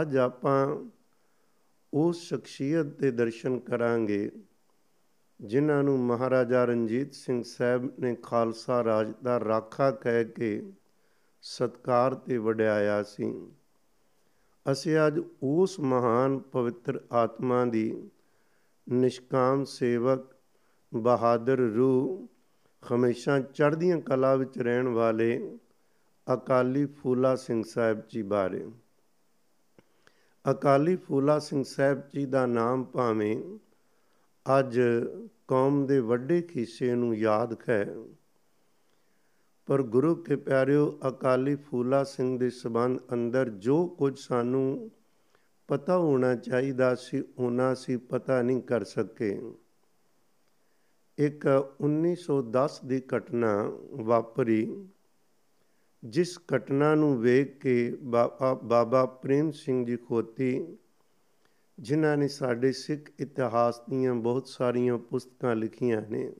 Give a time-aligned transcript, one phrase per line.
[0.00, 0.84] ਅੱਜ ਆਪਾਂ
[1.92, 4.30] ਉਸ ਸ਼ਖਸੀਅਤ ਦੇ ਦਰਸ਼ਨ ਕਰਾਂਗੇ,
[5.40, 10.72] ਜਿਨ੍ਹਾਂ ਨੂੰ ਮਹਾਰਾਜਾ ਰਣਜੀਤ ਸਿੰਘ ਸਾਹਿਬ ਨੇ ਖਾਲਸਾ ਰਾਜ ਦਾ ਰਾਖਾ ਕਹਿ ਕੇ
[11.42, 13.48] ਸਤਕਾਰ ਤੇ ਵਡਿਆਇਆ ਸੀ।
[14.72, 18.10] ਅਸੀਂ ਅੱਜ ਉਸ ਮਹਾਨ ਪਵਿੱਤਰ ਆਤਮਾ ਦੀ
[18.88, 20.26] ਨਿਸ਼ਕਾਮ ਸੇਵਕ
[20.94, 22.28] ਬਹਾਦਰ ਰੂਹ
[22.82, 25.58] ਹਮੇਸ਼ਾ ਚੜ੍ਹਦੀਆਂ ਕਲਾ ਵਿੱਚ ਰਹਿਣ ਵਾਲੇ
[26.34, 28.66] ਅਕਾਲੀ ਫੂਲਾ ਸਿੰਘ ਸਾਹਿਬ ਜੀ ਬਾਰੇ
[30.50, 33.58] ਅਕਾਲੀ ਫੂਲਾ ਸਿੰਘ ਸਾਹਿਬ ਜੀ ਦਾ ਨਾਮ ਭਾਵੇਂ
[34.58, 34.80] ਅੱਜ
[35.48, 37.94] ਕੌਮ ਦੇ ਵੱਡੇ ਖਿੱਸੇ ਨੂੰ ਯਾਦ ਹੈ
[39.66, 44.90] ਪਰ ਗੁਰੂ ਕੇ ਪਿਆਰਿਓ, ਅਕਾਲੀ ਫੂਲਾ ਸਿੰਘ ਦੇ ਸਬੰਧ ਅੰਦਰ ਜੋ ਕੁਝ ਸਾਨੂੰ
[45.68, 49.52] ਪਤਾ ਹੋਣਾ ਚਾਹੀਦਾ ਸੀ, ਉਹਨਾਂ ਸੀ ਪਤਾ ਨਹੀਂ ਕਰ ਸਕੇ।
[51.18, 54.86] ਇੱਕ 1910 ਦੀ ਘਟਨਾ ਵਾਪਰੀ।
[56.04, 60.76] ਜਿਸ ਘਟਨਾ ਨੂੰ ਵੇਖ ਕੇ ਬਾਬਾ ਬਾਬਾ ਪ੍ਰੇਮ ਸਿੰਘ ਜੀ ਖੋਤੀ,
[61.80, 66.32] ਜਿਨ੍ਹਾਂ ਨੇ ਸਾਡੇ ਸਿੱਖ ਇਤਿਹਾਸ ਦੀਆਂ ਬਹੁਤ ਸਾਰੀਆਂ ਪੁਸਤਕਾਂ ਲਿਖੀਆਂ ਨੇ,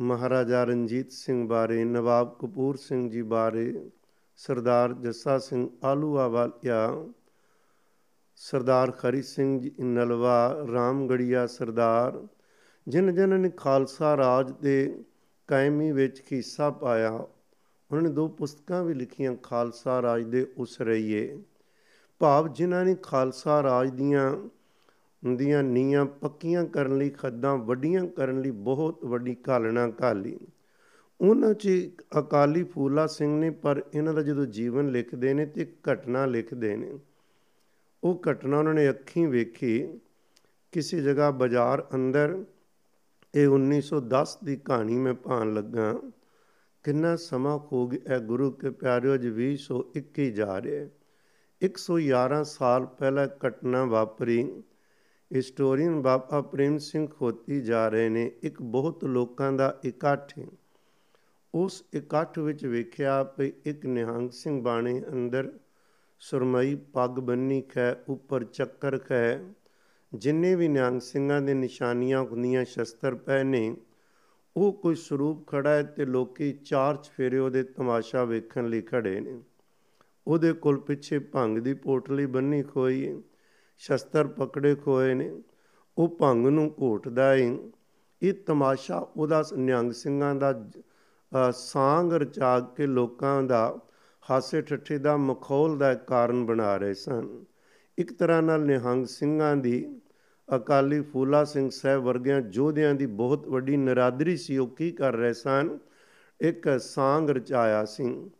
[0.00, 3.90] ਮਹਾਰਾਜਾ ਰਣਜੀਤ ਸਿੰਘ ਬਾਰੇ, ਨਵਾਬ ਕਪੂਰ ਸਿੰਘ ਜੀ ਬਾਰੇ,
[4.36, 7.06] ਸਰਦਾਰ ਜੱਸਾ ਸਿੰਘ ਆਲੂਵਾਲੀਆ
[8.36, 12.26] ਸਰਦਾਰ ਖਰੀ ਸਿੰਘ ਜੀ ਨਲਵਾ, ਰਾਮਗੜੀਆ ਸਰਦਾਰ
[12.88, 15.04] ਜਿਨ ਜਿਨ੍ਹਾਂ ਨੇ ਖਾਲਸਾ ਰਾਜ ਦੇ
[15.46, 17.26] ਕਾਇਮੀ ਵਿੱਚ ਹਿੱਸਾ ਪਾਇਆ
[17.90, 21.38] ਉਹਨਾਂ ਨੇ ਦੋ ਪੁਸਤਕਾਂ ਵੀ ਲਿਖੀਆਂ, ਖਾਲਸਾ ਰਾਜ ਦੇ ਉਸ ਰਹੀਏ
[22.18, 24.36] ਭਾਵ ਜਿਨ੍ਹਾਂ ਨੇ ਖਾਲਸਾ ਰਾਜ ਦੀਆਂ
[25.36, 30.38] ਦੀਆਂ ਨੀਆਂ ਪੱਕੀਆਂ ਕਰਨ ਲਈ, ਖੱਦਾਂ ਵੱਡੀਆਂ ਕਰਨ ਲਈ ਬਹੁਤ ਵੱਡੀ ਘਾਲਣਾ ਘਾਲੀ।
[31.20, 36.26] ਉਹਨਾਂ 'ਚ ਅਕਾਲੀ ਫੂਲਾ ਸਿੰਘ ਨੇ, ਪਰ ਇਹਨਾਂ ਦਾ ਜਦੋਂ ਜੀਵਨ ਲਿਖਦੇ ਨੇ ਤੇ ਘਟਨਾ
[36.26, 36.98] ਲਿਖਦੇ ਨੇ,
[38.04, 40.00] ਉਹ ਘਟਨਾ ਉਹਨਾਂ ਨੇ ਅੱਖੀਂ ਵੇਖੀ।
[40.72, 42.44] ਕਿਸੇ ਜਗ੍ਹਾ ਬਾਜ਼ਾਰ ਅੰਦਰ
[43.34, 45.94] ਇਹ 1910 ਦੀ ਕਹਾਣੀ ਮੈਂ ਭਾਣ ਲੱਗਾ।
[46.86, 50.88] ਕਿੰਨਾ ਸਮਾਂ ਹੋ ਗਿਆ ਗੁਰੂ ਕੇ ਪਿਆਰਿਓ ਅੱਜ 2021 ਜਾ ਰਿਹਾ।
[51.62, 54.62] 111 ਸਾਲ ਪਹਿਲਾਂ ਘਟਨਾ ਵਾਪਰੀ।
[55.34, 60.40] ਹਿਸਟੋਰੀਅਨ ਬਾਬਾ ਪ੍ਰੇਮ ਸਿੰਘ ਖੋਤੀ ਜਾ ਰਹੇ ਨੇ, ਇੱਕ ਬਹੁਤ ਲੋਕਾਂ ਦਾ ਇਕੱਠ
[61.54, 65.52] ਉਸ ਇਕੱਠ ਵਿੱਚ ਵੇਖਿਆ ਕਿ ਇੱਕ ਨਿਹੰਗ ਸਿੰਘ ਬਾਣੇ ਅੰਦਰ
[66.18, 69.40] ਸੁਰਮਈ ਪੱਗ ਬੰਨੀ ਖੈ, ਉੱਪਰ ਚੱਕਰ ਖੈ।
[70.14, 73.76] ਜਿੰਨੇ ਵੀ ਨਿਹੰਗ ਸਿੰਘਾਂ ਦੇ ਨਿਸ਼ਾਨੀਆਂ ਹੁੰਦੀਆਂ, ਸ਼ਸਤਰ ਪਹਿਨੇ
[74.56, 79.40] ਉਹ ਕੋਈ ਸਰੂਪ ਖੜਾ ਹੈ ਤੇ ਲੋਕੀ ਚਾਰ ਚਫੇਰੇ ਉਹਦੇ ਤਮਾਸ਼ਾ ਵੇਖਣ ਲਈ ਖੜੇ ਨੇ।
[80.26, 83.22] ਉਹਦੇ ਕੋਲ ਪਿੱਛੇ ਭੰਗ ਦੀ ਪੋਟਲੀ ਬੰਨੀ ਖੋਈ
[83.78, 85.30] ਸ਼ਸਤਰ ਪਕੜੇ ਖੋਏ ਨੇ,
[85.98, 87.58] ਉਹ ਭੰਗ ਨੂੰ ਘੋਟਦਾ ਏ
[88.22, 90.52] ਇਹ ਤਮਾਸ਼ਾ ਉਹਦਾ ਨਿਹੰਗ ਸਿੰਘਾਂ ਦਾ
[91.52, 93.78] ਸਾਂਗ ਰਚਾ ਕੇ ਲੋਕਾਂ ਦਾ
[94.30, 97.44] ਹਾਸੇ ਠੱਠੇ ਦਾ ਮਖੌਲ ਦਾ ਕਾਰਨ ਬਣਾ ਰਹੇ ਸਨ।
[97.98, 100.00] ਇੱਕ ਤਰ੍ਹਾਂ ਨਾਲ ਨਿਹੰਗ ਸਿੰਘਾਂ ਦੀ
[100.54, 105.32] ਅਕਾਲੀ ਫੂਲਾ ਸਿੰਘ ਸਾਹਿਬ ਵਰਗਿਆਂ ਯੋਧਿਆਂ ਦੀ ਬਹੁਤ ਵੱਡੀ ਨਰਾਦਰੀ ਸੀ, ਉਹ ਕੀ ਕਰ ਰਹੇ
[105.32, 105.78] ਸਨ?
[106.40, 108.30] ਇੱਕ ਸਾਂਗ ਰਚਾਇਆ ਸੀ।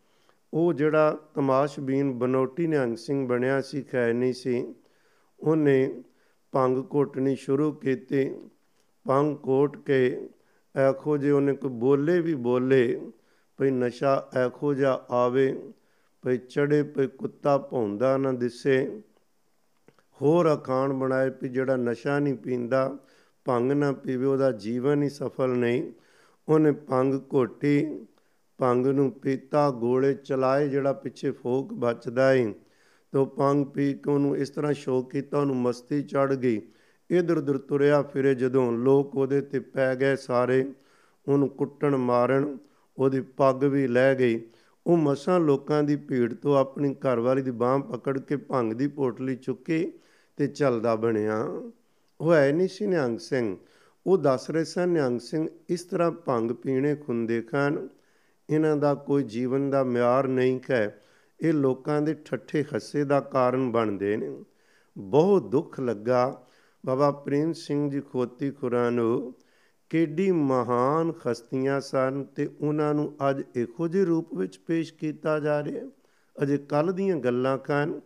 [0.54, 4.74] ਉਹ ਜਿਹੜਾ ਤਮਾਸ਼ਬੀਨ ਬਨੋਟੀ ਨਿਹੰਗ ਸਿੰਘ ਬਣਿਆ ਸੀ ਖੈ ਨਹੀਂ ਸੀ।
[5.40, 6.02] ਉਹਨੇ
[6.52, 8.34] ਭੰਗ ਘੋਟਣੀ ਸ਼ੁਰੂ ਕੀਤੀ।
[9.08, 10.28] ਭੰਗ ਘੋਟ ਕੇ
[10.76, 13.00] ਐਖੋ ਜੇ ਉਹਨੇ ਕੋਈ ਬੋਲੇ ਵੀ ਬੋਲੇ,
[13.56, 15.72] ਭਈ ਨਸ਼ਾ ਐਖੋ ਜਾ ਆਵੇ,
[16.22, 19.02] ਭਈ ਚੜੇ ਭਈ ਕੁੱਤਾ ਭੌਂਦਾ ਨਾ ਦਿਸੇ।
[20.22, 22.96] ਹੋਰ ਅਖਾਣ ਬਣਾਏ ਵੀ ਜਿਹੜਾ ਨਸ਼ਾ ਨਹੀਂ ਪੀਂਦਾ,
[23.44, 25.92] ਭੰਗ ਨਾ ਪੀਵੇ, ਉਹਦਾ ਜੀਵਨ ਹੀ ਸਫਲ ਨਹੀਂ।
[26.48, 28.04] ਉਹਨੇ ਭੰਗ ਘੋਟੀ,
[28.58, 32.54] ਭੰਗ ਨੂੰ ਪੀਤਾ, ਗੋਲੇ ਚਲਾਏ, ਜਿਹੜਾ ਪਿੱਛੇ ਫੋਕ ਬਚਦਾ ਏ
[33.12, 36.60] ਤੋ ਭੰਗ ਪੀ ਕੇ ਉਹਨੂੰ ਇਸ ਤਰ੍ਹਾਂ ਸ਼ੌਕ ਕੀਤਾ, ਉਹਨੂੰ ਮਸਤੀ ਚੜ ਗਈ।
[37.10, 40.72] ਇਧਰ ਉਧਰ ਤੁਰਿਆ ਫਿਰੇ ਜਦੋਂ ਲੋਕ ਉਹਦੇ ਤੇ ਪੈ ਗਏ ਸਾਰੇ।
[41.28, 42.58] ਉਹਨੂੰ ਕੁੱਟਣ ਮਾਰਨ
[42.98, 44.40] ਉਹਦੀ ਪੱਗ ਵੀ ਲੈ ਗਈ।
[44.86, 49.36] ਉਹ ਮਸਾਂ ਲੋਕਾਂ ਦੀ ਭੀੜ ਤੋਂ ਆਪਣੀ ਘਰਵਾਲੀ ਦੀ ਬਾਹ ਪਕੜ ਕੇ ਭੰਗ ਦੀ ਪੋਟਲੀ
[49.36, 49.92] ਚੁੱਕੀ।
[50.36, 51.46] ਤੇ ਚੱਲਦਾ ਬਣਿਆ।
[52.20, 53.56] ਉਹ ਹੈ ਨਹੀਂ ਸੀ ਨਿਹੰਗ ਸਿੰਘ।
[54.06, 57.88] ਉਹ ਦੱਸ ਰਹੇ ਸਨ, ਨਿਹੰਗ ਸਿੰਘ ਇਸ ਤਰ੍ਹਾਂ ਭੰਗ ਪੀਣੇ ਖੁੰਦੇ ਖਾਨ,
[58.50, 61.02] ਇਹਨਾਂ ਦਾ ਕੋਈ ਜੀਵਨ ਦਾ ਮਿਆਰ ਨਹੀਂ ਹੈ।
[61.40, 64.44] ਇਹ ਲੋਕਾਂ ਦੇ ਠੱਠੇ ਹੱਸੇ ਦਾ ਕਾਰਨ ਬਣਦੇ ਨੇ।
[64.98, 66.46] ਬਹੁਤ ਦੁੱਖ ਲੱਗਾ।
[66.86, 69.34] ਬਾਬਾ ਪ੍ਰੇਮ ਸਿੰਘ ਜੀ ਖੋਤੀ ਖੁਰਾਂ ਨੂੰ
[69.90, 75.64] ਕਿੱਡੀ ਮਹਾਨ ਖਸਤੀਆਂ ਸਨ ਤੇ ਉਹਨਾਂ ਨੂੰ ਅੱਜ ਇਹੋ ਜਿਹੇ ਰੂਪ ਵਿੱਚ ਪੇਸ਼ ਕੀਤਾ ਜਾ
[75.64, 75.90] ਰਿਹਾ।
[76.42, 78.00] ਅਜੇ ਕੱਲ ਦੀਆਂ ਗੱਲਾਂ ਕਾਨ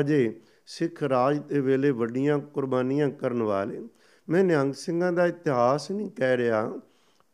[0.00, 3.82] ਅਜੇ ਸਿੱਖ ਰਾਜ ਦੇ ਵੇਲੇ ਵੱਡੀਆਂ ਕੁਰਬਾਨੀਆਂ ਕਰਨ ਵਾਲੇ।
[4.28, 6.80] ਮੈਂ ਨਿਹੰਗ ਸਿੰਘਾਂ ਦਾ ਇਤਿਹਾਸ ਨਹੀਂ ਕਹਿ ਰਿਹਾ,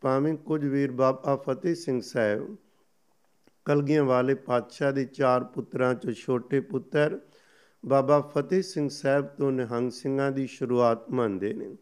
[0.01, 2.55] ਭਾਵੇਂ ਕੁਝ ਵੀਰ ਬਾਬਾ ਫਤਿਹ ਸਿੰਘ ਸਾਹਿਬ
[3.65, 7.19] ਕਲਗੀਆਂ ਵਾਲੇ ਪਾਤਸ਼ਾਹ ਦੇ ਚਾਰ ਪੁੱਤਰਾਂ ਚੋਂ ਛੋਟੇ ਪੁੱਤਰ
[7.83, 11.75] ਬਾਬਾ ਫਤਿਹ ਸਿੰਘ ਸਾਹਿਬ ਤੋਂ ਨਿਹੰਗ ਸਿੰਘਾਂ ਦੀ ਸ਼ੁਰੂਆਤ ਮੰਨਦੇ ਨੇ।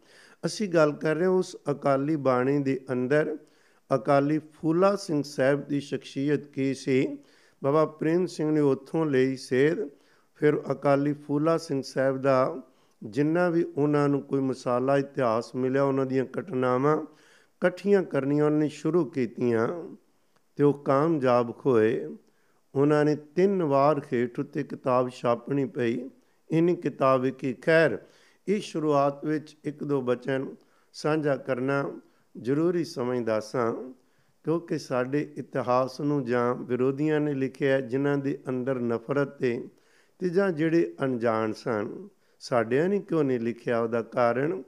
[0.46, 3.36] ਅਸੀਂ ਗੱਲ ਕਰ ਰਹੇ ਹਾਂ ਉਸ ਅਕਾਲੀ ਬਾਣੀ ਦੇ ਅੰਦਰ,
[3.90, 7.18] ਅਕਾਲੀ ਫੂਲਾ ਸਿੰਘ ਸਾਹਿਬ ਦੀ ਸ਼ਖਸੀਅਤ ਕੀ ਸੀ?
[7.62, 9.88] ਬਾਬਾ ਪ੍ਰੇਮ ਸਿੰਘ ਨੇ ਉੱਥੋਂ ਲਈ ਸੇਧ
[10.40, 12.62] ਫਿਰ ਅਕਾਲੀ ਫੂਲਾ ਸਿੰਘ ਸਾਹਿਬ ਦਾ
[13.02, 19.04] ਜਿੰਨਾ ਵੀ ਉਹਨਾਂ ਨੂੰ ਕੋਈ ਮਸਾਲਾ, ਇਤਿਹਾਸ ਮਿਲਿਆ, ਉਹਨਾਂ ਦੀਆਂ ਘਟਨਾਵਾਂ ਇਕੱਠੀਆਂ ਕਰਨੀਆਂ, ਉਹਨੇ ਸ਼ੁਰੂ
[19.04, 19.68] ਕੀਤੀਆਂ
[20.56, 22.16] ਤੇ ਉਹ ਕਾਮਯਾਬ ਹੋਏ।
[22.74, 26.10] ਉਹਨਾਂ ਨੇ ਤਿੰਨ ਵਾਰ ਖੇਟ ਉੱਤੇ ਕਿਤਾਬ ਛਾਪਣੀ ਪਈ।
[26.50, 27.98] ਇਨ ਕਿਤਾਬ ਕੀ ਖੈਰ
[28.46, 30.54] ਇਸ ਸ਼ੁਰੂਆਤ ਵਿੱਚ ਇੱਕ ਦੋ ਬਚਨ
[30.92, 32.00] ਸਾਂਝਾ ਕਰਨਾ
[32.40, 33.92] ਜ਼ਰੂਰੀ ਸਮਝਦਾ ਸਾਂ,
[34.44, 39.68] ਕਿਉਂਕਿ ਸਾਡੇ ਇਤਿਹਾਸ ਨੂੰ ਜਾਂ ਵਿਰੋਧੀਆਂ ਨੇ ਲਿਖਿਆ ਜਿਨ੍ਹਾਂ ਦੇ ਅੰਦਰ ਨਫ਼ਰਤ ਤੇ
[40.20, 42.08] ਤੇ ਜਾਂ ਜਿਹੜੇ ਅਣਜਾਣ ਸਨ,
[42.40, 44.62] ਸਾਡਿਆਂ ਨੇ ਕਿਉਂ ਨਹੀਂ ਲਿਖਿਆ ਉਹਦਾ ਕਾਰਨ?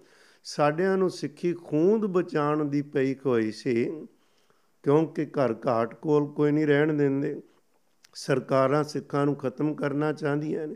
[0.44, 4.06] ਸਾਡਿਆਂ ਨੂੰ ਸਿੱਖੀ ਖੂੰਦ ਬਚਾਉਣ ਦੀ ਪਈ ਹੋਈ ਸੀ,
[4.82, 7.40] ਕਿਉਂਕਿ ਘਰ ਘਾਟ ਕੋਲ ਕੋਈ ਨਹੀਂ ਰਹਿਣ ਦਿੰਦੇ।
[8.14, 10.74] ਸਰਕਾਰਾਂ ਸਿੱਖਾਂ ਨੂੰ ਖਤਮ ਕਰਨਾ ਚਾਹੁੰਦੀਆਂ ਨੇ।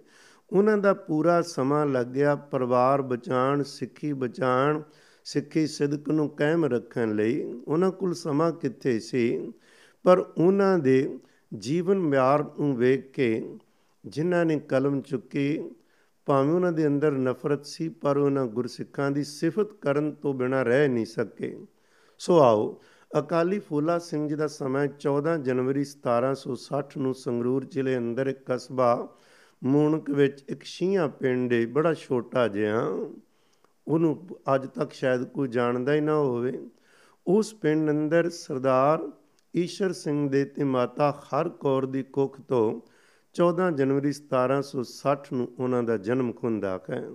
[0.52, 4.82] ਉਹਨਾਂ ਦਾ ਪੂਰਾ ਸਮਾਂ ਲੱਗਿਆ ਪਰਿਵਾਰ ਬਚਾਉਣ, ਸਿੱਖੀ ਬਚਾਉਣ,
[5.24, 9.52] ਸਿੱਖੀ ਸਿਦਕ ਨੂੰ ਕਾਇਮ ਰੱਖਣ ਲਈ। ਉਹਨਾਂ ਕੋਲ ਸਮਾਂ ਕਿੱਥੇ ਸੀ?
[10.02, 11.18] ਪਰ ਉਹਨਾਂ ਦੇ
[11.58, 13.58] ਜੀਵਨ ਮਿਆਰ ਨੂੰ ਵੇਖ ਕੇ
[14.06, 15.70] ਜਿਨ੍ਹਾਂ ਨੇ ਕਲਮ ਚੁੱਕੀ,
[16.26, 20.88] ਭਾਵੇਂ ਉਹਨਾਂ ਦੇ ਅੰਦਰ ਨਫ਼ਰਤ ਸੀ, ਪਰ ਉਹਨਾਂ ਗੁਰਸਿੱਖਾਂ ਦੀ ਸਿਫਤ ਕਰਨ ਤੋਂ ਬਿਨਾ ਰਹਿ
[20.88, 21.58] ਨਹੀਂ ਸਕੇ।
[22.18, 22.80] ਸੋ ਆਓ,
[23.18, 29.08] ਅਕਾਲੀ ਫੂਲਾ ਸਿੰਘ ਜੀ ਦਾ ਸਮਾਂ 14 ਜਨਵਰੀ 1760 ਨੂੰ ਸੰਗਰੂਰ ਜ਼ਿਲ੍ਹੇ ਅੰਦਰ ਇੱਕ ਕਸਬਾ
[29.64, 32.88] ਮੂਣਕ ਵਿੱਚ ਇੱਕ ਸ਼ੀਆਂ ਪਿੰਡ ਹੈ ਬੜਾ ਛੋਟਾ ਜਿਹਾ।
[33.88, 36.68] ਉਹਨੂੰ ਅੱਜ ਤੱਕ ਸ਼ਾਇਦ ਕੋਈ ਜਾਣਦਾ ਹੀ ਨਾ ਹੋਵੇ।
[37.26, 39.12] ਉਸ ਪਿੰਡ ਅੰਦਰ ਸਰਦਾਰ
[39.56, 42.80] ਈਸ਼ਰ ਸਿੰਘ ਦੇ ਤੇ ਮਾਤਾ ਹਰ ਕੌਰ ਦੀ ਕੁੱਖ ਤੋਂ
[43.36, 47.10] 14 ਜਨਵਰੀ 1760 ਨੂੰ ਉਹਨਾਂ ਦਾ ਜਨਮ ਖੁੰਦਾ ਹੈ।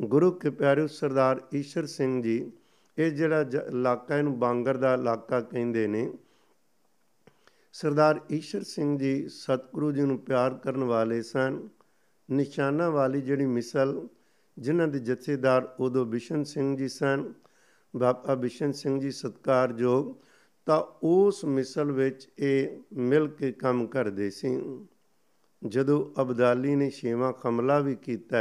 [0.00, 2.52] ਗੁਰੂ ਕੇ ਪਿਆਰੇ ਸਰਦਾਰ ਈਸ਼ਰ ਸਿੰਘ ਜੀ,
[2.98, 6.12] ਇਹ ਜਿਹੜਾ ਇਲਾਕਾ, ਇਹਨੂੰ ਬਾਂਗਰ ਦਾ ਇਲਾਕਾ ਕਹਿੰਦੇ ਨੇ।
[7.72, 11.68] ਸਰਦਾਰ ਈਸ਼ਰ ਸਿੰਘ ਜੀ ਸਤਿਗੁਰੂ ਜੀ ਨੂੰ ਪਿਆਰ ਕਰਨ ਵਾਲੇ ਸਨ।
[12.30, 14.08] ਨਿਸ਼ਾਨਾ ਵਾਲੀ ਜਿਹੜੀ ਮਿਸਲ
[14.58, 17.32] ਜਿਨ੍ਹਾਂ ਦੇ ਜਥੇਦਾਰ ਉਦੋਂ ਬਿਸ਼ਨ ਸਿੰਘ ਜੀ ਸਨ,
[17.96, 20.14] ਬਾਬਾ ਬਿਸ਼ਨ ਸਿੰਘ ਜੀ ਸਤਕਾਰਯੋਗ,
[20.66, 24.78] ਤਾਂ ਉਸ ਮਿਸਲ ਵਿੱਚ ਇਹ ਮਿਲ ਕੇ ਕੰਮ ਕਰਦੇ ਸੀ।
[25.68, 28.36] ਜਦੋਂ ਅਬਦਾਲੀ ਨੇ ਛੇਵਾਂ ਖਮਲਾ ਵੀ ਕੀਤਾ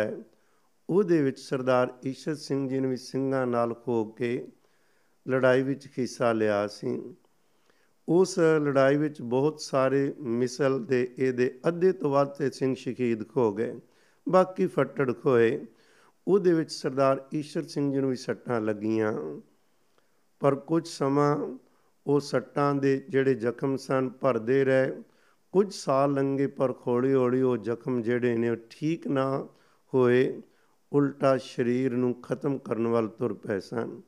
[0.90, 4.48] ਉਹਦੇ ਵਿੱਚ ਸਰਦਾਰ ਈਸ਼ਰ ਸਿੰਘ ਜੀ ਨੇ ਵੀ ਸਿੰਘਾਂ ਨਾਲ ਖੋ ਕੇ
[5.28, 7.16] ਲੜਾਈ ਵਿੱਚ ਹਿੱਸਾ ਲਿਆ ਸੀ।
[8.10, 13.54] ਉਸ ਲੜਾਈ ਵਿੱਚ ਬਹੁਤ ਸਾਰੇ ਮਿਸਲ ਦੇ ਇਹਦੇ ਅੱਧੇ ਤੋਂ ਵੱਧ ਤੇ ਸਿੰਘ ਸ਼ਹੀਦ ਹੋ
[13.54, 13.80] ਗਏ,
[14.30, 15.66] ਬਾਕੀ ਫੱਟੜ ਖੋਏ।
[16.28, 19.42] ਉਹਦੇ ਵਿੱਚ ਸਰਦਾਰ ਈਸ਼ਰ ਸਿੰਘ ਜੀ ਨੂੰ ਵੀ ਸੱਟਾਂ ਲੱਗੀਆਂ।
[20.40, 21.58] ਪਰ ਕੁਝ ਸਮਾਂ
[22.08, 24.92] ਉਹ ਸੱਟਾਂ ਦੇ ਜਿਹੜੇ ਜ਼ਖਮ ਸਨ, ਭਰਦੇ ਰਹੇ।
[25.52, 29.48] ਕੁਝ ਸਾਲ ਲੰਘੇ ਪਰ ਹੌਲੀ ਹੌਲੀ ਉਹ ਜ਼ਖਮ ਜਿਹੜੇ ਨੇ ਉਹ ਠੀਕ ਨਾ
[29.94, 30.42] ਹੋਏ,
[30.94, 34.02] ਉਲਟਾ ਸਰੀਰ ਨੂੰ ਖਤਮ ਕਰਨ ਵੱਲ ਤੁਰ ਪਏ ਸਨ।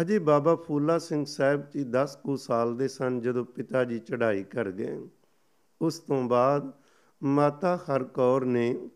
[0.00, 4.44] ਅਜੇ ਬਾਬਾ ਫੂਲਾ ਸਿੰਘ ਸਾਹਿਬ ਜੀ 10 ਕੁ ਸਾਲ ਦੇ ਸਨ ਜਦੋਂ ਪਿਤਾ ਜੀ ਚੜ੍ਹਾਈ
[4.44, 5.08] ਕਰ ਗਏ।
[5.82, 6.72] ਉਸ ਤੋਂ ਬਾਅਦ
[7.22, 8.88] ਮਾਤਾ ਹਰਕੌਰ ਨੇ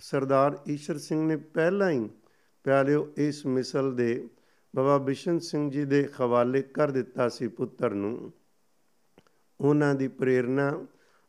[0.00, 2.10] ਸਰਦਾਰ ਈਸ਼ਰ ਸਿੰਘ ਨੇ ਪਹਿਲਾਂ ਹੀ
[2.64, 4.28] ਪਿਆਲਿਓ ਇਸ ਮਿਸਲ ਦੇ
[4.76, 8.32] ਬਾਬਾ ਬਿਸ਼ਨ ਸਿੰਘ ਜੀ ਦੇ ਹਵਾਲੇ ਕਰ ਦਿੱਤਾ ਸੀ ਪੁੱਤਰ ਨੂੰ।
[9.60, 10.86] ਉਹਨਾਂ ਦੀ ਪ੍ਰੇਰਣਾ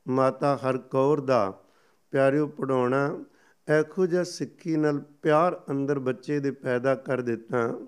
[0.09, 1.63] ਮਾਤਾ ਹਰਕੌਰ ਦਾ
[2.11, 3.25] ਪਿਆਰਿਓ ਪੜਾਉਣਾ
[3.67, 7.87] ਐਖੋ ਜਿਹਾ ਸਿੱਖੀ ਨਾਲ ਪਿਆਰ ਅੰਦਰ ਬੱਚੇ ਦੇ ਪੈਦਾ ਕਰ ਦਿੱਤਾ।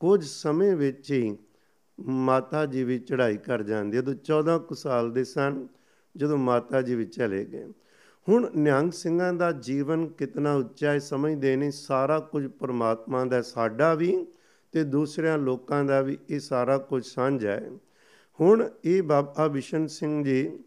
[0.00, 1.36] ਕੁਝ ਸਮੇਂ ਵਿੱਚ ਹੀ
[2.00, 5.68] ਮਾਤਾ ਜੀ ਵੀ ਚੜ੍ਹਾਈ ਕਰ ਜਾਂਦੀ। ਜਦੋਂ 14 ਕੁ ਸਾਲ ਦੇ ਸਨ,
[6.16, 7.68] ਜਦੋਂ ਮਾਤਾ ਜੀ ਵੀ ਚਲੇ ਗਏ।
[8.28, 13.94] ਹੁਣ ਨਿਹੰਗ ਸਿੰਘਾਂ ਦਾ ਜੀਵਨ ਕਿਤਨਾ ਉੱਚਾ ਹੈ ਸਮਝਦੇ ਨੇ। ਸਾਰਾ ਕੁਝ ਪਰਮਾਤਮਾ ਦਾ, ਸਾਡਾ
[13.94, 14.26] ਵੀ
[14.72, 17.70] ਤੇ ਦੂਸਰਿਆਂ ਲੋਕਾਂ ਦਾ ਵੀ ਇਹ ਸਾਰਾ ਕੁਝ ਸਾਂਝਾ ਹੈ।
[18.40, 20.58] ਹੁਣ ਇਹ ਬਾਬਾ ਬਿਸ਼ਨ ਸਿੰਘ ਜੀ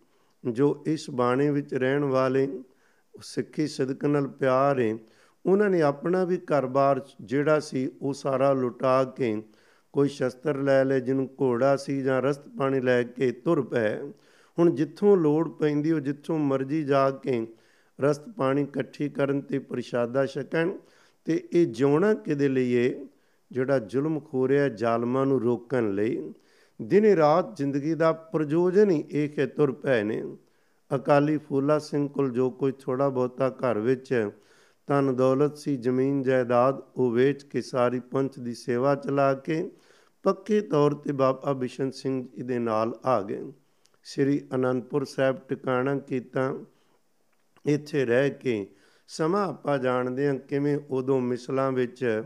[0.53, 2.59] ਜੋ ਇਸ ਬਾਣੇ ਵਿੱਚ ਰਹਿਣ ਵਾਲੇ
[3.21, 4.97] ਸਿੱਖੀ ਸਦਕ ਨਾਲ ਪਿਆਰ ਹੈ,
[5.45, 9.43] ਉਹਨਾਂ ਨੇ ਆਪਣਾ ਵੀ ਘਰ-ਬਾਰ ਜਿਹੜਾ ਸੀ ਉਹ ਸਾਰਾ ਲੁਟਾ ਕੇ
[9.93, 14.11] ਕੋਈ ਸ਼ਸਤਰ ਲੈ ਲੈ ਜਿਹਨੂੰ ਘੋੜਾ ਸੀ ਜਾਂ ਰਸਤ ਪਾਣੀ ਲੈ ਕੇ ਤੁਰ ਪਏ।
[14.59, 17.47] ਹੁਣ ਜਿੱਥੋਂ ਲੋੜ ਪੈਂਦੀ ਉਹ ਜਿੱਥੋਂ ਮਰਜ਼ੀ ਜਾ ਕੇ
[18.01, 20.71] ਰਸਤ ਪਾਣੀ ਇਕੱਠੀ ਕਰਨ ਤੇ ਪ੍ਰਸ਼ਾਦਾ ਛਕਣ
[21.25, 23.05] ਤੇ ਇਹ ਜਿਉਣਾ ਕਿਦੇ ਲਈ ਏ
[23.51, 26.33] ਜਿਹੜਾ ਜ਼ੁਲਮ ਖੋ ਰਿਹਾ ਜ਼ਾਲਮਾਂ ਨੂੰ ਰੋਕਣ ਲਈ।
[26.81, 30.23] ਦਿਨੇ ਰਾਤ ਜ਼ਿੰਦਗੀ ਦਾ ਪ੍ਰਯੋਜਨ ਹੀ ਇਹ ਕਿ ਤੁਰ ਪਏ ਨੇ।
[30.95, 34.29] ਅਕਾਲੀ ਫੂਲਾ ਸਿੰਘ ਕੋਲ ਜੋ ਕੋਈ ਥੋੜਾ ਬਹੁਤਾ ਘਰ ਵਿੱਚ
[34.87, 39.71] ਤਨ ਦੌਲਤ ਸੀ, ਜ਼ਮੀਨ ਜਾਇਦਾਦ, ਉਹ ਵੇਚ ਕੇ ਸਾਰੀ ਪੰਥ ਦੀ ਸੇਵਾ ਚਲਾ ਕੇ
[40.23, 43.51] ਪੱਕੇ ਤੌਰ ਤੇ ਬਾਬਾ ਬਿਸ਼ਨ ਸਿੰਘ ਜੀ ਦੇ ਨਾਲ ਆ ਗਏ।
[44.03, 46.53] ਸ੍ਰੀ ਅਨੰਦਪੁਰ ਸਾਹਿਬ ਟਿਕਾਣਾ ਕੀਤਾ।
[47.65, 48.67] ਇੱਥੇ ਰਹਿ ਕੇ
[49.07, 52.23] ਸਮਾਂ ਆਪਾਂ ਜਾਣਦੇ ਹਾਂ ਕਿਵੇਂ ਉਦੋਂ ਮਿਸਲਾਂ ਵਿੱਚ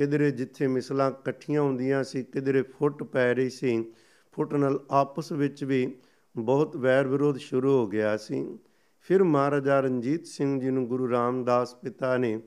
[0.00, 3.92] ਕਿਧਰੇ ਜਿੱਥੇ ਮਿਸਲਾਂ ਇਕੱਠੀਆਂ ਹੁੰਦੀਆਂ ਸੀ, ਕਿਧਰੇ ਫੁੱਟ ਪੈ ਰਹੀ ਸੀ,
[4.32, 5.94] ਫੁੱਟ ਨਾਲ ਆਪਸ ਵਿੱਚ ਵੀ
[6.36, 8.58] ਬਹੁਤ ਵੈਰ ਵਿਰੋਧ ਸ਼ੁਰੂ ਹੋ ਗਿਆ ਸੀ।
[9.00, 12.40] ਫਿਰ ਮਹਾਰਾਜਾ ਰਣਜੀਤ ਸਿੰਘ ਜੀ ਨੂੰ ਗੁਰੂ ਰਾਮਦਾਸ ਪਿਤਾ ਨੇ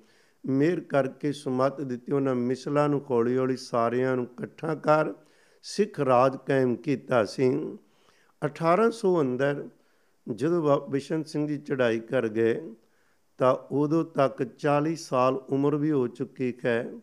[0.46, 5.14] ਮੇਰ ਕਰਕੇ ਸੁਮਤ ਦਿੱਤੀ। ਉਹਨਾਂ ਮਿਸਲਾਂ ਨੂੰ ਹੌਲੀ ਹੌਲੀ ਸਾਰਿਆਂ ਨੂੰ ਇਕੱਠਾ ਕਰ
[5.64, 7.78] ਸਿੱਖ ਰਾਜ ਕਾਇਮ ਕੀਤਾ ਸੀ।
[8.42, 9.70] 1800 ਅੰਦਰ
[10.32, 12.74] ਜਦੋਂ ਬਿਸ਼ਨ ਸਿੰਘ ਜੀ ਚੜ੍ਹਾਈ ਕਰ ਗਏ
[13.38, 16.94] ਤਾਂ ਉਦੋਂ ਤੱਕ 40 ਸਾਲ ਉਮਰ ਵੀ ਹੋ ਚੁੱਕੀ ਹੈ।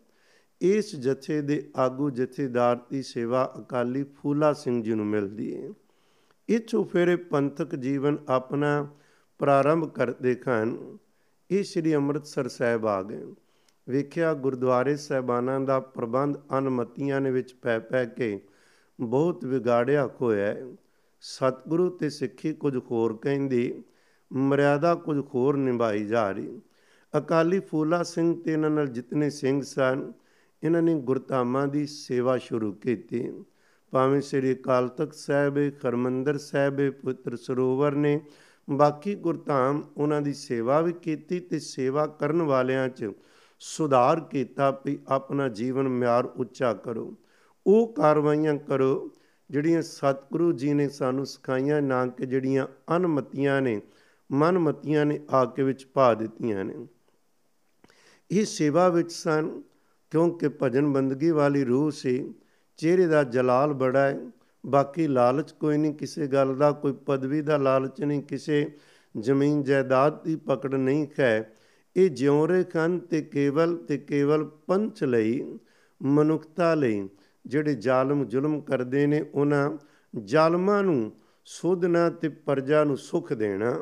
[0.62, 5.70] ਇਸ ਜਥੇ ਦੇ ਆਗੂ ਜਥੇਦਾਰ ਦੀ ਸੇਵਾ ਅਕਾਲੀ ਫੂਲਾ ਸਿੰਘ ਜੀ ਨੂੰ ਮਿਲਦੀ ਹੈ।
[6.48, 8.88] ਇਥੋਂ ਫਿਰ ਪੰਥਕ ਜੀਵਨ ਆਪਣਾ
[9.38, 10.98] ਪ੍ਰਾਰੰਭ ਕਰਦੇ ਖਾਨ
[11.50, 13.34] ਇਹ ਸ੍ਰੀ ਅੰਮ੍ਰਿਤਸਰ ਸਾਹਿਬ ਆ ਗਏ।
[13.88, 18.40] ਵੇਖਿਆ ਗੁਰਦੁਆਰੇ ਸਹਿਬਾਨਾਂ ਦਾ ਪ੍ਰਬੰਧ ਅਨਮਤੀਆਂ ਨੇ ਵਿੱਚ ਪੈ ਪੈ ਕੇ
[19.00, 20.56] ਬਹੁਤ ਵਿਗਾੜਿਆ ਹੋਇਆ
[21.20, 23.82] ਸਤਿਗੁਰੂ ਤੇ ਸਿੱਖੀ ਕੁਝ ਹੋਰ ਕਹਿੰਦੀ,
[24.32, 26.60] ਮਰਿਆਦਾ ਕੁਝ ਹੋਰ ਨਿਭਾਈ ਜਾ ਰਹੀ।
[27.18, 30.12] ਅਕਾਲੀ ਫੂਲਾ ਸਿੰਘ ਤੇ ਇਹਨਾਂ ਨਾਲ ਜਿਤਨੇ ਸਿੰਘ ਸਨ
[30.62, 33.44] ਇਹਨਾਂ ਨੇ ਗੁਰਧਾਮਾਂ ਦੀ ਸੇਵਾ ਸ਼ੁਰੂ ਕੀਤੀ।
[33.92, 38.20] ਭਾਵੇਂ ਸ੍ਰੀ ਅਕਾਲ ਤਖਤ ਸਾਹਿਬ ਖਰਮੰਦਰ ਸਾਹਿਬ ਪੁੱਤਰ ਸਰੋਵਰ ਨੇ,
[38.70, 43.10] ਬਾਕੀ ਗੁਰਧਾਮ ਉਹਨਾਂ ਦੀ ਸੇਵਾ ਵੀ ਕੀਤੀ ਤੇ ਸੇਵਾ ਕਰਨ ਵਾਲਿਆਂ 'ਚ
[43.58, 47.16] ਸੁਧਾਰ ਕੀਤਾ ਵੀ ਆਪਣਾ ਜੀਵਨ ਮਿਆਰ ਉੱਚਾ ਕਰੋ।
[47.66, 49.10] ਉਹ ਕਾਰਵਾਈਆਂ ਕਰੋ
[49.50, 53.80] ਜਿਹੜੀਆਂ ਸਤਿਗੁਰੂ ਜੀ ਨੇ ਸਾਨੂੰ ਸਿਖਾਈਆਂ, ਨਾ ਕਿ ਜਿਹੜੀਆਂ ਅਨਮਤੀਆਂ ਨੇ,
[54.32, 56.86] ਮਨਮਤੀਆਂ ਨੇ ਆ ਕੇ ਵਿੱਚ ਪਾ ਦਿੱਤੀਆਂ ਨੇ।
[58.30, 59.62] ਇਹ ਸੇਵਾ ਵਿੱਚ ਸਨ
[60.10, 62.34] ਕਿਉਂਕਿ ਭਜਨ ਬੰਦਗੀ ਵਾਲੀ ਰੂਹ ਸੀ,
[62.76, 64.18] ਚਿਹਰੇ ਦਾ ਜਲਾਲ ਬੜਾ ਹੈ
[64.66, 68.66] ਬਾਕੀ ਲਾਲਚ ਕੋਈ ਨਹੀਂ, ਕਿਸੇ ਗੱਲ ਦਾ ਕੋਈ ਪਦਵੀ ਦਾ ਲਾਲਚ ਨਹੀਂ, ਕਿਸੇ
[69.16, 71.52] ਜ਼ਮੀਨ ਜਾਇਦਾਦ ਦੀ ਪਕੜ ਨਹੀਂ ਹੈ
[71.96, 75.58] ਇਹ ਜਿਉਂ ਰਹੇ ਕਨ ਤੇ ਕੇਵਲ ਤੇ ਕੇਵਲ ਪੰਚ ਲਈ,
[76.02, 77.08] ਮਨੁੱਖਤਾ ਲਈ,
[77.46, 79.70] ਜਿਹੜੇ ਜ਼ਾਲਮ ਜ਼ੁਲਮ ਕਰਦੇ ਨੇ, ਉਹਨਾਂ
[80.16, 81.12] ਜ਼ਾਲਮਾਂ ਨੂੰ
[81.44, 83.78] ਸੋਧਣਾ ਤੇ ਪਰਜਾ ਨੂੰ ਸੁਖ ਦੇਣਾ।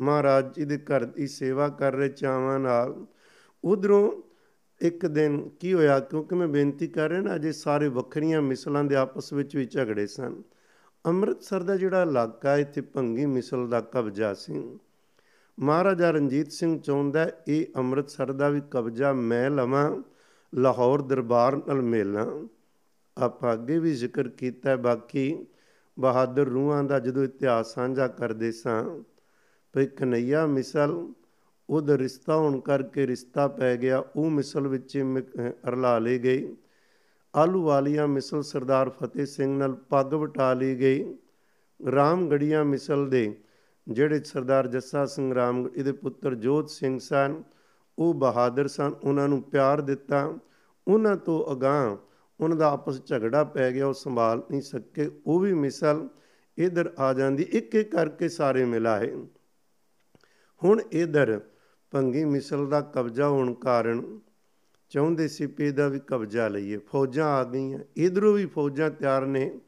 [0.00, 3.06] ਮਹਾਰਾਜ ਜੀ ਦੇ ਘਰ ਦੀ ਸੇਵਾ ਕਰ ਰਹੇ ਚਾਵਾਂ ਨਾਲ,
[3.64, 4.29] ਉਧਰੋਂ
[4.80, 6.00] ਇੱਕ ਦਿਨ ਕੀ ਹੋਇਆ?
[6.00, 10.06] ਕਿਉਂਕਿ ਮੈਂ ਬੇਨਤੀ ਕਰ ਰਿਹਾ ਨਾ, ਅਜੇ ਸਾਰੇ ਵੱਖਰੀਆਂ ਮਿਸਲਾਂ ਦੇ ਆਪਸ ਵਿੱਚ ਵੀ ਝਗੜੇ
[10.06, 10.42] ਸਨ।
[11.06, 14.78] ਅੰਮ੍ਰਿਤਸਰ ਦਾ ਜਿਹੜਾ ਇਲਾਕਾ, ਇੱਥੇ ਭੰਗੀ ਮਿਸਲ ਦਾ ਕਬਜ਼ਾ ਸੀ।
[15.60, 20.02] ਮਹਾਰਾਜਾ ਰਣਜੀਤ ਸਿੰਘ ਚਾਹੁੰਦਾ, ਇਹ ਅੰਮ੍ਰਿਤਸਰ ਦਾ ਵੀ ਕਬਜ਼ਾ ਮੈਂ ਲਵਾਂ,
[20.54, 22.48] ਲਾਹੌਰ ਦਰਬਾਰ ਨਾਲ ਮਿਲਾਂ।
[23.18, 25.46] ਆਪਾਂ ਅੱਗੇ ਵੀ ਜ਼ਿਕਰ ਕੀਤਾ, ਬਾਕੀ
[26.00, 29.02] ਬਹਾਦਰ ਰੂਹਾਂ ਦਾ ਜਦੋਂ ਇਤਿਹਾਸ ਸਾਂਝਾ ਕਰਦੇ ਸਾਂ,
[29.72, 31.12] ਭਈ ਕਨਈਆ ਮਿਸਲ
[31.70, 34.98] ਉਹਦਾ ਰਿਸ਼ਤਾ ਹੋਣ ਕਰਕੇ ਰਿਸ਼ਤਾ ਪੈ ਗਿਆ। ਉਹ ਮਿਸਲ ਵਿੱਚ
[35.68, 36.56] ਅਰਲਾ ਲਈ ਗਈ।
[37.36, 41.14] ਆਲੂ ਵਾਲੀਆ ਮਿਸਲ ਸਰਦਾਰ ਫਤਿਹ ਸਿੰਘ ਨਾਲ ਪੱਗ ਵਟਾ ਲਈ ਗਈ।
[41.92, 43.40] ਰਾਮਗੜੀਆਂ ਮਿਸਲ ਦੇ
[43.88, 47.42] ਜਿਹੜੇ ਸਰਦਾਰ ਜੱਸਾ ਸਿੰਘ ਰਾਮ, ਇਹਦੇ ਪੁੱਤਰ ਜੋਤ ਸਿੰਘ ਸਨ,
[47.98, 50.38] ਉਹ ਬਹਾਦਰ ਸਨ, ਉਹਨਾਂ ਨੂੰ ਪਿਆਰ ਦਿੱਤਾ।
[50.88, 51.96] ਉਹਨਾਂ ਤੋਂ ਅਗਾਹ
[52.40, 56.08] ਉਹਨਾਂ ਦਾ ਆਪਸ ਝਗੜਾ ਪੈ ਗਿਆ, ਉਹ ਸੰਭਾਲ ਨਹੀਂ ਸਕੇ। ਉਹ ਵੀ ਮਿਸਲ
[56.58, 59.14] ਇਧਰ ਆ ਜਾਂਦੀ ਇੱਕ ਇੱਕ ਕਰਕੇ ਸਾਰੇ ਮਿਲਾਏ।
[60.64, 61.40] ਹੁਣ ਇਧਰ
[61.90, 64.20] ਭੰਗੀ ਮਿਸਲ ਦਾ ਕਬਜ਼ਾ ਹੋਣ ਕਾਰਨ
[64.88, 69.60] ਚਾਹੁੰਦੇ ਸੀ ਪੇ ਦਾ ਵੀ ਕਬਜ਼ਾ ਲਈਏ। ਫੌਜਾਂ ਆ ਗਈਆਂ। ਇਧਰੋਂ ਵੀ ਫੌਜਾਂ ਤਿਆਰ ਨੇ।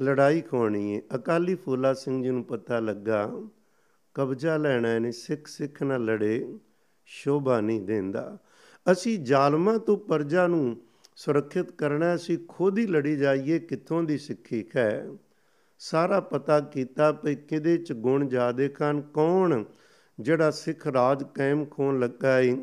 [0.00, 3.30] ਲੜਾਈ ਖੋਣੀ ਹੈ ਅਕਾਲੀ ਫੂਲਾ ਸਿੰਘ ਜੀ ਨੂੰ ਪਤਾ ਲੱਗਾ,
[4.14, 6.58] ਕਬਜ਼ਾ ਲੈਣਾ ਨੇ ਸਿੱਖ ਸਿੱਖ ਨਾਲ ਲੜੇ,
[7.04, 8.38] ਸ਼ੋਭਾ ਨਹੀਂ ਦਿੰਦਾ।
[8.92, 10.76] ਅਸੀਂ ਜ਼ਾਲਮਾਂ ਤੋਂ ਪਰਜਾ ਨੂੰ
[11.16, 15.08] ਸੁਰੱਖਿਅਤ ਕਰਨਾ ਅਸੀਂ ਖੁਦ ਹੀ ਲੜੀ ਜਾਈਏ। ਕਿੱਥੋਂ ਦੀ ਸਿੱਖੀ ਹੈ
[15.78, 19.64] ਸਾਰਾ ਪਤਾ ਕੀਤਾ ਕਿ ਕਿਹਦੇ ਚ ਗੁਣ ਜ਼ਿਆਦੇ ਖਾਨ, ਕੌਣ
[20.20, 22.56] ਜਿਹੜਾ ਸਿੱਖ ਰਾਜ ਕਾਇਮ ਖੋਣ ਲੱਗਾ ਹੈ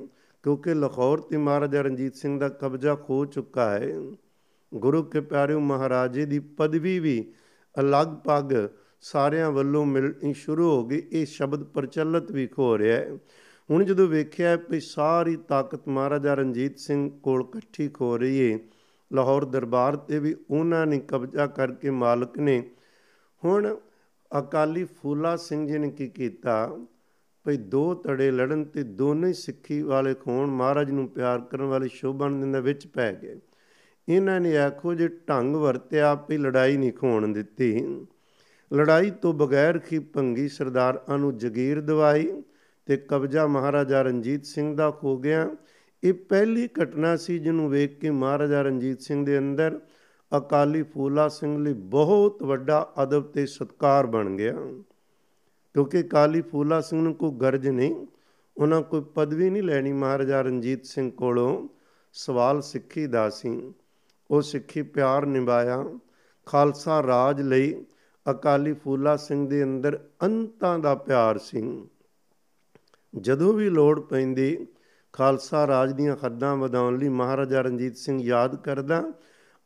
[0.44, 3.96] ਕਿਉਂਕਿ ਲਾਹੌਰ ਤੇ ਮਹਾਰਾਜਾ ਰਣਜੀਤ ਸਿੰਘ ਦਾ ਕਬਜ਼ਾ ਖੋ ਚੁੱਕਾ ਹੈ।
[4.74, 7.34] ਗੁਰੂ ਕੇ ਪਿਆਰਿਓ ਮਹਾਰਾਜੇ ਦੀ ਪਦਵੀ ਵੀ
[7.80, 8.68] ਅਲੱਗ-ਪੱਗ
[9.02, 13.18] ਸਾਰਿਆਂ ਵੱਲੋਂ ਮਿਲਣੀ ਸ਼ੁਰੂ ਹੋ ਗਈ। ਇਹ ਸ਼ਬਦ ਪ੍ਰਚਲਿਤ ਵੀ ਹੋ ਰਿਹਾ ਹੈ।
[13.72, 18.60] ਹੁਣ ਜਦੋਂ ਵੇਖਿਆ ਕਿ ਸਾਰੀ ਤਾਕਤ ਮਹਾਰਾਜਾ ਰਣਜੀਤ ਸਿੰਘ ਕੋਲ ਇਕੱਠੀ ਹੋ ਰਹੀ ਹੈ
[19.14, 22.72] ਲਾਹੌਰ ਦਰਬਾਰ ਤੇ ਵੀ ਉਹਨਾਂ ਨੇ ਕਬਜ਼ਾ ਕਰਕੇ ਮਾਲਕ ਨੇ।
[23.46, 23.78] ਹੁਣ
[24.40, 26.78] ਅਕਾਲੀ ਫੂਲਾ ਸਿੰਘ ਜੀ ਨੇ ਕੀ ਕੀਤਾ?
[27.46, 31.88] ਭਈ ਦੋ ਤੜੇ ਲੜਨ ਤੇ ਦੋਨੇ ਹੀ ਸਿੱਖੀ ਵਾਲੇ ਖੋਣ ਮਹਾਰਾਜ ਨੂੰ ਪਿਆਰ ਕਰਨ ਵਾਲੇ
[31.88, 33.40] ਸ਼ੋਭਨ ਦੇ ਵਿੱਚ ਪੈ ਗਏ।
[34.10, 37.86] ਇਹਨਾਂ ਨੇ ਆਖੋ ਜੇ ਢੰਗ ਵਰਤਿਆ ਵੀ ਲੜਾਈ ਨਹੀਂ ਖੋਣ ਦਿੱਤੀ।
[38.74, 42.44] ਲੜਾਈ ਤੋਂ ਬਗੈਰ ਹੀ ਭੰਗੀ ਸਰਦਾਰਾਂ ਨੂੰ ਜਗੀਰ ਦਵਾਈ
[42.86, 45.56] ਤੇ ਕਬਜ਼ਾ ਮਹਾਰਾਜਾ ਰਣਜੀਤ ਸਿੰਘ ਦਾ ਹੋ ਗਿਆ।
[46.04, 49.80] ਇਹ ਪਹਿਲੀ ਘਟਨਾ ਸੀ ਜਿਹਨੂੰ ਵੇਖ ਕੇ ਮਹਾਰਾਜਾ ਰਣਜੀਤ ਸਿੰਘ ਦੇ ਅੰਦਰ
[50.38, 54.56] ਅਕਾਲੀ ਫੂਲਾ ਸਿੰਘ ਲਈ ਬਹੁਤ ਵੱਡਾ ਅਦਬ ਤੇ ਸਤਕਾਰ ਬਣ ਗਿਆ।
[55.74, 58.08] ਕਿਉਂਕਿ ਕਾਲੀ ਫੂਲਾ ਸਿੰਘ ਨੂੰ ਕੋਈ ਗਰਜ ਨਹੀਂ,
[58.58, 61.68] ਉਹਨਾਂ ਕੋਈ ਪਦਵੀ ਨਹੀਂ ਲੈਣੀ ਮਹਾਰਾਜਾ ਰਣਜੀਤ ਸਿੰਘ ਕੋਲੋਂ।
[62.14, 63.74] ਸਵਾਲ ਸਿੱਖੀ ਦਾ ਸੀ।
[64.32, 66.00] ਉਹ ਸਿੱਖੀ ਪਿਆਰ ਨਿਭਾਇਆ।
[66.46, 67.86] ਖਾਲਸਾ ਰਾਜ ਲਈ
[68.32, 71.88] ਅਕਾਲੀ ਫੂਲਾ ਸਿੰਘ ਦੇ ਅੰਦਰ ਅੰਤਾਂ ਦਾ ਪਿਆਰ ਸੀ।
[73.22, 74.68] ਜਦੋਂ ਵੀ ਲੋੜ ਪੈਂਦੀ,
[75.14, 79.14] ਖਾਲਸਾ ਰਾਜ ਦੀਆਂ ਹੱਦਾਂ ਵਧਾਉਣ ਲਈ ਮਹਾਰਾਜਾ ਰਣਜੀਤ ਸਿੰਘ ਯਾਦ ਕਰਦਾ,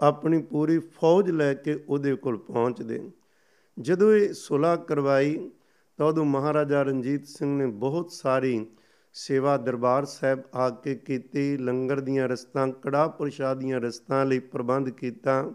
[0.01, 3.11] ਆਪਣੀ ਪੂਰੀ ਫੌਜ ਲੈ ਕੇ ਉਹਦੇ ਕੋਲ ਪਹੁੰਚਦੇ।
[3.79, 5.51] ਜਦੋਂ ਇਹ ਸੁਲਾ ਕਰਵਾਈ
[5.99, 8.65] ਤਾਂ ਉਦੋਂ ਮਹਾਰਾਜਾ ਰਣਜੀਤ ਸਿੰਘ ਨੇ ਬਹੁਤ ਸਾਰੀ
[9.13, 14.89] ਸੇਵਾ ਦਰਬਾਰ ਸਾਹਿਬ ਆ ਕੇ ਕੀਤੀ ਲੰਗਰ ਦੀਆਂ ਰਸਤਾਂ ਕੜਾ ਪ੍ਰਸ਼ਾਦ ਦੀਆਂ ਰਸਤਾਂ ਲਈ ਪ੍ਰਬੰਧ
[14.89, 15.53] ਕੀਤਾ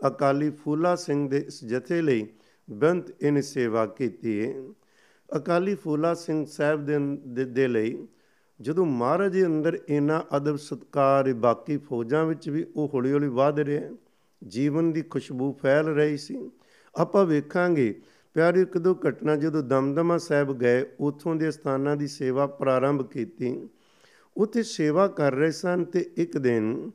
[0.00, 2.26] ਅਕਾਲੀ ਫੂਲਾ ਸਿੰਘ ਦੇ ਇਸ ਜਥੇ ਲਈ
[2.70, 4.54] ਬੰਤ ਇਹਨੇ ਸੇਵਾ ਕੀਤੀ ਹੈ
[5.36, 7.96] ਅਕਾਲੀ ਫੂਲਾ ਸਿੰਘ ਸਾਹਿਬ ਦੇ ਦੇ ਲਈ
[8.60, 13.58] ਜਦੋਂ ਮਹਾਰਾਜ ਦੇ ਅੰਦਰ ਇਨਾ ਅਦਬ ਸਤਕਾਰ ਬਾਕੀ ਫੌਜਾਂ ਵਿੱਚ ਵੀ ਉਹ ਹੌਲੀ ਹੌਲੀ ਵਧ
[13.60, 13.88] ਰਿਹਾ
[14.42, 16.50] ਜੀਵਨ ਦੀ ਖੁਸ਼ਬੂ ਫੈਲ ਰਹੀ ਸੀ
[16.94, 17.94] ਆਪਾਂ ਵੇਖਾਂਗੇ
[18.36, 23.68] ਪਿਆਰੇ ਇੱਕ ਦੋ ਘਟਨਾ ਜਦੋਂ ਦਮਦਮਾ ਸਾਹਿਬ ਗਏ, ਉਥੋਂ ਦੇ ਸਥਾਨਾਂ ਦੀ ਸੇਵਾ ਪ੍ਰਾਰੰਭ ਕੀਤੀ।
[24.36, 26.90] ਉੱਥੇ ਸੇਵਾ ਕਰ ਰਹੇ ਸਨ ਤੇ ਇੱਕ ਦਿਨ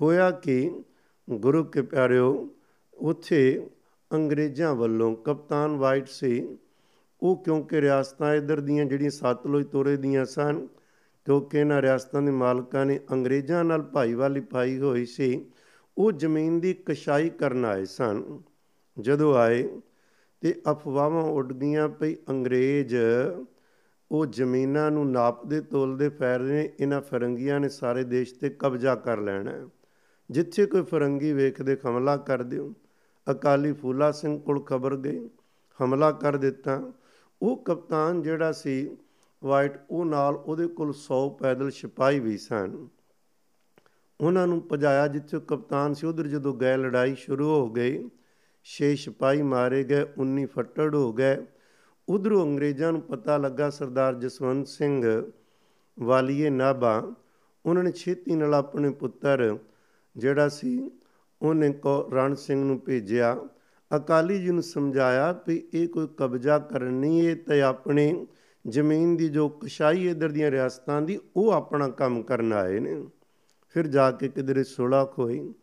[0.00, 0.82] ਹੋਇਆ ਕਿ
[1.30, 2.48] ਗੁਰੂ ਕੇ ਪਿਆਰਿਓ,
[2.94, 3.66] ਉੱਥੇ
[4.12, 6.58] ਅੰਗਰੇਜ਼ਾਂ ਵੱਲੋਂ ਕਪਤਾਨ ਵਾਈਟ ਸੀ,
[7.22, 10.66] ਉਹ ਕਿਉਂਕਿ ਰਿਆਸਤਾਂ ਇਧਰ ਦੀਆਂ ਜਿਹੜੀਆਂ ਸਤਲੁਜ ਤੋਰੇ ਦੀਆਂ ਸਨ
[11.24, 15.44] ਕਿਉਂਕਿ ਇਹਨਾਂ ਰਿਆਸਤਾਂ ਦੇ ਮਾਲਕਾਂ ਨੇ ਅੰਗਰੇਜ਼ਾਂ ਨਾਲ ਭਾਈਵਾਲੀ ਪਾਈ ਹੋਈ ਸੀ,
[15.98, 18.42] ਉਹ ਜ਼ਮੀਨ ਦੀ ਕਸ਼ਾਈ ਕਰਨ ਆਏ ਸਨ।
[19.00, 19.68] ਜਦੋਂ ਆਏ
[20.44, 22.96] ਤੇ ਅਫਵਾਹਾਂ ਉੱਡ ਗਈਆਂ ਪਈ ਅੰਗਰੇਜ਼,
[24.12, 29.18] ਉਹ ਜ਼ਮੀਨਾਂ ਨੂੰ ਨਾਪਦੇ ਤੋਲਦੇ ਫੈਰ ਨੇ, ਇਹਨਾਂ ਫਰੰਗੀਆਂ ਨੇ ਸਾਰੇ ਦੇਸ਼ ਤੇ ਕਬਜ਼ਾ ਕਰ
[29.18, 29.70] ਲੈਣਾ
[30.30, 32.74] ਜਿੱਥੇ ਕੋਈ ਫਰੰਗੀ ਵੇਖਦੇ ਹਮਲਾ ਕਰ ਦਿਓ।
[33.30, 35.30] ਅਕਾਲੀ ਫੂਲਾ ਸਿੰਘ ਕੋਲ ਖਬਰ ਗਈ,
[35.84, 36.92] ਹਮਲਾ ਕਰ ਦਿੱਤਾ।
[37.42, 38.96] ਉਹ ਕਪਤਾਨ ਜਿਹੜਾ ਸੀ,
[39.44, 42.88] ਵਾਈਟ, ਉਹ ਨਾਲ ਉਹਦੇ ਕੋਲ 100 ਪੈਦਲ ਸਿਪਾਹੀ ਵੀ ਸਨ।
[44.20, 48.10] ਉਹਨਾਂ ਨੂੰ ਭਜਾਇਆ ਜਿੱਥੇ ਕਪਤਾਨ ਸੀ, ਉਧਰ ਜਦੋਂ ਗਏ ਲੜਾਈ ਸ਼ੁਰੂ ਹੋ ਗਈ
[48.64, 51.36] ਛੇ ਸਿਪਾਹੀ ਮਾਰੇ ਗਏ 19 ਫੱਟੜ ਹੋ ਗਏ।
[52.08, 55.30] ਉਧਰੋਂ ਅੰਗਰੇਜ਼ਾਂ ਨੂੰ ਪਤਾ ਲੱਗਾ ਸਰਦਾਰ ਜਸਵੰਤ ਸਿੰਘ
[56.00, 57.12] ਵਾਲੀਏ ਨਾਭਾ,
[57.66, 59.58] ਉਹਨਾਂ ਨੇ ਛੇਤੀ ਨਾਲ ਆਪਣੇ ਪੁੱਤਰ
[60.16, 60.90] ਜਿਹੜਾ ਸੀ,
[61.42, 63.36] ਉਹਨੇ ਕੋ ਰਣ ਸਿੰਘ ਨੂੰ ਭੇਜਿਆ।
[63.96, 68.26] ਅਕਾਲੀ ਜੀ ਨੂੰ ਸਮਝਾਇਆ ਵੀ ਇਹ ਕੋਈ ਕਬਜ਼ਾ ਕਰਨੀ ਹੈ ਤੇ ਆਪਣੇ
[68.68, 73.06] ਜ਼ਮੀਨ ਦੀ ਜੋ ਕਸ਼ਾਈ ਇਧਰ ਦੀਆਂ ਰਿਆਸਤਾਂ ਦੀ, ਉਹ ਆਪਣਾ ਕੰਮ ਕਰਨ ਆਏ ਨੇ।
[73.68, 75.54] ਫਿਰ ਜਾ ਕੇ ਕਿਧਰੇ ਸੁਲ੍ਹਾ ਹੋਈ।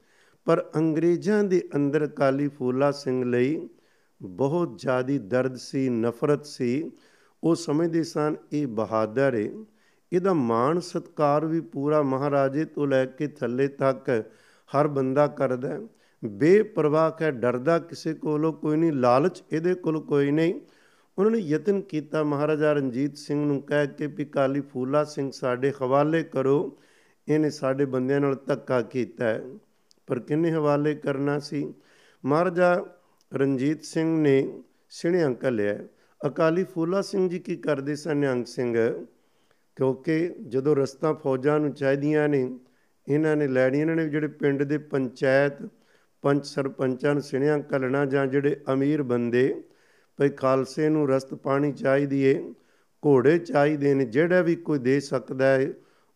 [0.46, 3.70] ਪਰ ਅੰਗਰੇਜ਼ਾਂ ਦੇ ਅੰਦਰ ਅਕਾਲੀ ਫੂਲਾ ਸਿੰਘ ਲਈ
[4.22, 6.92] ਬਹੁਤ ਜ਼ਿਆਦੀ ਦਰਦ ਸੀ, ਨਫ਼ਰਤ ਸੀ।
[7.44, 9.50] ਉਹ ਸਮਝਦੇ ਸਨ, ਇਹ ਬਹਾਦਰ ਹੈ
[10.12, 14.10] ਇਹਦਾ ਮਾਣ ਸਤਕਾਰ ਵੀ ਪੂਰਾ ਮਹਾਰਾਜੇ ਤੋਂ ਲੈ ਕੇ ਥੱਲੇ ਤੱਕ
[14.70, 15.80] ਹਰ ਬੰਦਾ ਕਰਦਾ
[16.24, 20.54] ਬੇਪਰਵਾਹ ਹੈ ਡਰਦਾ ਕਿਸੇ ਕੋਲੋਂ ਕੋਈ ਨਹੀਂ, ਲਾਲਚ ਇਹਦੇ ਕੋਲ ਕੋਈ ਨਹੀਂ।
[21.18, 25.74] ਉਹਨਾਂ ਨੇ ਯਤਨ ਕੀਤਾ ਮਹਾਰਾਜਾ ਰਣਜੀਤ ਸਿੰਘ ਨੂੰ ਕਹਿ ਕੇ ਵੀ ਕਾਲੀ ਫੂਲਾ ਸਿੰਘ ਸਾਡੇ
[25.82, 26.78] ਹਵਾਲੇ ਕਰੋ,
[27.28, 29.26] ਇਹਨੇ ਸਾਡੇ ਬੰਦਿਆਂ ਨਾਲ ਧੱਕਾ ਕੀਤਾ
[30.12, 31.74] ਪਰ ਕਿੰਨੇ ਹਵਾਲੇ ਕਰਨਾ ਸੀ?
[32.25, 32.86] ਮਹਾਰਾਜਾ
[33.34, 35.77] ਰਣਜੀਤ ਸਿੰਘ ਨੇ ਸਿਣਿਆਂ ਘੱਲਿਆ,
[36.27, 39.06] ਅਕਾਲੀ ਫੂਲਾ ਸਿੰਘ ਜੀ ਕੀ ਕਰਦੇ ਸਨ ਨਿਹੰਗ ਸਿੰਘ?
[39.75, 42.60] ਕਿਉਂਕਿ ਜਦੋਂ ਰਸਤਾ ਫੌਜਾਂ ਨੂੰ ਚਾਹੀਦੀਆਂ ਨੇ,
[43.08, 45.53] ਇਹਨਾਂ ਨੇ ਲੈਣੀ, ਇਹਨਾਂ ਨੇ ਜਿਹੜੇ ਪਿੰਡ ਦੇ ਪੰਚਾਇਤ,
[46.22, 49.63] ਪੰਚ ਸਰਪੰਚਾਂ ਨੂੰ ਸਿਣਿਆਂ ਘੱਲਣਾ ਜਾਂ ਜਿਹੜੇ ਅਮੀਰ ਬੰਦੇ,
[50.18, 52.53] ਭਈ ਖਾਲਸੇ ਨੂੰ ਰਸਤ ਪਾਣੀ ਚਾਹੀਦੀ ਏ,
[53.06, 55.74] ਘੋੜੇ ਚਾਹੀਦੇ ਨੇ, ਜਿਹੜਾ ਵੀ ਕੋਈ ਦੇ ਸਕਦਾ ਹੈ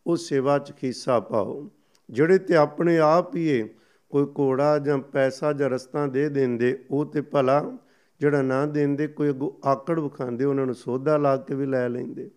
[0.07, 1.69] ਉਹ ਸੇਵਾ 'ਚ ਖੀਸਾ ਪਾਓ,
[2.09, 3.67] ਜਿਹੜੇ ਤੇ ਆਪਣੇ ਆਪ ਹੀ ਏ
[4.11, 7.77] ਕੋਈ ਘੋੜਾ ਜਾਂ ਪੈਸਾ ਜਾਂ ਰਸਤਾ ਦੇ ਦਿੰਦੇ, ਉਹ ਤੇ ਭਲਾ
[8.21, 12.29] ਜਿਹੜਾ ਨਾ ਦਿੰਦੇ, ਕੋਈ ਅਗੋ ਆਕੜ ਵਿਖਾਉਂਦੇ, ਉਹਨਾਂ ਨੂੰ ਸੋਧਾ ਲਾ ਕੇ ਵੀ ਲੈ ਲੈਂਦੇ।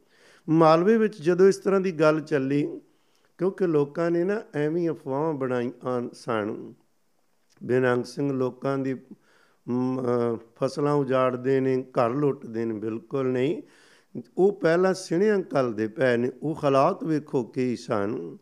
[0.48, 2.66] ਮਾਲਵੇ ਵਿੱਚ ਜਦੋਂ ਇਸ ਤਰ੍ਹਾਂ ਦੀ ਗੱਲ ਚੱਲੀ,
[3.38, 6.72] ਕਿਉਂਕਿ ਲੋਕਾਂ ਨੇ ਨਾ ਐਵੇਂ ਅਫਵਾਹਾਂ ਬਣਾਈਆਂ ਸਨ
[7.60, 8.94] ਬੇਨੰਗ ਸਿੰਘ ਲੋਕਾਂ ਦੀ
[10.56, 13.62] ਫਸਲਾਂ ਉਜਾੜਦੇ ਨੇ, ਘਰ ਲੁੱਟਦੇ ਨੇ, ਬਿਲਕੁਲ ਨਹੀਂ।
[14.38, 18.36] ਉਹ ਪਹਿਲਾਂ ਸਿਣਿਆਂ ਕੱਲ ਦੇ ਪੈ ਨੇ, ਉਹ ਹਾਲਾਤ ਵੇਖੋ ਕੀ ਸਨ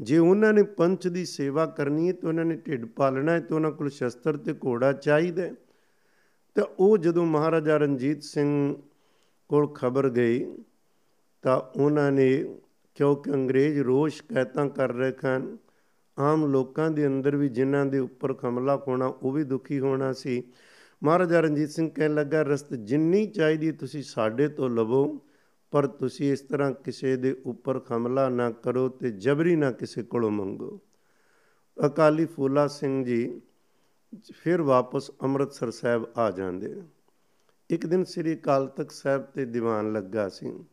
[0.00, 3.56] ਜੇ ਉਹਨਾਂ ਨੇ ਪੰਚ ਦੀ ਸੇਵਾ ਕਰਨੀ ਹੈ ਤਾਂ ਉਹਨਾਂ ਨੇ ਢਿੱਡ ਪਾਲਣਾ ਹੈ ਤਾਂ
[3.56, 5.42] ਉਹਨਾਂ ਕੋਲ ਸ਼ਸਤਰ ਤੇ ਘੋੜਾ ਚਾਹੀਦਾ
[6.54, 8.76] ਤਾਂ ਉਹ ਜਦੋਂ ਮਹਾਰਾਜਾ ਰਣਜੀਤ ਸਿੰਘ
[9.48, 10.56] ਕੋਲ ਖਬਰ ਗਈ
[11.42, 12.56] ਤਾਂ ਉਹਨਾਂ ਨੇ
[12.94, 15.56] ਕਿਉਂਕਿ ਅੰਗਰੇਜ਼ ਰੋਸ਼ ਕਹਿਤਾਂ ਕਰ ਰਹੇ ਹਨ
[16.18, 20.42] ਆਮ ਲੋਕਾਂ ਦੇ ਅੰਦਰ ਵੀ ਜਿਨ੍ਹਾਂ ਦੇ ਉੱਪਰ ਹਮਲਾ ਹੋਣਾ ਉਹ ਵੀ ਦੁਖੀ ਹੋਣਾ ਸੀ।
[21.04, 25.18] ਮਹਾਰਾਜਾ ਰਣਜੀਤ ਸਿੰਘ ਕਹਿਣ ਲੱਗਾ, ਰਸਤ ਜਿੰਨੀ ਚਾਹੀਦੀ ਤੁਸੀਂ ਸਾਡੇ ਤੋਂ ਲਵੋ
[25.70, 30.30] ਪਰ ਤੁਸੀਂ ਇਸ ਤਰ੍ਹਾਂ ਕਿਸੇ ਦੇ ਉੱਪਰ ਹਮਲਾ ਨਾ ਕਰੋ ਤੇ ਜਬਰੀ ਨਾ ਕਿਸੇ ਕੋਲੋਂ
[30.30, 30.80] ਮੰਗੋ।
[31.86, 33.40] ਅਕਾਲੀ ਫੂਲਾ ਸਿੰਘ ਜੀ
[34.32, 36.82] ਫਿਰ ਵਾਪਸ ਅੰਮ੍ਰਿਤਸਰ ਸਾਹਿਬ ਆ ਜਾਂਦੇ।
[37.70, 40.64] ਇੱਕ ਦਿਨ ਸ੍ਰੀ ਅਕਾਲ ਤਖਤ ਸਾਹਿਬ ਤੇ ਦੀਵਾਨ ਲੱਗਾ ਸੀ।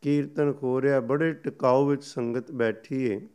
[0.00, 3.28] ਕੀਰਤਨ ਹੋ ਰਿਹਾ, ਬੜੇ ਟਿਕਾਉ ਵਿੱਚ ਸੰਗਤ ਬੈਠੀ ਏ।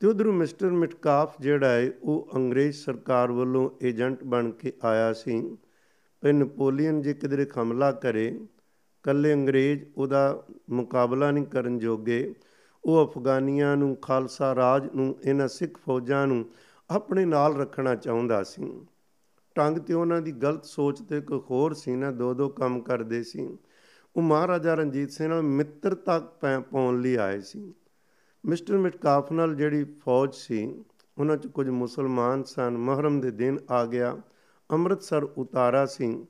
[0.00, 5.56] ਤੇ ਉਧਰੋਂ ਮਿਸਟਰ ਮਿਟਕਾਫ ਜਿਹੜਾ ਹੈ ਉਹ ਅੰਗਰੇਜ਼ ਸਰਕਾਰ ਵੱਲੋਂ ਏਜੰਟ ਬਣ ਕੇ ਆਇਆ ਸੀ।
[6.20, 8.40] ਪਰ ਨਪੋਲੀਅਨ ਜੇ ਕਿਧਰੇ ਹਮਲਾ ਕਰੇ
[9.02, 12.34] ਕੱਲੇ ਅੰਗਰੇਜ਼ ਉਹਦਾ ਮੁਕਾਬਲਾ ਨਹੀਂ ਕਰਨ ਜੋਗੇ।
[12.84, 16.50] ਉਹ ਅਫਗਾਨੀਆਂ ਨੂੰ, ਖਾਲਸਾ ਰਾਜ ਨੂੰ, ਇਹਨਾਂ ਸਿੱਖ ਫੌਜਾਂ ਨੂੰ
[16.90, 18.86] ਆਪਣੇ ਨਾਲ ਰੱਖਣਾ ਚਾਹੁੰਦਾ ਸੀ।
[19.54, 23.22] ਟੰਗ ਤੇ ਉਹਨਾਂ ਦੀ ਗਲਤ ਸੋਚ ਤੇ ਕੋਈ ਹੋਰ ਸੀ ਨਾ ਦੋ ਦੋ ਕੰਮ ਕਰਦੇ
[23.22, 23.58] ਸੀ।
[24.16, 26.18] ਉਹ ਮਹਾਰਾਜਾ ਰਣਜੀਤ ਸਿੰਘ ਨਾਲ ਮਿੱਤਰਤਾ
[26.72, 27.74] ਪਾਉਣ ਲਈ ਆਏ ਸੀ।
[28.46, 30.84] ਮਿਸਟਰ ਮਿਟਕਾਫ ਨਾਲ ਜਿਹੜੀ ਫੌਜ ਸੀ,
[31.18, 34.16] ਉਹਨਾਂ 'ਚ ਕੁਝ ਮੁਸਲਮਾਨ ਸਨ। ਮਹਰਮ ਦੇ ਦਿਨ ਆ ਗਿਆ।
[34.70, 36.26] ਅੰਮ੍ਰਿਤਸਰ ਉਤਾਰਾ ਸੀ।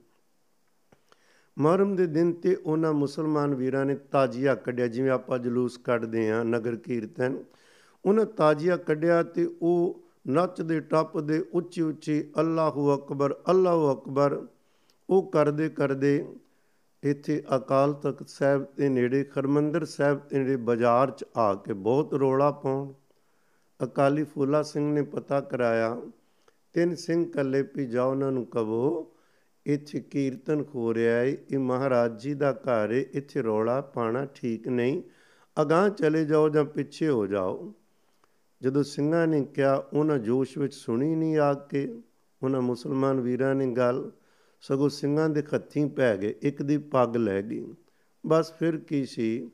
[1.59, 6.45] ਮਹਰਮ ਦੇ ਦਿਨ ਤੇ ਉਹਨਾਂ ਮੁਸਲਮਾਨ ਵੀਰਾਂ ਨੇ ਤਾਜੀਆ ਕੱਢਿਆ, ਜਿਵੇਂ ਆਪਾਂ ਜਲੂਸ ਕੱਢਦੇ ਆਂ
[6.45, 7.45] ਨਗਰ ਕੀਰਤਨ।
[8.05, 14.47] ਉਹਨਾਂ ਤਾਜੀਆ ਕੱਢਿਆ ਤੇ ਉਹ ਨੱਚਦੇ, ਟੱਪਦੇ, ਉੱਚੀ ਉੱਚੀ ਅੱਲਾਹੂ ਅਕਬਰ ਅੱਲਾਹੂ ਅਕਬਰ।
[15.09, 16.25] ਉਹ ਕਰਦੇ ਕਰਦੇ
[17.03, 22.15] ਇੱਥੇ ਅਕਾਲ ਤਖਤ ਸਾਹਿਬ ਦੇ ਨੇੜੇ ਖਰਮੰਦਰ ਸਾਹਿਬ ਦੇ ਨੇੜੇ ਬਾਜ਼ਾਰ 'ਚ ਆ ਕੇ ਬਹੁਤ
[22.15, 22.93] ਰੋਲਾ ਪਾਉਣ।
[23.81, 26.01] ਅਕਾਲੀ ਫੂਲਾ ਸਿੰਘ ਨੇ ਪਤਾ ਕਰਾਇਆ,
[26.73, 29.13] ਤਿੰਨ ਸਿੰਘ ਕੱਲੇ ਪੀ ਜਾਓ, ਉਹਨਾਂ ਨੂੰ ਕਹੋ
[29.67, 34.69] ਇੱਥੇ ਕੀਰਤਨ ਹੋ ਰਿਹਾ ਹੈ ਇਹ ਮਹਾਰਾਜ ਜੀ ਦਾ ਘਰ ਹੈ ਇੱਥੇ ਰੋਲਾ ਪਾਣਾ ਠੀਕ
[34.69, 35.03] ਨਹੀਂ।
[35.63, 37.75] ਅਗਾਹ ਚਲੇ ਜਾਓ ਜਾਂ ਪਿੱਛੇ ਹੋ ਜਾਓ।
[38.63, 42.01] ਜਦੋਂ ਸਿੰਘਾਂ ਨੇ ਕਿਹਾ, ਉਹਨਾਂ ਜੋਸ਼ ਵਿੱਚ ਸੁਣੀ ਨਹੀਂ ਆ ਕੇ।
[42.43, 44.13] ਉਹਨਾਂ ਮੁਸਲਮਾਨ ਵੀਰਾਂ ਨੇ ਗੱਲ
[44.61, 47.75] ਸਗੋਂ ਸਿੰਘਾਂ ਦੇ ਖੱਥੀ ਪੈ ਗਏ। ਇੱਕ ਦੀ ਪੱਗ ਲੈ ਗਈ।
[48.27, 49.51] ਬਸ ਫਿਰ ਕੀ ਸੀ?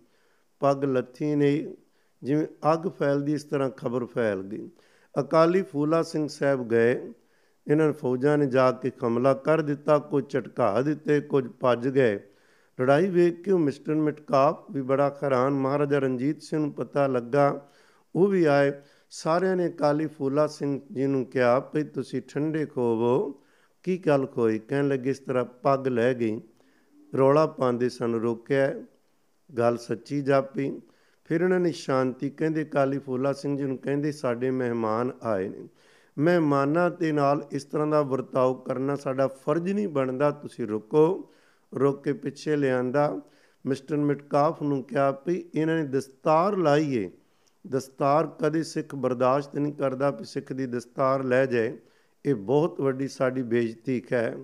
[0.61, 1.75] ਪੱਗ ਲੱਥੀ ਨਹੀਂ।
[2.23, 4.71] ਜਿਵੇਂ ਅੱਗ ਫੈਲਦੀ, ਇਸ ਤਰ੍ਹਾਂ ਖਬਰ ਫੈਲ ਗਈ।
[5.21, 7.13] ਅਕਾਲੀ ਫੂਲਾ ਸਿੰਘ ਸਾਹਿਬ ਗਏ।
[7.69, 12.17] ਇਹਨਾਂ ਫੌਜਾਂ ਨੇ ਜਾ ਕੇ ਹਮਲਾ ਕਰ ਦਿੱਤਾ ਕੋਈ ਝਟਕਾ ਦਿੱਤੇ, ਕੁਝ ਭੱਜ ਗਏ।
[12.81, 17.71] ਲੜਾਈ ਵੇਖ ਕੇ ਮਿਸਟਰ ਮਿਟਕਾਪ ਵੀ ਬੜਾ ਹੈਰਾਨ। ਮਹਾਰਾਜਾ ਰਣਜੀਤ ਸਿੰਘ ਨੂੰ ਪਤਾ ਲੱਗਾ,
[18.15, 18.73] ਉਹ ਵੀ ਆਏ।
[19.11, 23.43] ਸਾਰਿਆਂ ਨੇ ਕਾਲੀ ਫੂਲਾ ਸਿੰਘ ਜੀ ਨੂੰ ਕਿਹਾ, ਭਈ ਤੁਸੀਂ ਠੰਡੇ ਖੋਵੋ
[23.83, 24.59] ਕੀ ਗੱਲ ਹੋਈ?
[24.59, 26.41] ਕਹਿਣ ਲੱਗੇ, ਇਸ ਤਰ੍ਹਾਂ ਪੱਗ ਲੈ ਗਈ।
[27.19, 28.75] ਰੌਲਾ ਪਾਉਂਦੇ ਸਨ, ਰੋਕਿਆ।
[29.59, 30.81] ਗੱਲ ਸੱਚੀ ਜਾਪੀ।
[31.25, 35.69] ਫਿਰ ਉਹਨਾਂ ਨੇ ਸ਼ਾਂਤੀ ਕਹਿੰਦੇ ਕਾਲੀ ਫੂਲਾ ਸਿੰਘ ਜੀ ਨੂੰ ਕਹਿੰਦੇ, ਸਾਡੇ ਮਹਿਮਾਨ ਆਏ ਨੇ।
[36.19, 41.31] ਮਹਿਮਾਨਾਂ ਦੇ ਨਾਲ ਇਸ ਤਰ੍ਹਾਂ ਦਾ ਵਰਤਾਓ ਕਰਨਾ ਸਾਡਾ ਫਰਜ਼ ਨਹੀਂ ਬਣਦਾ। ਤੁਸੀਂ ਰੁਕੋ,
[41.75, 43.21] ਰੁਕ ਕੇ ਪਿੱਛੇ ਲਿਆਂਦਾ।
[43.67, 47.11] ਮਿਸਟਰ ਮਿਟਕਾਫ ਨੂੰ ਕਿਹਾ ਵੀ ਇਹਨਾਂ ਨੇ ਦਸਤਾਰ ਲਾਈਏ
[47.69, 51.79] ਦਸਤਾਰ ਕਦੇ ਸਿੱਖ ਬਰਦਾਸ਼ਤ ਨਹੀਂ ਕਰਦਾ ਕਿ ਸਿੱਖ ਦੀ ਦਸਤਾਰ ਲੈ ਜਾਏ।
[52.27, 54.37] ਇਹ ਬਹੁਤ ਵੱਡੀ ਸਾਡੀ ਬੇਇੱਜ਼ਤੀ ਹੈ।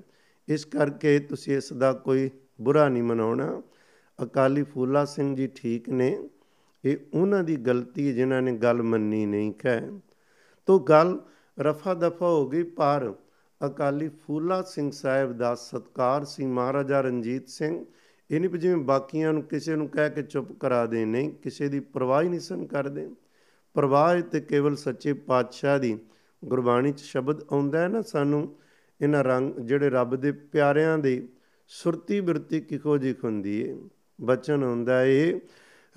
[0.49, 2.31] ਇਸ ਕਰਕੇ ਤੁਸੀਂ ਇਸ ਦਾ ਕੋਈ
[2.61, 3.63] ਬੁਰਾ ਨਹੀਂ ਮਨਾਉਣਾ।
[4.23, 6.29] ਅਕਾਲੀ ਫੂਲਾ ਸਿੰਘ ਜੀ ਠੀਕ ਨੇ।
[6.85, 9.91] ਇਹ ਉਹਨਾਂ ਦੀ ਗਲਤੀ ਹੈ ਜਿਨ੍ਹਾਂ ਨੇ ਗੱਲ ਮੰਨੀ ਨਹੀਂ ਹੈ।
[10.67, 11.21] ਤੋ ਗੱਲ
[11.61, 13.15] ਰਫਾ ਦਫਾ ਹੋ ਗਈ ਪਰ
[13.67, 17.85] ਅਕਾਲੀ ਫੂਲਾ ਸਿੰਘ ਸਾਹਿਬ ਦਾ ਸਤਕਾਰ ਸੀ ਮਹਾਰਾਜਾ ਰਣਜੀਤ ਸਿੰਘ।
[18.31, 21.81] ਇਹ ਨਹੀਂ ਜਿਵੇਂ ਬਾਕੀਆਂ ਨੂੰ ਕਿਸੇ ਨੂੰ ਕਹਿ ਕੇ ਚੁੱਪ ਕਰਾ ਦੇ ਨਹੀਂ, ਕਿਸੇ ਦੀ
[21.81, 23.09] ਪਰਵਾਹ ਹੀ ਨਹੀਂ ਸਨ ਕਰਦੇ।
[23.75, 25.99] ਪਰਵਾਹ ਤੇ ਕੇਵਲ ਸੱਚੇ ਪਾਤਸ਼ਾਹ ਦੀ
[26.45, 28.55] ਗੁਰਬਾਣੀ 'ਚ ਸ਼ਬਦ ਆਉਂਦਾ ਹੈ ਨਾ, ਸਾਨੂੰ
[29.01, 31.29] ਇਹਨਾਂ ਰੰਗ ਜਿਹੜੇ ਰੱਬ ਦੇ ਪਿਆਰਿਆਂ ਦੇ
[31.69, 33.77] ਸੁਰਤੀ ਬਿਰਤੀ ਕਿਹੋ ਜਿਹੀ ਹੁੰਦੀ ਏ।
[34.21, 35.41] ਬਚਨ ਹੁੰਦਾ ਏ,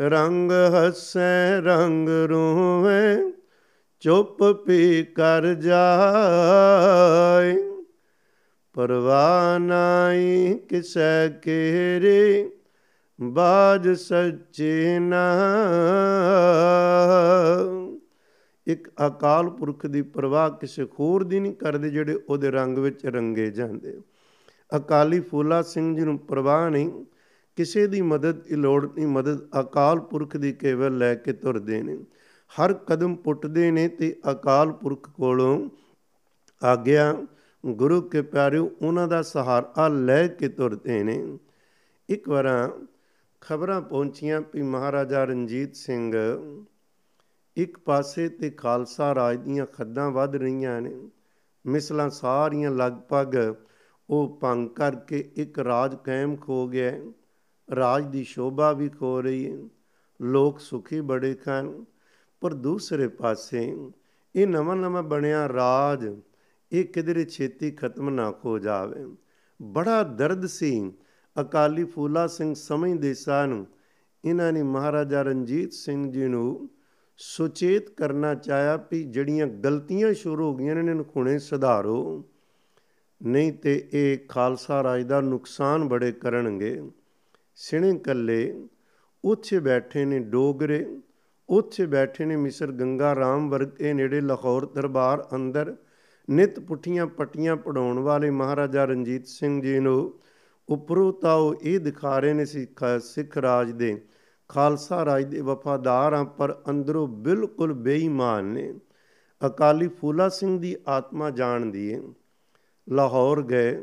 [0.01, 3.31] ਰੰਗ ਹੱਸੈ, ਰੰਗ ਰੋਵੇ
[3.99, 7.55] ਚੁੱਪ ਪੀ ਕਰ ਜਾਏ।
[8.73, 12.51] ਪਰਵਾਹ ਨਾਈ ਕਿਸੈ ਕੇਰੇ
[13.21, 15.33] ਬਾਜ ਸੱਚੇ ਨਾ।
[18.67, 23.51] ਇੱਕ ਅਕਾਲ ਪੁਰਖ ਦੀ ਪਰਵਾਹ ਕਿਸੇ ਹੋਰ ਦੀ ਨਹੀਂ ਕਰਦੇ ਜਿਹੜੇ ਉਹਦੇ ਰੰਗ ਵਿੱਚ ਰੰਗੇ
[23.51, 23.99] ਜਾਂਦੇ
[24.77, 27.05] ਅਕਾਲੀ ਫੂਲਾ ਸਿੰਘ ਜੀ ਨੂੰ ਪਰਵਾਹ ਨਹੀਂ,
[27.55, 31.97] ਕਿਸੇ ਦੀ ਮਦਦ ਦੀ ਲੋੜ ਨਹੀਂ ਮਦਦ ਅਕਾਲ ਪੁਰਖ ਦੀ ਕੇਵਲ ਲੈ ਕੇ ਤੁਰਦੇ ਨੇ।
[32.49, 35.69] ਹਰ ਕਦਮ ਪੁੱਟਦੇ ਨੇ ਤੇ ਅਕਾਲ ਪੁਰਖ ਕੋਲੋਂ
[36.63, 37.15] ਆਗਿਆ।
[37.65, 41.39] ਗੁਰੂ ਕੇ ਪਿਆਰਿਓ, ਉਹਨਾਂ ਦਾ ਸਹਾਰਾ ਲੈ ਕੇ ਤੁਰਦੇ ਨੇ।
[42.09, 42.71] ਇੱਕ ਵਾਰ
[43.41, 46.13] ਖਬਰਾਂ ਪਹੁੰਚੀਆਂ ਵੀ ਮਹਾਰਾਜਾ ਰਣਜੀਤ ਸਿੰਘ,
[47.57, 51.09] ਇੱਕ ਪਾਸੇ ਤੇ ਖਾਲਸਾ ਰਾਜ ਦੀਆਂ ਖੱਦਾਂ ਵੱਧ ਰਹੀਆਂ ਨੇ।
[51.65, 53.55] ਮਿਸਲਾਂ ਸਾਰੀਆਂ ਲਗਭਗ
[54.09, 56.91] ਉਹ ਭੰਗ ਕਰਕੇ ਇੱਕ ਰਾਜ ਕਾਇਮ ਖੋ ਗਿਆ।
[57.75, 59.57] ਰਾਜ ਦੀ ਸ਼ੋਭਾ ਵੀ ਖੋ ਰਹੀ ਹੈ।
[60.21, 61.85] ਲੋਕ ਸੁਖੀ ਬੜੇ ਖਾਨ
[62.41, 63.91] ਪਰ ਦੂਸਰੇ ਪਾਸੇ
[64.35, 66.19] ਇਹ ਨਵਾਂ ਨਵਾਂ ਬਣਿਆ ਰਾਜ,
[66.71, 69.15] ਇਹ ਕਿਧਰੇ ਛੇਤੀ ਖਤਮ ਨਾ ਹੋ ਜਾਵੇ।
[69.61, 70.93] ਬੜਾ ਦਰਦ ਸੀ।
[71.41, 73.65] ਅਕਾਲੀ ਫੂਲਾ ਸਿੰਘ ਸਮਝਦੇ ਸਨ,
[74.25, 76.69] ਇਹਨਾਂ ਨੇ ਮਹਾਰਾਜਾ ਰਣਜੀਤ ਸਿੰਘ ਜੀ ਨੂੰ
[77.17, 82.25] ਸੁਚੇਤ ਕਰਨਾ ਚਾਹਿਆ ਵੀ ਜਿਹੜੀਆਂ ਗਲਤੀਆਂ ਸ਼ੁਰੂ ਹੋ ਗਈਆਂ ਨੇ, ਇਹਨਾਂ ਨੂੰ ਹੁਣੇ ਸੁਧਾਰੋ।
[83.23, 86.89] ਨਹੀਂ ਤੇ ਇਹ ਖਾਲਸਾ ਰਾਜ ਦਾ ਨੁਕਸਾਨ ਬੜੇ ਕਰਨਗੇ।
[87.55, 88.67] ਸਿਣੇ ਕੱਲੇ
[89.25, 90.99] ਉੱਥੇ ਬੈਠੇ ਨੇ ਡੋਗਰੇ।
[91.49, 95.75] ਉੱਥੇ ਬੈਠੇ ਨੇ ਮਿਸਰ ਗੰਗਾ ਰਾਮ ਵਰਗੇ ਨੇੜੇ ਲਾਹੌਰ ਦਰਬਾਰ ਅੰਦਰ
[96.29, 100.13] ਨਿਤ ਪੁੱਠੀਆਂ ਪੱਟੀਆਂ ਪੜਾਉਣ ਵਾਲੇ ਮਹਾਰਾਜਾ ਰਣਜੀਤ ਸਿੰਘ ਜੀ ਨੂੰ
[100.69, 104.01] ਉਪਰੋਂ ਤਾਂ ਉਹ ਇਹ ਦਿਖਾ ਰਹੇ ਨੇ ਸਿੱਖ ਰਾਜ ਦੇ।
[104.49, 108.73] ਖਾਲਸਾ ਰਾਜ ਦੇ ਵਫਾਦਾਰ ਆ, ਪਰ ਅੰਦਰੋਂ ਬਿਲਕੁਲ ਬੇਈਮਾਨ ਨੇ।
[109.41, 112.01] ਅਕਾਲੀ ਫੂਲਾ ਸਿੰਘ ਦੀ ਆਤਮਾ ਜਾਣਦੀ ਹੈ
[112.87, 113.75] ਲਾਹੌਰ ਗਏ,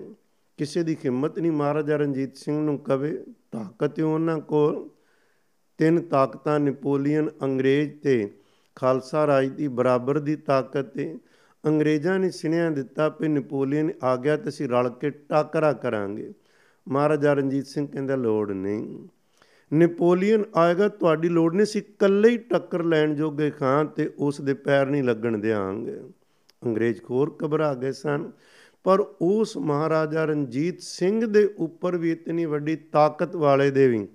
[0.59, 4.88] ਕਿਸੇ ਦੀ ਹਿੰਮਤ ਨਹੀਂ ਮਹਾਰਾਜਾ ਰਣਜੀਤ ਸਿੰਘ ਨੂੰ ਕਵੇ, ਤਾਕਤ ਉਹਨਾਂ ਕੋਲ।
[5.82, 8.30] ਤਿੰਨ ਤਾਕਤਾਂ ਨੈਪੋਲੀਅਨ ਅੰਗਰੇਜ਼ ਤੇ
[8.74, 11.18] ਖਾਲਸਾ ਰਾਜ ਦੀ ਬਰਾਬਰ ਦੀ ਤਾਕਤ ਤੇ
[11.66, 16.32] ਅੰਗਰੇਜ਼ਾਂ ਨੇ ਸਿਨਿਆ ਦਿੱਤਾ ਕਿ ਨੈਪੋਲੀਅਨ ਆ ਗਿਆ ਤੇ ਅਸੀਂ ਰਲ ਕੇ ਟਾਕਰਾ ਕਰਾਂਗੇ।
[16.88, 19.08] ਮਹਾਰਾਜਾ ਰਣਜੀਤ ਸਿੰਘ ਕਹਿੰਦਾ, ਲੋੜ ਨਹੀਂ।
[19.72, 24.54] ਨੈਪੋਲੀਅਨ ਆਏਗਾ, ਤੁਹਾਡੀ ਲੋੜ ਨਹੀਂ ਸੀ ਇਕੱਲੇ ਹੀ ਟੱਕਰ ਲੈਣ ਜੋਗੇ ਖਾਂ ਤੇ ਉਸ ਦੇ
[24.54, 26.00] ਪੈਰ ਨਹੀਂ ਲੱਗਣ ਦੇਾਂਗੇ
[26.66, 28.30] ਅੰਗਰੇਜ਼ ਖੋਰ ਘਬਰਾ ਗਏ ਸਨ,
[28.84, 34.08] ਪਰ ਉਸ ਮਹਾਰਾਜਾ ਰਣਜੀਤ ਸਿੰਘ ਦੇ ਉੱਪਰ ਵੀ ਇਤਨੀ ਵੱਡੀ ਤਾਕਤ ਵਾਲੇ ਦੇ ਵੀ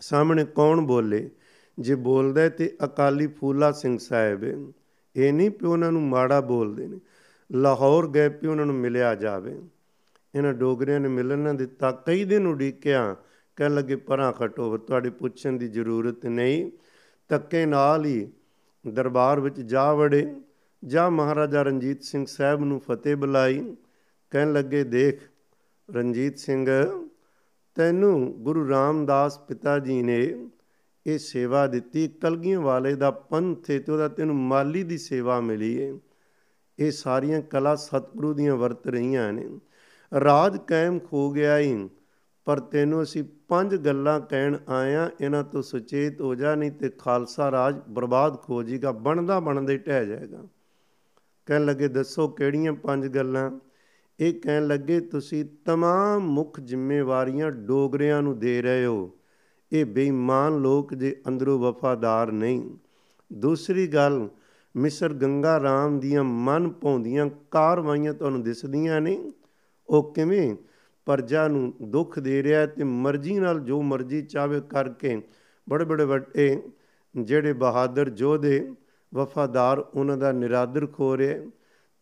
[0.00, 1.30] ਸਾਹਮਣੇ ਕੌਣ ਬੋਲੇ?
[1.78, 4.72] ਜੇ ਬੋਲਦਾ ਤੇ ਅਕਾਲੀ ਫੂਲਾ ਸਿੰਘ ਸਾਹਿਬ,
[5.16, 7.00] ਇਹ ਨਹੀਂ ਪਿਓ ਉਹਨਾਂ ਨੂੰ ਮਾੜਾ ਬੋਲਦੇ ਨੇ।
[7.52, 9.62] ਲਾਹੌਰ ਗਏ ਪਿਓ ਉਹਨਾਂ ਨੂੰ ਮਿਲਿਆ ਜਾਵੇ।
[10.34, 13.16] ਇਹਨਾਂ ਡੋਗਰਿਆਂ ਨੇ ਮਿਲਣ ਨਾ ਦਿੱਤਾ। ਕਈ ਦਿਨ ਉਡੀਕਿਆ।
[13.56, 16.70] ਕਹਿ ਲੱਗੇ, ਪਰਾਂ ਖਟੋ ਤੁਹਾਡੇ ਪੁੱਛਣ ਦੀ ਜ਼ਰੂਰਤ ਨਹੀਂ।
[17.28, 18.28] ਤੱਕੇ ਨਾਲ ਹੀ
[18.88, 20.36] ਦਰਬਾਰ ਵਿੱਚ ਜਾ ਵੜੇ।
[20.84, 23.76] ਜਾ ਮਹਾਰਾਜਾ ਰਣਜੀਤ ਸਿੰਘ ਸਾਹਿਬ ਨੂੰ ਫਤਿਹ ਬੁਲਾਈ।
[24.30, 25.20] ਕਹਿਣ ਲੱਗੇ, ਦੇਖ
[25.94, 26.68] ਰਣਜੀਤ ਸਿੰਘ
[27.78, 30.46] ਤੈਨੂੰ ਗੁਰੂ ਰਾਮਦਾਸ ਪਿਤਾ ਜੀ ਨੇ
[31.06, 35.98] ਇਹ ਸੇਵਾ ਦਿੱਤੀ ਕਲਗੀਆਂ ਵਾਲੇ ਦਾ ਪੰਥ ਤੇ ਉਹਦਾ ਤੈਨੂੰ ਮਾਲੀ ਦੀ ਸੇਵਾ ਮਿਲੀ ਏ
[36.78, 39.48] ਇਹ ਸਾਰੀਆਂ ਕਲਾ ਸਤਿਗੁਰੂ ਦੀਆਂ ਵਰਤ ਰਹੀਆਂ ਨੇ।
[40.20, 41.88] ਰਾਜ ਕਾਇਮ ਖੋ ਗਿਆ ਈ,
[42.44, 47.50] ਪਰ ਤੈਨੂੰ ਅਸੀਂ ਪੰਜ ਗੱਲਾਂ ਕਹਿਣ ਆਇਆ, ਇਹਨਾਂ ਤੋਂ ਸੁਚੇਤ ਹੋ ਜਾ, ਨਹੀਂ ਤੇ ਖਾਲਸਾ
[47.50, 50.44] ਰਾਜ ਬਰਬਾਦ ਹੋ ਜਾਏਗਾ ਬਣਦਾ ਬਣਦੇ ਟਹਿ ਜਾਏਗਾ।
[51.46, 53.50] ਕਹਿਣ ਲੱਗੇ, ਦੱਸੋ ਕਿਹੜੀਆਂ ਪੰਜ ਗੱਲਾਂ?
[54.19, 59.11] ਇਹ ਕਹਿਣ ਲੱਗੇ ਤੁਸੀਂ तमाम ਮੁੱਖ ਜ਼ਿੰਮੇਵਾਰੀਆਂ ਡੋਗਰਿਆਂ ਨੂੰ ਦੇ ਰਹੇ ਹੋ
[59.71, 62.63] ਇਹ ਬੇਈਮਾਨ ਲੋਕ ਜੇ ਅੰਦਰੋਂ ਵਫਾਦਾਰ ਨਹੀਂ
[63.33, 64.29] ਦੂਸਰੀ ਗੱਲ
[64.77, 69.31] ਮਿਸਰ ਗੰਗਾ ਰਾਮ ਦੀਆਂ ਮਨ ਪਾਉਂਦੀਆਂ ਕਾਰਵਾਈਆਂ ਤੁਹਾਨੂੰ ਦਿਸਦੀਆਂ ਨਹੀਂ
[69.89, 70.55] ਉਹ ਕਿਵੇਂ
[71.05, 75.21] ਪਰਜਾ ਨੂੰ ਦੁੱਖ ਦੇ ਰਿਹਾ ਤੇ ਮਰਜ਼ੀ ਨਾਲ ਜੋ ਮਰਜ਼ੀ ਚਾਵੇ ਕਰਕੇ
[75.69, 76.61] ਬੜੇ ਬੜੇ ਵੱਡੇ
[77.15, 78.71] ਜਿਹੜੇ ਬਹਾਦਰ ਯੋਧੇ
[79.13, 81.47] ਵਫਾਦਾਰ ਉਹਨਾਂ ਦਾ ਨਿਰਾਦਰ ਖੋ ਰਹੇ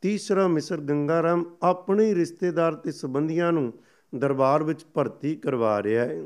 [0.07, 3.73] ਤੀਸਰਾ ਮਿਸਰ ਗੰਗਾਰਾਮ ਆਪਣੇ ਰਿਸ਼ਤੇਦਾਰ ਤੇ ਸੰਬੰਧੀਆਂ ਨੂੰ
[4.14, 6.25] ਦਰਬਾਰ ਵਿੱਚ ਭਰਤੀ ਕਰਵਾ ਰਿਹਾ ਹੈ।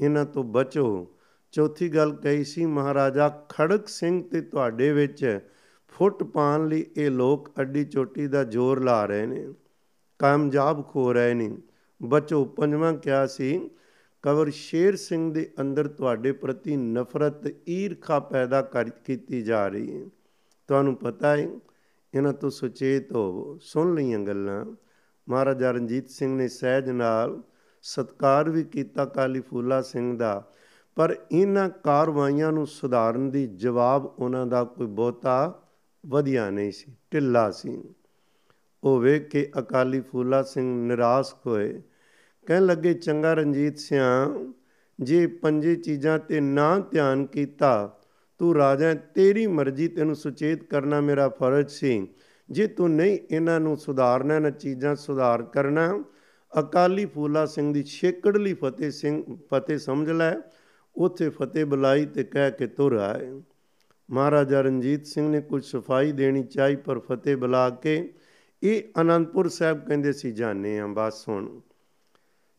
[0.00, 1.08] ਇਹਨਾਂ ਤੋਂ ਬਚੋ।
[1.52, 5.40] ਚੌਥੀ ਗੱਲ ਕਹੀ ਸੀ, ਮਹਾਰਾਜਾ, ਖੜਕ ਸਿੰਘ ਤੇ ਤੁਹਾਡੇ ਵਿੱਚ
[5.88, 9.54] ਫੁੱਟ ਪਾਣ ਲਈ ਇਹ ਲੋਕ ਅੱਡੀ ਚੋਟੀ ਦਾ ਜ਼ੋਰ ਲਾ ਰਹੇ ਨੇ।
[10.18, 11.58] ਕਾਮਯਾਬ ਖੋ ਰਹੇ ਨੇ।
[12.02, 13.70] ਬਚੋ। ਪੰਜਵਾਂ ਕਿਹਾ ਸੀ
[14.22, 20.06] ਕਵਰ ਸ਼ੇਰ ਸਿੰਘ ਦੇ ਅੰਦਰ ਤੁਹਾਡੇ ਪ੍ਰਤੀ ਨਫ਼ਰਤ, ਈਰਖਾ ਪੈਦਾ ਕਰ, ਕੀਤੀ ਜਾ ਰਹੀ ਹੈ।
[20.68, 21.48] ਤੁਹਾਨੂੰ ਪਤਾ ਹੈ
[22.14, 24.64] ਇਹਨਾਂ ਤੋਂ ਸੁਚੇਤ ਹੋਵੋ ਸੁਣ ਲਈਆਂ ਗੱਲਾਂ।
[25.28, 27.42] ਮਹਾਰਾਜਾ ਰਣਜੀਤ ਸਿੰਘ ਨੇ ਸਹਿਜ ਨਾਲ
[27.84, 30.50] ਸਤਕਾਰ ਵੀ ਕੀਤਾ ਕਾਲੀ ਫੂਲਾ ਸਿੰਘ ਦਾ,
[30.96, 35.62] ਪਰ ਇਹਨਾਂ ਕਾਰਵਾਈਆਂ ਨੂੰ ਸੁਧਾਰਨ ਦੀ ਜਵਾਬ ਉਹਨਾਂ ਦਾ ਕੋਈ ਬਹੁਤਾ
[36.04, 37.82] ਵਧੀਆ ਨਹੀਂ ਸੀ, ਢਿੱਲਾ ਸੀ।
[38.84, 41.80] ਉਹ ਵੇਖ ਕੇ ਅਕਾਲੀ ਫੂਲਾ ਸਿੰਘ ਨਿਰਾਸ਼ ਹੋਏ।
[42.46, 44.30] ਕਹਿਣ ਲੱਗੇ, ਚੰਗਾ ਰਣਜੀਤ ਸਿਆ,
[44.98, 47.99] ਜੇ ਪੰਜੇ ਚੀਜ਼ਾਂ ਤੇ ਨਾ ਧਿਆਨ ਕੀਤਾ
[48.40, 52.08] ਤੂੰ ਰਾਜਾ ਤੇਰੀ ਮਰਜ਼ੀ, ਤੈਨੂੰ ਸੁਚੇਤ ਕਰਨਾ ਮੇਰਾ ਫਰਜ਼ ਸੀ।
[52.50, 56.04] ਜੇ ਤੂੰ ਨਹੀਂ ਇਹਨਾਂ ਨੂੰ ਸੁਧਾਰਨਾ ਨਾ ਚੀਜ਼ਾਂ ਸੁਧਾਰ ਕਰਨਾ,
[56.60, 60.34] ਅਕਾਲੀ ਫੂਲਾ ਸਿੰਘ ਦੀ ਛੇਕੜਲੀ ਫਤਿਹ ਸਿੰਘ, ਫਤਿਹ ਸਮਝ ਲੈ,
[60.96, 63.42] ਉੱਥੇ ਫਤਿਹ ਬੁਲਾਈ ਤੇ ਕਹਿ ਕੇ ਤੁਰ ਆਏ।
[64.10, 68.12] ਮਹਾਰਾਜਾ ਰਣਜੀਤ ਸਿੰਘ ਨੇ ਕੁਝ ਸਫ਼ਾਈ ਦੇਣੀ ਚਾਹੀ, ਪਰ ਫਤਿਹ ਬੁਲਾ ਕੇ
[68.62, 71.60] ਇਹ ਅਨੰਦਪੁਰ ਸਾਹਿਬ ਕਹਿੰਦੇ ਸੀ ਜਾਣੇ ਆ, ਬਸ ਹੁਣ।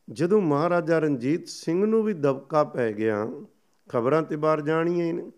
[0.09, 3.27] ਜਦੋਂ ਮਹਾਰਾਜਾ ਰਣਜੀਤ ਸਿੰਘ ਨੂੰ ਵੀ ਦਬਕਾ ਪੈ ਗਿਆ,
[3.89, 5.31] ਖਬਰਾਂ ਤੇ ਬਾਹਰ ਜਾਣੀਆਂ ਨੇ।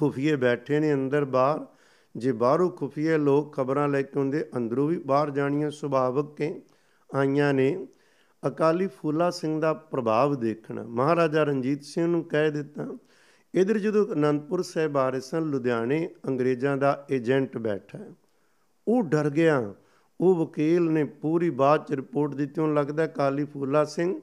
[0.00, 1.66] ਖੁਫੀਏ ਬੈਠੇ ਨੇ ਅੰਦਰ ਬਾਹਰ।
[2.14, 6.60] ਜੇ ਬਾਹਰੋਂ ਖੁਫੀਏ ਲੋਕ ਖਬਰਾਂ ਲੈ ਕੇ ਹੁੰਦੇ ਅੰਦਰੋਂ ਵੀ ਬਾਹਰ ਜਾਣੀਆਂ ਸੁਭਾਵਕ ਕੇ
[7.14, 7.86] ਆਈਆਂ ਨੇ।
[8.42, 12.86] ਅਕਾਲੀ ਫੂਲਾ ਸਿੰਘ ਦਾ ਪ੍ਰਭਾਵ ਦੇਖਣਾ। ਮਹਾਰਾਜਾ ਰਣਜੀਤ ਸਿੰਘ ਨੂੰ ਕਹਿ ਦਿੱਤਾ,
[13.54, 17.98] ਇਧਰ ਜਦੋਂ ਅਨੰਦਪੁਰ ਸਾਹਿਬ ਆ ਰਹੇ ਸਨ, ਲੁਧਿਆਣੇ ਅੰਗਰੇਜ਼ਾਂ ਦਾ ਏਜੰਟ ਬੈਠਾ
[18.88, 19.74] ਉਹ ਡਰ ਗਿਆ।
[20.20, 24.20] ਉਹ ਵਕੀਲ ਨੇ ਪੂਰੀ ਬਾਤ ਚ ਰਿਪੋਰਟ ਦਿੱਤੀ। ਉਹਨੂੰ ਲੱਗਦਾ ਕਾਲੀ ਫੂਲਾ ਸਿੰਘ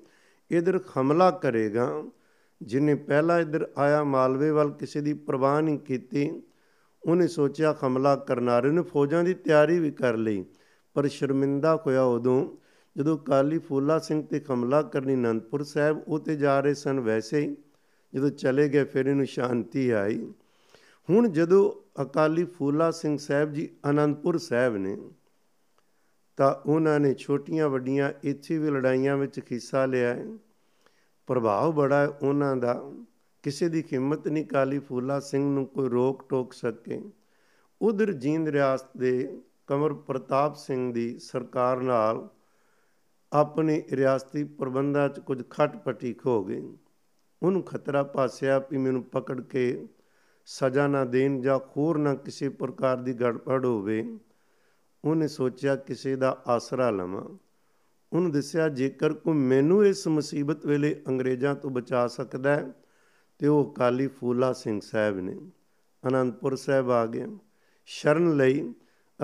[0.52, 2.04] ਇਧਰ ਹਮਲਾ ਕਰੇਗਾ।
[2.62, 6.42] ਜਿਨੇ ਪਹਿਲਾਂ ਇਧਰ ਆਇਆ ਮਾਲਵੇ ਵੱਲ ਕਿਸੇ ਦੀ ਪਰਵਾਹ ਨਹੀਂ ਕੀਤੀ,
[7.04, 10.46] ਉਹਨੇ ਸੋਚਿਆ ਹਮਲਾ ਕਰਨਾਰੇ ਨੇ ਫੌਜਾਂ ਦੀ ਤਿਆਰੀ ਵੀ ਕਰ ਲਈ,
[10.96, 12.58] ਪਰ ਸ਼ਰਮਿੰਦਾ ਹੋਇਆ ਉਦੋਂ,
[12.98, 17.40] ਜਦੋਂ ਕਾਲੀ ਫੂਲਾ ਸਿੰਘ ਤੇ ਹਮਲਾ ਕਰਨੀ ਅਨੰਦਪੁਰ ਸਾਹਿਬ ਉਹ ਤੇ ਜਾ ਰਹੇ ਸਨ ਵੈਸੇ
[17.40, 17.56] ਹੀ,
[18.14, 20.34] ਜਦੋਂ ਚਲੇ ਗਏ ਫਿਰ ਇਹਨੂੰ ਸ਼ਾਂਤੀ ਆਈ।
[21.10, 24.98] ਹੁਣ ਜਦੋਂ ਅਕਾਲੀ ਫੂਲਾ ਸਿੰਘ ਸਾਹਿਬ ਜੀ ਅਨੰਦਪੁਰ ਸਾਹਿਬ ਨੇ,
[26.38, 30.26] ਤਾਂ ਉਹਨਾਂ ਨੇ ਛੋਟੀਆਂ ਵੱਡੀਆਂ ਇੱਥੇ ਵੀ ਲੜਾਈਆਂ ਵਿੱਚ ਹਿੱਸਾ ਲਿਆ ਹੈ।
[31.28, 32.92] ਪ੍ਰਭਾਵ ਬੜਾ ਹੈ, ਉਹਨਾਂ ਦਾ।
[33.44, 37.02] ਕਿਸੇ ਦੀ ਹਿੰਮਤ ਨਹੀਂ, ਕਾਲੀ ਫੂਲਾ ਸਿੰਘ ਨੂੰ ਕੋਈ ਰੋਕ ਟੋਕ ਸਕੇ।
[37.82, 42.28] ਉਧਰ ਜੀਂਦ ਰਿਆਸਤ ਦੇ ਕਮਰ ਪ੍ਰਤਾਪ ਸਿੰਘ ਦੀ ਸਰਕਾਰ ਨਾਲ
[43.34, 46.78] ਆਪਣੇ ਰਿਆਸਤੀ ਪ੍ਰਬੰਧਾਂ 'ਚ ਕੁਝ ਖਟਪਟੀ ਹੋ ਗਈ
[47.44, 49.88] ਉਹਨੂੰ ਖਤਰਾ ਪਾਸਿਆ ਵੀ ਮੈਨੂੰ ਪਕੜ ਕੇ
[50.46, 54.18] ਸਜ਼ਾ ਨਾ ਦੇਣ ਜਾਂ ਹੋਰ ਨਾ ਕਿਸੇ ਪ੍ਰਕਾਰ ਦੀ ਗੜਬੜ ਹੋਵੇ,
[55.06, 57.24] ਉਹਨੇ ਸੋਚਿਆ ਕਿਸੇ ਦਾ ਆਸਰਾ ਲਵਾਂ।
[58.14, 62.74] ਉਹਨੂੰ ਦੱਸਿਆ, ਜੇਕਰ ਕੋਈ ਮੈਨੂੰ ਇਸ ਮੁਸੀਬਤ ਵੇਲੇ ਅੰਗਰੇਜ਼ਾਂ ਤੋਂ ਬਚਾ ਸਕਦਾ ਹੈ,
[63.40, 65.36] ਤੇ ਉਹ ਕਾਲੀ ਫੂਲਾ ਸਿੰਘ ਸਾਹਿਬ ਨੇ
[66.08, 67.26] ਅਨੰਦਪੁਰ ਸਾਹਿਬ ਆ ਗਏ
[67.86, 68.74] ਸ਼ਰਨ ਲਈ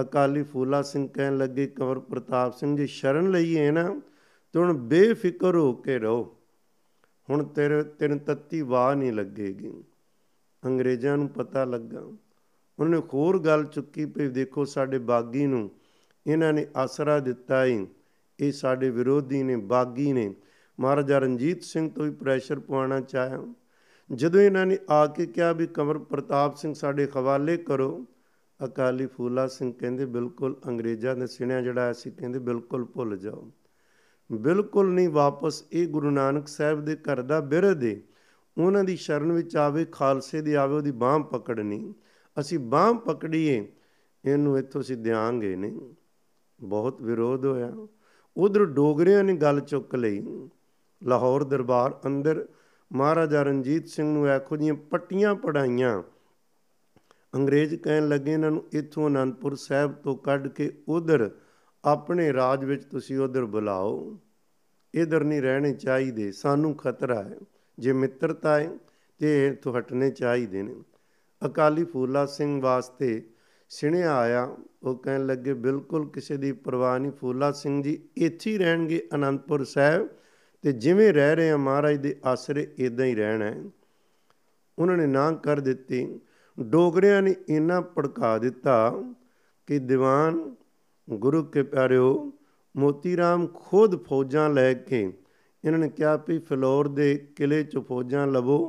[0.01, 4.01] ਅਕਾਲੀ ਫੂਲਾ ਸਿੰਘ ਕਹਿਣ ਲੱਗੇ, ਕੰਵਰ ਪ੍ਰਤਾਪ ਸਿੰਘ ਜੀ, ਸ਼ਰਨ ਲਈ ਹੈ ਨਾ,
[4.53, 6.37] ਤੇ ਹੁਣ ਬੇਫਿਕਰ ਹੋ ਕੇ ਰਹੋ।
[7.29, 9.83] ਹੁਣ ਤੇਰੇ, ਤਿੰਨ ਤੱਤੀ ਵਾਹ ਨਹੀਂ ਲੱਗੇਗੀ।
[10.65, 12.01] ਅੰਗਰੇਜ਼ਾਂ ਨੂੰ ਪਤਾ ਲੱਗਾ।
[12.79, 15.71] ਉਹਨੇ ਹੋਰ ਗੱਲ ਚੁੱਕੀ ਪਈ, ਦੇਖੋ ਸਾਡੇ ਬਾਗੀ ਨੂੰ
[16.27, 17.87] ਇਹਨਾਂ ਨੇ ਆਸਰਾ ਦਿੱਤਾ ਹੀ
[18.47, 20.35] ਇਹ ਸਾਡੇ ਵਿਰੋਧੀ ਨੇ, ਬਾਗੀ ਨੇ।
[20.79, 23.53] ਮਹਾਰਾਜਾ ਰਣਜੀਤ ਸਿੰਘ ਤੋਂ ਵੀ ਪ੍ਰੈਸ਼ਰ ਪਵਾਉਣਾ ਚਾਹਿਆ।
[24.13, 28.05] ਜਦੋਂ ਇਹਨਾਂ ਨੇ ਆ ਕੇ ਕਿਹਾ ਵੀ ਕਮਰ ਪ੍ਰਤਾਪ ਸਿੰਘ ਸਾਡੇ ਹਵਾਲੇ ਕਰੋ,
[28.65, 33.51] ਅਕਾਲੀ ਫੂਲਾ ਸਿੰਘ ਕਹਿੰਦੇ, ਬਿਲਕੁਲ ਅੰਗਰੇਜ਼ਾਂ ਦੇ ਸਿਣਿਆ ਜਿਹੜਾ ਅਸੀਂ ਕਹਿੰਦੇ, ਬਿਲਕੁਲ ਭੁੱਲ ਜਾਓ।
[34.31, 37.95] ਬਿਲਕੁਲ ਨਹੀਂ, ਵਾਪਸ ਇਹ ਗੁਰੂ ਨਾਨਕ ਸਾਹਿਬ ਦੇ ਘਰ ਦਾ ਬਿਰਧ ਹੈ
[38.57, 41.93] ਉਹਨਾਂ ਦੀ ਸ਼ਰਨ ਵਿੱਚ ਆਵੇ, ਖਾਲਸੇ ਦੀ ਆਵੇ, ਉਹਦੀ ਬਾਹ ਪਕੜਨੀ।
[42.39, 43.71] ਅਸੀਂ ਬਾਹ ਪਕੜੀਏ,
[44.25, 45.93] ਇਹਨੂੰ ਇੱਥੋਂ ਅਸੀਂ ਦਿਆਂਗੇ ਨਹੀਂ।
[46.63, 47.71] ਬਹੁਤ ਵਿਰੋਧ ਹੋਇਆ।
[48.37, 50.49] ਉਧਰ ਡੋਗਰਿਆਂ ਨੇ ਗੱਲ ਚੁੱਕ ਲਈ।
[51.03, 52.45] ਲਾਹੌਰ ਦਰਬਾਰ ਅੰਦਰ
[52.93, 56.03] ਮਹਾਰਾਜਾ ਰਣਜੀਤ ਸਿੰਘ ਨੂੰ ਇਹੋ ਜੀਆਂ ਪੱਟੀਆਂ ਪੜਾਈਆਂ।
[57.35, 61.31] ਅੰਗਰੇਜ਼ ਕਹਿਣ ਲੱਗੇ, ਇਹਨਾਂ ਨੂੰ ਇੱਥੋਂ ਅਨੰਦਪੁਰ ਸਾਹਿਬ ਤੋਂ ਕੱਢ ਕੇ ਉਧਰ
[61.85, 64.19] ਆਪਣੇ ਰਾਜ ਵਿੱਚ ਤੁਸੀਂ ਉਧਰ ਬੁਲਾਓ।
[64.93, 67.35] ਇਧਰ ਨਹੀਂ ਰਹਿਣੇ ਚਾਹੀਦੇ, ਸਾਨੂੰ ਖਤਰਾ ਹੈ।
[67.79, 68.69] ਜੇ ਮਿੱਤਰਤਾ ਹੈ
[69.17, 70.75] ਤੇ ਤੋਂ ਹਟਨੇ ਚਾਹੀਦੇ ਨੇ।
[71.45, 73.29] ਅਕਾਲੀ ਫੂਲਾ ਸਿੰਘ ਵਾਸਤੇ
[73.73, 78.57] ਸਿਣਿਆ ਆਇਆ, ਉਹ ਕਹਿਣ ਲੱਗੇ, ਬਿਲਕੁਲ ਕਿਸੇ ਦੀ ਪਰਵਾਹ ਨਹੀਂ, ਫੂਲਾ ਸਿੰਘ ਜੀ ਇੱਥੇ ਹੀ
[78.57, 80.07] ਰਹਿਣਗੇ ਅਨੰਦਪੁਰ ਸਾਹਿਬ
[80.61, 83.63] ਤੇ ਜਿਵੇਂ ਰਹਿ ਰਹੇ ਆ ਮਹਾਰਾਜ ਦੇ ਆਸਰੇ ਇਦਾਂ ਹੀ ਰਹਿਣਾ ਹੈ।
[84.79, 86.19] ਉਹਨਾਂ ਨੇ ਨਾ ਕਰ ਦਿੱਤੀ।
[86.59, 89.03] ਡੋਗਰਿਆਂ ਨੇ ਇੰਨਾ ਭੜਕਾ ਦਿੱਤਾ
[89.67, 90.55] ਕਿ ਦੀਵਾਨ,
[91.09, 92.31] ਗੁਰੂ ਕੇ ਪਿਆਰਿਓ
[92.75, 95.01] ਮੋਤੀ ਰਾਮ ਖੁਦ ਫੌਜਾਂ ਲੈ ਕੇ,
[95.65, 98.59] ਇਹਨਾਂ ਨੇ ਕਿਹਾ ਵੀ ਫਲੋਰ ਦੇ ਕਿਲੇ 'ਚ ਫੌਜਾਂ ਲਵੋ,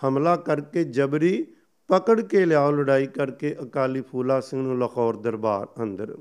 [0.00, 1.46] ਹਮਲਾ ਕਰਕੇ ਜਬਰੀ
[1.88, 6.16] ਪਕੜ ਕੇ ਲਿਆਓ ਲੜਾਈ ਕਰਕੇ ਅਕਾਲੀ ਫੂਲਾ ਸਿੰਘ ਨੂੰ ਲਾਹੌਰ ਦਰਬਾਰ ਅੰਦਰ।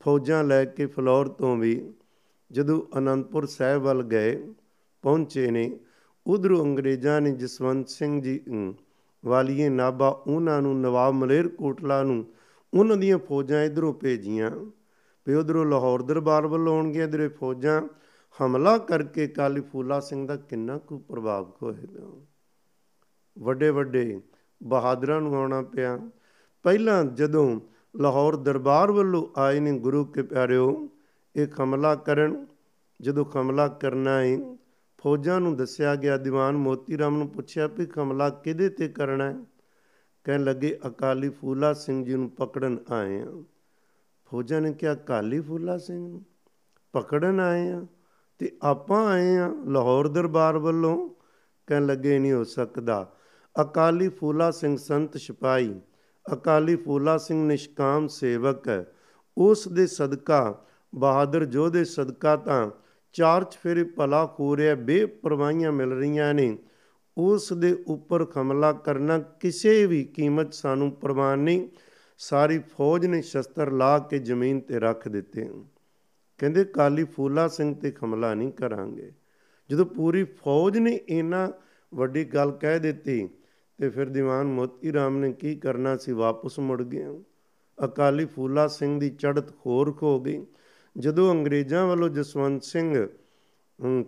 [0.00, 1.92] ਫੌਜਾਂ ਲੈ ਕੇ ਫਲੋਰ ਤੋਂ ਵੀ
[2.50, 4.36] ਜਦੋਂ ਅਨੰਦਪੁਰ ਸਾਹਿਬ ਵੱਲ ਗਏ,
[5.04, 5.78] ਪਹੁੰਚੇ ਨੇ,
[6.26, 8.40] ਉਧਰੋਂ ਅੰਗਰੇਜ਼ਾਂ ਨੇ ਜਸਵੰਤ ਸਿੰਘ ਜੀ
[9.24, 12.24] ਵਾਲੀਏ ਨਾਬਾ ਉਹਨਾਂ ਨੂੰ ਨਵਾਬ ਮਲੇਰ ਕੋਟਲਾ ਨੂੰ
[12.74, 14.50] ਉਹਨਾਂ ਦੀਆਂ ਫੌਜਾਂ ਇਧਰੋਂ ਭੇਜੀਆਂ।
[15.26, 17.82] ਵੀ ਉਧਰੋਂ ਲਾਹੌਰ ਦਰਬਾਰ ਵੱਲੋਂ ਆਉਣਗੀਆਂ, ਇਧਰੇ ਫੌਜਾਂ,
[18.36, 22.10] ਹਮਲਾ ਕਰਕੇ ਕਾਲੀ ਫੂਲਾ ਸਿੰਘ ਦਾ ਕਿੰਨਾ ਕੁ ਪ੍ਰਭਾਵ ਹੋਏਗਾ।
[23.38, 24.20] ਵੱਡੇ ਵੱਡੇ
[24.62, 25.98] ਬਹਾਦਰਾਂ ਨੂੰ ਆਉਣਾ ਪਿਆ।
[26.62, 27.60] ਪਹਿਲਾਂ ਜਦੋਂ
[27.96, 30.88] ਲਾਹੌਰ ਦਰਬਾਰ ਵੱਲੋਂ ਆਏ ਨੇ ਗੁਰੂ ਕੇ ਪਿਆਰਿਓ,
[31.36, 32.46] ਇਹ ਹਮਲਾ ਕਰਨ,
[33.00, 34.56] ਜਦੋਂ ਹਮਲਾ ਕਰਨਾ ਹੈ
[35.02, 39.36] ਫੌਜਾਂ ਨੂੰ ਦੱਸਿਆ ਗਿਆ, ਦੀਵਾਨ ਮੋਤੀ ਰਾਮ ਨੂੰ ਪੁੱਛਿਆ ਵੀ ਹਮਲਾ ਕਿਹਦੇ ਤੇ ਕਰਨਾ ਹੈ
[40.24, 43.42] ਕਹਿਣ ਲੱਗੇ, ਅਕਾਲੀ ਫੂਲਾ ਸਿੰਘ ਜੀ ਨੂੰ ਪਕੜਨ ਆਏ ਆ।
[44.30, 46.24] ਫੌਜਾਂ ਨੇ ਕਿਹਾ, ਅਕਾਲੀ ਫੂਲਾ ਸਿੰਘ ਨੂੰ
[46.92, 47.86] ਪਕੜਨ ਆਏ ਆ
[48.38, 51.10] ਤੇ ਆਪਾਂ ਆਏ ਆ ਲਾਹੌਰ ਦਰਬਾਰ ਵੱਲੋਂ।
[51.66, 53.12] ਕਹਿਣ ਲੱਗੇ ਨਹੀਂ ਹੋ ਸਕਦਾ।
[53.62, 55.80] ਅਕਾਲੀ ਫੂਲਾ ਸਿੰਘ ਸੰਤ ਸਿਪਾਈ
[56.32, 58.86] ਅਕਾਲੀ ਫੂਲਾ ਸਿੰਘ ਨਿਸ਼ਕਾਮ ਸੇਵਕ ਹੈ।
[59.38, 60.64] ਉਸ ਦੇ ਸਦਕਾ
[60.94, 62.70] ਬਹਾਦਰ ਜੋਧੇ ਸਦਕਾ ਤਾਂ
[63.12, 66.58] ਚਾਰ ਚਫੇਰੇ ਭਲਾ ਹੋ ਰਿਹਾ, ਬੇਪਰਵਾਹੀਆਂ ਮਿਲ ਰਹੀਆਂ ਨੇ।
[67.18, 71.68] ਉਸ ਦੇ ਉੱਪਰ ਹਮਲਾ ਕਰਨਾ ਕਿਸੇ ਵੀ ਕੀਮਤ ਸਾਨੂੰ ਪ੍ਰਵਾਨ ਨਹੀਂ।
[72.18, 75.50] ਸਾਰੀ ਫੌਜ ਨੇ ਸ਼ਸਤਰ ਲਾ ਕੇ ਜ਼ਮੀਨ ਤੇ ਰੱਖ ਦਿੱਤੇ।
[76.38, 79.12] ਕਹਿੰਦੇ ਕਾਲੀ ਫੂਲਾ ਸਿੰਘ ਤੇ ਹਮਲਾ ਨਹੀਂ ਕਰਾਂਗੇ।
[79.70, 81.48] ਜਦੋਂ ਪੂਰੀ ਫੌਜ ਨੇ ਇਹਨਾਂ
[81.94, 83.28] ਵੱਡੀ ਗੱਲ ਕਹਿ ਦਿੱਤੀ
[83.78, 86.12] ਤੇ ਫਿਰ ਦੀਵਾਨ ਮੋਤੀ ਰਾਮ ਨੇ ਕੀ ਕਰਨਾ ਸੀ?
[86.12, 87.04] ਵਾਪਸ ਮੁੜ ਗਏ
[87.78, 90.44] ਅਕਾਲੀ ਫੂਲਾ ਸਿੰਘ ਦੀ ਚੜ੍ਹਤ ਹੋਰ ਖੋ ਗਈ।
[90.96, 93.06] ਜਦੋਂ ਅੰਗਰੇਜ਼ਾਂ ਵੱਲੋਂ ਜਸਵੰਤ ਸਿੰਘ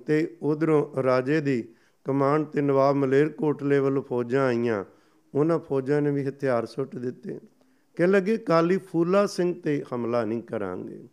[0.06, 1.62] ਤੇ ਉਧਰੋਂ ਰਾਜੇ ਦੀ
[2.04, 4.84] ਕਮਾਂਡ ਤੇ ਨਵਾਬ ਮਲੇਰ ਕੋਟਲੇ ਵੱਲੋਂ ਫੌਜਾਂ ਆਈਆਂ,
[5.34, 7.38] ਉਹਨਾਂ ਫੌਜਾਂ ਨੇ ਵੀ ਹਥਿਆਰ ਸੁੱਟ ਦਿੱਤੇ।
[7.96, 11.04] ਕਿ ਲੱਗੇ ਕਾਲੀ ਫੂਲਾ ਸਿੰਘ ਤੇ ਹਮਲਾ ਨਹੀਂ ਕਰਾਂਗੇ।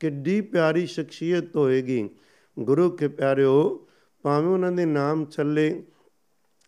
[0.00, 2.08] ਕਿੱਡੀ ਪਿਆਰੀ ਸ਼ਖਸੀਅਤ ਹੋਏਗੀ।
[2.58, 3.86] ਗੁਰੂ ਕੇ ਪਿਆਰਿਓ,
[4.22, 5.82] ਭਾਵੇਂ ਉਹਨਾਂ ਦੇ ਨਾਮ ਚੱਲੇ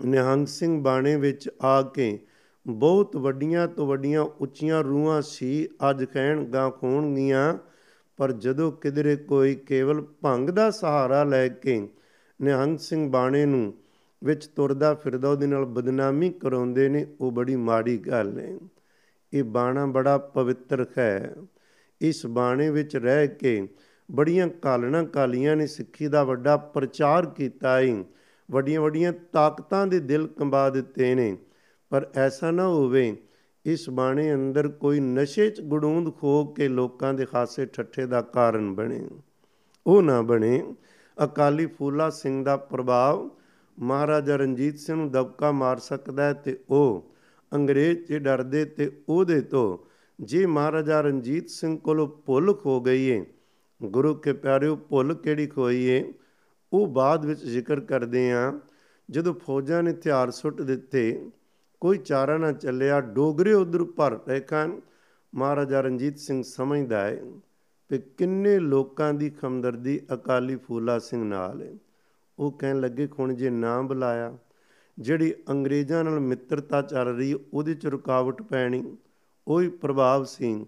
[0.05, 2.19] ਨਿਹੰਗ ਸਿੰਘ ਬਾਣੇ ਵਿੱਚ ਆ ਕੇ
[2.67, 7.59] ਬਹੁਤ ਵੱਡੀਆਂ ਤੋਂ ਵੱਡੀਆਂ ਉੱਚੀਆਂ ਰੂਹਾਂ ਸੀ, ਅੱਜ ਕਹਿਣ ਗਾ ਖੋਣਗੀਆਂ।
[8.17, 11.89] ਪਰ ਜਦੋਂ ਕਿਧਰੇ ਕੋਈ ਕੇਵਲ ਭੰਗ ਦਾ ਸਹਾਰਾ ਲੈ ਕੇ
[12.43, 13.75] ਨਿਹੰਗ ਸਿੰਘ ਬਾਣੇ ਨੂੰ
[14.25, 18.59] ਵਿੱਚ ਤੁਰਦਾ ਫਿਰਦਾ, ਉਹਦੇ ਨਾਲ ਬਦਨਾਮੀ ਕਰਾਉਂਦੇ ਨੇ, ਉਹ ਬੜੀ ਮਾੜੀ ਗੱਲ ਹੈ
[19.33, 21.35] ਇਹ ਬਾਣਾ ਬੜਾ ਪਵਿੱਤਰ ਹੈ।
[22.01, 23.69] ਇਸ ਬਾਣੇ ਵਿੱਚ ਰਹਿ ਕੇ
[24.11, 28.05] ਬੜੀਆਂ ਕਾਲਣਾ ਕਾਲੀਆਂ ਨੇ ਸਿੱਖੀ ਦਾ ਵੱਡਾ ਪ੍ਰਚਾਰ ਕੀਤਾ ਹੈ
[28.51, 31.37] ਵੱਡੀਆਂ ਵੱਡੀਆਂ ਤਾਕਤਾਂ ਦੇ ਦਿਲ ਕੰਬਾ ਦਿੱਤੇ ਨੇ।
[31.91, 33.17] ਪਰ ਐਸਾ ਨਾ ਹੋਵੇ,
[33.67, 38.75] ਇਸ ਬਾਣੇ ਅੰਦਰ ਕੋਈ ਨਸ਼ੇ 'ਚ ਗੜੂੰਦ ਖੋ ਕੇ ਲੋਕਾਂ ਦੇ ਖਾਸੇ ਠੱਠੇ ਦਾ ਕਾਰਨ
[38.75, 39.09] ਬਣੇ।
[39.87, 40.75] ਉਹ ਨਾ ਬਣੇ।
[41.25, 43.31] ਅਕਾਲੀ ਫੂਲਾ ਸਿੰਘ ਦਾ ਪ੍ਰਭਾਵ
[43.79, 47.13] ਮਹਾਰਾਜਾ ਰਣਜੀਤ ਸਿੰਘ ਨੂੰ ਦਬਕਾ ਮਾਰ ਸਕਦਾ ਤੇ ਉਹ
[47.53, 49.79] ਅੰਗਰੇਜ਼ ਜੇ ਡਰਦੇ ਤੇ ਉਹਦੇ ਤੋਂ
[50.21, 53.25] ਜੇ ਮਹਾਰਾਜਾ ਰਣਜੀਤ ਸਿੰਘ ਕੋਲੋਂ ਭੁੱਲ ਖੋ ਗਈ ਏ,
[53.83, 56.13] ਗੁਰੂ ਕੇ ਪਿਆਰਿਓ, ਭੁੱਲ ਕਿਹੜੀ ਖੋਈ ਏ?
[56.73, 58.53] ਉਹ ਬਾਅਦ ਵਿੱਚ ਜ਼ਿਕਰ ਕਰਦੇ ਆ
[59.11, 61.31] ਜਦੋਂ ਫੌਜਾਂ ਨੇ ਹਥਿਆਰ ਸੁੱਟ ਦਿੱਤੇ,
[61.81, 64.81] ਕੋਈ ਚਾਰਾ ਨਾ ਚੱਲਿਆ, ਡੋਗਰੇ ਉਧਰ ਭਰ ਰਹੇ
[65.35, 67.21] ਮਹਾਰਾਜਾ ਰਣਜੀਤ ਸਿੰਘ ਸਮਝਦਾ ਹੈ
[67.89, 71.73] ਕਿ ਕਿੰਨੇ ਲੋਕਾਂ ਦੀ ਖਮਦਰਦੀ ਅਕਾਲੀ ਫੂਲਾ ਸਿੰਘ ਨਾਲ ਹੈ।
[72.39, 74.39] ਉਹ ਕਹਿਣ ਲੱਗੇ, ਖੁਣ, ਜੇ ਨਾ ਬੁਲਾਇਆ,
[74.99, 78.97] ਜਿਹੜੀ ਅੰਗਰੇਜ਼ਾਂ ਨਾਲ ਮਿੱਤਰਤਾ ਚੱਲ ਰਹੀ, ਉਹਦੇ ਚ ਰੁਕਾਵਟ ਪੈਣੀ।
[79.49, 80.67] ਉਹ ਹੀ ਪ੍ਰਭਾਵ ਸੀ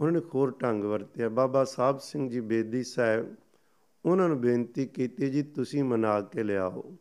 [0.00, 3.34] ਉਹਨਾਂ ਨੇ ਖੋਰ ਢੰਗ ਵਰਤਿਆ, ਬਾਬਾ ਸਾਹਿਬ ਸਿੰਘ ਜੀ ਬੇਦੀ ਸਾਹਿਬ
[4.04, 6.96] ਉਹਨਾਂ ਨੂੰ ਬੇਨਤੀ ਕੀਤੀ ਜੀ, ਤੁਸੀਂ ਮਨਾ ਕੇ ਲਿਆਓ।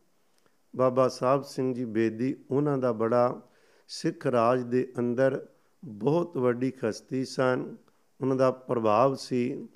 [0.76, 3.42] ਬਾਬਾ ਸਾਹਿਬ ਸਿੰਘ ਜੀ ਬੇਦੀ, ਉਹਨਾਂ ਦਾ ਬੜਾ
[3.88, 5.46] ਸਿੱਖ ਰਾਜ ਦੇ ਅੰਦਰ
[5.86, 7.78] ਬਹੁਤ ਵੱਡੀ ਖਸਤੀ ਸਨ।
[8.22, 9.68] ਉਹਨਾਂ ਦਾ ਪ੍ਰਭਾਵ ਸੀ।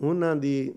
[0.00, 0.74] ਉਹਨਾਂ ਦੀ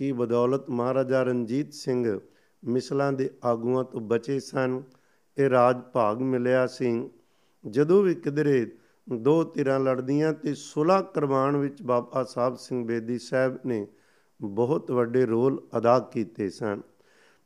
[0.00, 2.20] ਹੀ ਬਦੌਲਤ ਮਹਾਰਾਜਾ ਰਣਜੀਤ ਸਿੰਘ
[2.64, 4.82] ਮਿਸਲਾਂ ਦੇ ਆਗੂਆਂ ਤੋਂ ਬਚੇ ਸਨ।
[5.38, 7.10] ਇਹ ਰਾਜ ਭਾਗ ਮਿਲਿਆ ਸੀ।
[7.70, 8.76] ਜਦੋਂ ਵੀ ਕਿਧਰੇ
[9.12, 13.86] ਦੋ ਧਿਰਾਂ ਲੜਦੀਆਂ ਤੇ ਸੁਲਾ ਕਰਵਾਉਣ ਵਿੱਚ ਬਾਬਾ ਸਾਹਿਬ ਸਿੰਘ ਬੇਦੀ ਸਾਹਿਬ ਨੇ
[14.42, 16.80] ਬਹੁਤ ਵੱਡੇ ਰੋਲ ਅਦਾ ਕੀਤੇ ਸਨ।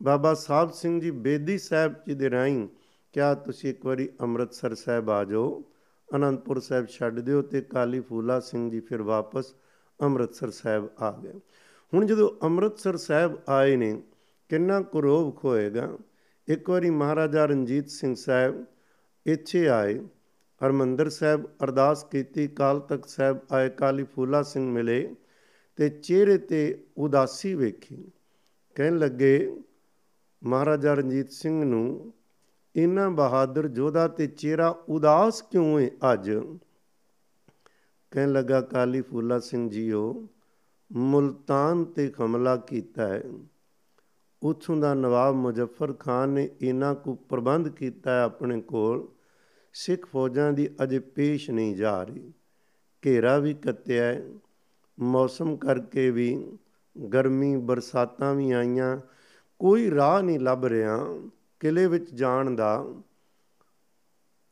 [0.02, 2.68] ਬਾਬਾ ਸਾਹਿਬ ਸਿੰਘ ਜੀ ਬੇਦੀ ਸਾਹਿਬ ਜੀ ਦੇ ਰਾਹੀਂ
[3.12, 5.64] ਕਿਆ ਤੁਸੀਂ ਇੱਕ ਵਾਰੀ ਅੰਮ੍ਰਿਤਸਰ ਸਾਹਿਬ ਆ ਜਾਓ,
[6.16, 9.54] ਅਨੰਦਪੁਰ ਸਾਹਿਬ ਛੱਡ ਦਿਓ ਤੇ ਕਾਲੀ ਫੂਲਾ ਸਿੰਘ ਜੀ ਫਿਰ ਵਾਪਸ
[10.02, 11.32] ਅੰਮ੍ਰਿਤਸਰ ਸਾਹਿਬ ਆ ਗਏ।
[11.94, 14.02] ਹੁਣ ਜਦੋਂ ਅੰਮ੍ਰਿਤਸਰ ਸਾਹਿਬ ਆਏ ਨੇ,
[14.48, 15.98] ਕਿੰਨਾ ਕੁਰੋਭ ਖੋਏਗਾ?
[16.48, 18.64] ਇੱਕ ਵਾਰੀ ਮਹਾਰਾਜਾ ਰਣਜੀਤ ਸਿੰਘ ਸਾਹਿਬ
[19.26, 19.98] ਇੱਥੇ ਆਏ,
[20.66, 25.14] ਹਰਮੰਦਰ ਸਾਹਿਬ ਅਰਦਾਸ ਕੀਤੀ ਕਾਲ ਤਖਤ ਸਾਹਿਬ ਆਏ, ਕਾਲੀ ਫੂਲਾ ਸਿੰਘ ਮਿਲੇ।
[25.76, 28.04] ਤੇ ਚਿਹਰੇ ਤੇ ਉਦਾਸੀ ਵੇਖੀ।
[28.74, 29.56] ਕਹਿਣ ਲੱਗੇ,
[30.44, 32.14] ਮਹਾਰਾਜਾ ਰਣਜੀਤ ਸਿੰਘ ਨੂੰ
[32.76, 36.30] ਇਨਾ ਬਹਾਦਰ ਜੋਧਾ ਤੇ ਚਿਹਰਾ ਉਦਾਸ ਕਿਉਂ ਹੈ ਅੱਜ?
[38.10, 40.28] ਕਹਿਣ ਲੱਗਾ, ਕਾਲੀ ਫੂਲਾ ਸਿੰਘ ਜੀਓ,
[40.92, 43.22] ਮੁਲਤਾਨ ਤੇ ਹਮਲਾ ਕੀਤਾ ਹੈ
[44.42, 49.08] ਉਥੋਂ ਦਾ ਨਵਾਬ ਮੁਜ਼ੱਫਰ ਖਾਨ ਨੇ ਇਹਨਾਂ ਕੋ ਪ੍ਰਬੰਧ ਕੀਤਾ ਹੈ ਆਪਣੇ ਕੋਲ,
[49.72, 52.32] ਸਿੱਖ ਫੌਜਾਂ ਦੀ ਅਜੇ ਪੇਸ਼ ਨਹੀਂ ਜਾ ਰਹੀ।
[53.06, 54.28] ਘੇਰਾ ਵੀ ਕੱਤਿਆ ਹੈ
[55.00, 56.58] ਮੌਸਮ ਕਰਕੇ ਵੀ
[57.14, 58.98] ਗਰਮੀ ਬਰਸਾਤਾਂ ਵੀ ਆਈਆਂ।
[59.58, 61.20] ਕੋਈ ਰਾਹ ਨਹੀਂ ਲੱਭ ਰਿਹਾ।
[61.60, 62.84] ਕਿਲੇ ਵਿੱਚ ਜਾਣ ਦਾ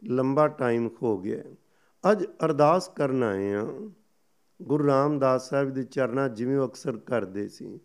[0.05, 1.45] ਲੰਬਾ ਟਾਈਮ ਹੋ ਗਿਆ।
[2.13, 3.91] ਅੱਜ ਅਰਦਾਸ ਕਰਨ ਆਏ ਆ
[4.63, 7.81] ਗੁਰੂ ਰਾਮਦਾਸ ਸਾਹਿਬ ਦੇ ਚਰਨਾਂ ਜਿਵੇਂ ਉਹ ਅਕਸਰ ਕਰਦੇ ਸੀ।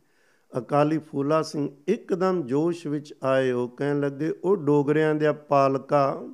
[0.57, 6.27] ਅਕਾਲੀ ਫੂਲਾ ਸਿੰਘ ਇੱਕਦਮ ਜੋਸ਼ ਵਿੱਚ ਆਏ। ਉਹ ਕਹਿਣ ਲੱਗੇ, ਉਹ ਡੋਗਰਿਆਂ ਦੇ ਪਾਲਕਾ,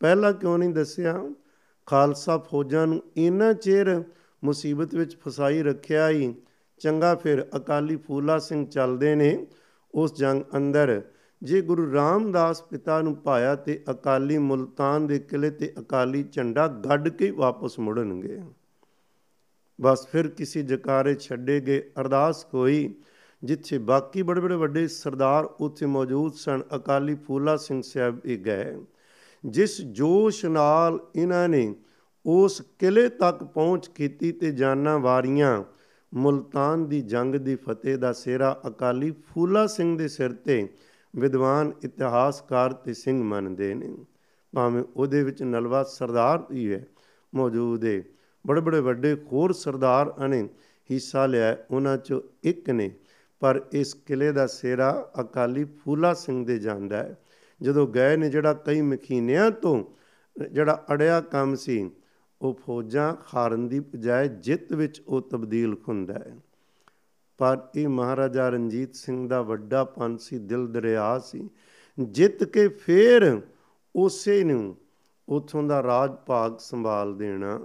[0.00, 1.30] ਪਹਿਲਾਂ ਕਿਉਂ ਨਹੀਂ ਦੱਸਿਆ?
[1.86, 4.04] ਖਾਲਸਾ ਫੌਜਾਂ ਨੂੰ ਇੰਨਾ ਚਿਰ
[4.44, 6.34] ਮੁਸੀਬਤ ਵਿੱਚ ਫਸਾਈ ਰੱਖਿਆ ਹੀ
[6.78, 9.46] ਚੰਗਾ ਫਿਰ ਅਕਾਲੀ ਫੂਲਾ ਸਿੰਘ ਚੱਲਦੇ ਨੇ
[9.94, 11.02] ਉਸ ਜੰਗ ਅੰਦਰ।
[11.42, 17.08] ਜੇ ਗੁਰੂ ਰਾਮਦਾਸ ਪਿਤਾ ਨੂੰ ਪਾਇਆ ਤੇ ਅਕਾਲੀ ਮੁਲਤਾਨ ਦੇ ਕਿਲੇ ਤੇ ਅਕਾਲੀ ਝੰਡਾ ਗੱਡ
[17.08, 18.40] ਕੇ ਵਾਪਸ ਮੁੜਨਗੇ।
[19.80, 22.94] ਬਸ ਫਿਰ ਕਿਸੇ ਜਕਾਰੇ ਛੱਡੇ ਗਏ ਅਰਦਾਸ ਕੋਈ,
[23.44, 28.76] ਜਿੱਥੇ ਬਾਕੀ ਬੜੇ ਬੜੇ ਵੱਡੇ ਸਰਦਾਰ ਉੱਥੇ ਮੌਜੂਦ ਸਨ, ਅਕਾਲੀ ਫੂਲਾ ਸਿੰਘ ਸਾਹਿਬ ਵੀ ਗਏ।
[29.46, 31.74] ਜਿਸ ਜੋਸ਼ ਨਾਲ ਇਹਨਾਂ ਨੇ
[32.26, 35.64] ਉਸ ਕਿਲੇ ਤੱਕ ਪਹੁੰਚ ਕੀਤੀ ਤੇ ਜਾਨਾਂ ਵਾਰੀਆਂ।
[36.14, 40.68] ਮੁਲਤਾਨ ਦੀ ਜੰਗ ਦੀ ਫਤਿਹ ਦਾ ਸਿਹਰਾ ਅਕਾਲੀ ਫੂਲਾ ਸਿੰਘ ਦੇ ਸਿਰ ਤੇ
[41.16, 43.96] ਵਿਦਵਾਨ ਇਤਿਹਾਸਕਾਰ ਤੇ ਸਿੰਘ ਮੰਨਦੇ ਨੇ।
[44.54, 46.86] ਭਾਵੇਂ ਉਹਦੇ ਵਿੱਚ ਨਲਵਾ ਸਰਦਾਰ ਵੀ ਹੈ,
[47.34, 48.02] ਮੌਜੂਦ ਹੈ
[48.46, 50.48] ਬੜੇ ਬੜੇ ਵੱਡੇ ਹੋਰ ਸਰਦਾਰ ਨੇ
[50.90, 52.90] ਹਿੱਸਾ ਲਿਆ ਉਹਨਾਂ ਚੋਂ ਇੱਕ ਨੇ।
[53.40, 57.18] ਪਰ ਇਸ ਕਿਲੇ ਦਾ ਸਿਹਰਾ ਅਕਾਲੀ ਫੂਲਾ ਸਿੰਘ ਦੇ ਜਾਂਦਾ ਹੈ।
[57.62, 59.84] ਜਦੋਂ ਗਏ ਨੇ ਜਿਹੜਾ ਕਈ ਮਖੀਨਿਆਂ ਤੋਂ,
[60.52, 61.90] ਜਿਹੜਾ ਅੜਿਆ ਕੰਮ ਸੀ
[62.42, 66.36] ਉਹ ਫੌਜਾਂ ਹਾਰਨ ਦੀ ਬਜਾਏ ਜਿੱਤ ਵਿੱਚ ਉਹ ਤਬਦੀਲ ਹੁੰਦਾ ਹੈ।
[67.38, 71.50] ਪਰ ਇਹ ਮਹਾਰਾਜਾ ਰਣਜੀਤ ਸਿੰਘ ਦਾ ਵੱਡਾ ਪੰਨ ਸੀ, ਦਿਲ ਦਰਿਆ ਸੀ।
[71.98, 73.40] ਜਿੱਤ ਕੇ ਫੇਰ
[73.96, 74.76] ਉਸੇ ਨੂੰ
[75.28, 77.60] ਉਥੋਂ ਦਾ ਰਾਜ ਭਾਗ ਸੰਭਾਲ ਦੇਣਾ,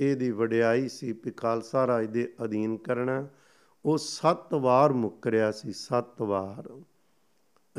[0.00, 3.28] ਇਹਦੀ ਵਡਿਆਈ ਸੀ ਕਿ ਖਾਲਸਾ ਰਾਜ ਦੇ ਅਧੀਨ ਕਰਨਾ।
[3.84, 6.82] ਉਹ ਸੱਤ ਵਾਰ ਮੁੱਕਰਿਆ ਸੀ, ਸੱਤ ਵਾਰ।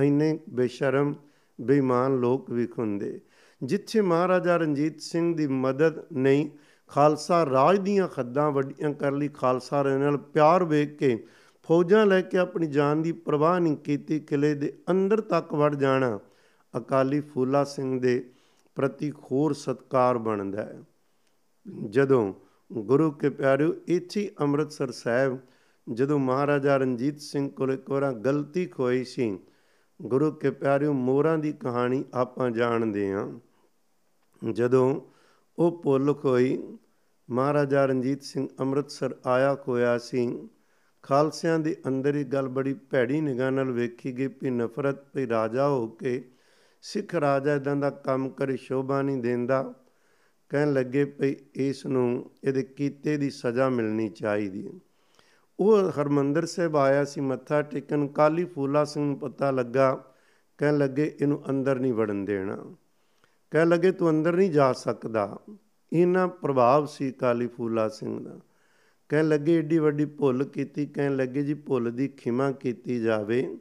[0.03, 1.16] ਇੰਨੇ ਬੇਸ਼ਰਮ,
[1.61, 3.22] ਬੇਈਮਾਨ ਲੋਕ ਵੀ ਹੁੰਦੇ।
[3.64, 6.49] ਜਿੱਥੇ ਮਹਾਰਾਜਾ ਰਣਜੀਤ ਸਿੰਘ ਦੀ ਮਦਦ ਨਹੀਂ,
[6.88, 11.26] ਖਾਲਸਾ ਰਾਜ ਦੀਆਂ ਖੱਦਾਂ ਵੱਡੀਆਂ ਕਰ ਲਈ ਖਾਲਸਾ ਰਾਜ ਨਾਲ ਪਿਆਰ ਵੇਖ ਕੇ
[11.64, 16.20] ਫੌਜਾਂ ਲੈ ਕੇ ਆਪਣੀ ਜਾਨ ਦੀ ਪਰਵਾਹ ਨਹੀਂ ਕੀਤੀ ਕਿਲੇ ਦੇ ਅੰਦਰ ਤੱਕ ਵੜ ਜਾਣਾ
[16.78, 18.30] ਅਕਾਲੀ ਫੂਲਾ ਸਿੰਘ ਦੇ
[18.76, 20.84] ਪ੍ਰਤੀ ਖੋਰ ਸਤਕਾਰ ਬਣਦਾ ਹੈ।
[21.89, 22.34] ਜਦੋਂ
[22.74, 25.39] ਗੁਰੂ ਕੇ ਪਿਆਰਿਓ, ਇੱਥੇ ਅੰਮ੍ਰਿਤਸਰ ਸਾਹਿਬ,
[25.91, 29.39] ਜਦੋਂ ਮਹਾਰਾਜਾ ਰਣਜੀਤ ਸਿੰਘ ਕੋਲ ਇੱਕ ਵਾਰ ਗਲਤੀ ਖੋਈ ਸੀ,
[30.01, 33.39] ਗੁਰੂ ਕੇ ਪਿਆਰਿਓ ਮੋਰਾਂ ਦੀ ਕਹਾਣੀ ਆਪਾਂ ਜਾਣਦੇ ਹਾਂ।
[34.51, 35.01] ਜਦੋਂ
[35.59, 36.77] ਉਹ ਭੁੱਲ ਕੋਈ,
[37.29, 40.49] ਮਹਾਰਾਜਾ ਰਣਜੀਤ ਸਿੰਘ ਅੰਮ੍ਰਿਤਸਰ ਆਇਆ ਕੋਇਆ ਸੀ।
[41.03, 45.67] ਖਾਲਸਿਆਂ ਦੇ ਅੰਦਰ ਹੀ ਗੱਲ ਬੜੀ ਭੈੜੀ ਨਿਗਾਹ ਨਾਲ ਵੇਖੀ ਗਈ ਕਿ ਨਫ਼ਰਤ ਤੇ ਰਾਜਾ
[45.67, 46.31] ਹੋ ਕੇ
[46.81, 49.73] ਸਿੱਖ ਰਾਜਾ ਇਦਾਂ ਦਾ ਕੰਮ ਕਰੇ, ਸ਼ੋਭਾ ਨਹੀਂ ਦਿੰਦਾ।
[50.49, 54.71] ਕਹਿਣ ਲੱਗੇ ਭਈ ਇਸ ਨੂੰ ਇਹਦੇ ਕੀਤੇ ਦੀ ਸਜ਼ਾ ਮਿਲਣੀ ਚਾਹੀਦੀ। ਹੈ
[55.59, 60.13] ਉਹ ਹਰਮੰਦਰ ਸਾਹਿਬ ਆਇਆ ਸੀ, ਮੱਥਾ ਟੇਕਣ। ਕਾਲੀ ਫੂਲਾ ਸਿੰਘ ਨੂੰ ਪਤਾ ਲੱਗਾ।
[60.57, 62.75] ਕਹਿਣ ਲੱਗੇ, ਇਹਨੂੰ ਅੰਦਰ ਨਹੀਂ ਵੜਨ ਦੇਣਾ।
[63.52, 65.39] ਕਹਿ ਲੱਗੇ, ਤੂੰ ਅੰਦਰ ਨਹੀਂ ਜਾ ਸਕਦਾ।
[65.93, 68.39] ਇਹਨਾਂ ਪ੍ਰਭਾਵ ਸੀ ਕਾਲੀ ਫੂਲਾ ਸਿੰਘ ਦਾ।
[69.10, 73.58] ਕਹਿਣ ਲੱਗੇ, ਏਡੀ ਵੱਡੀ ਭੁੱਲ ਕੀਤੀ। ਕਹਿਣ ਲੱਗੇ, ਜੀ, ਭੁੱਲ ਦੀ ਖਿਮਾ ਕੀਤੀ ਜਾਵੇ।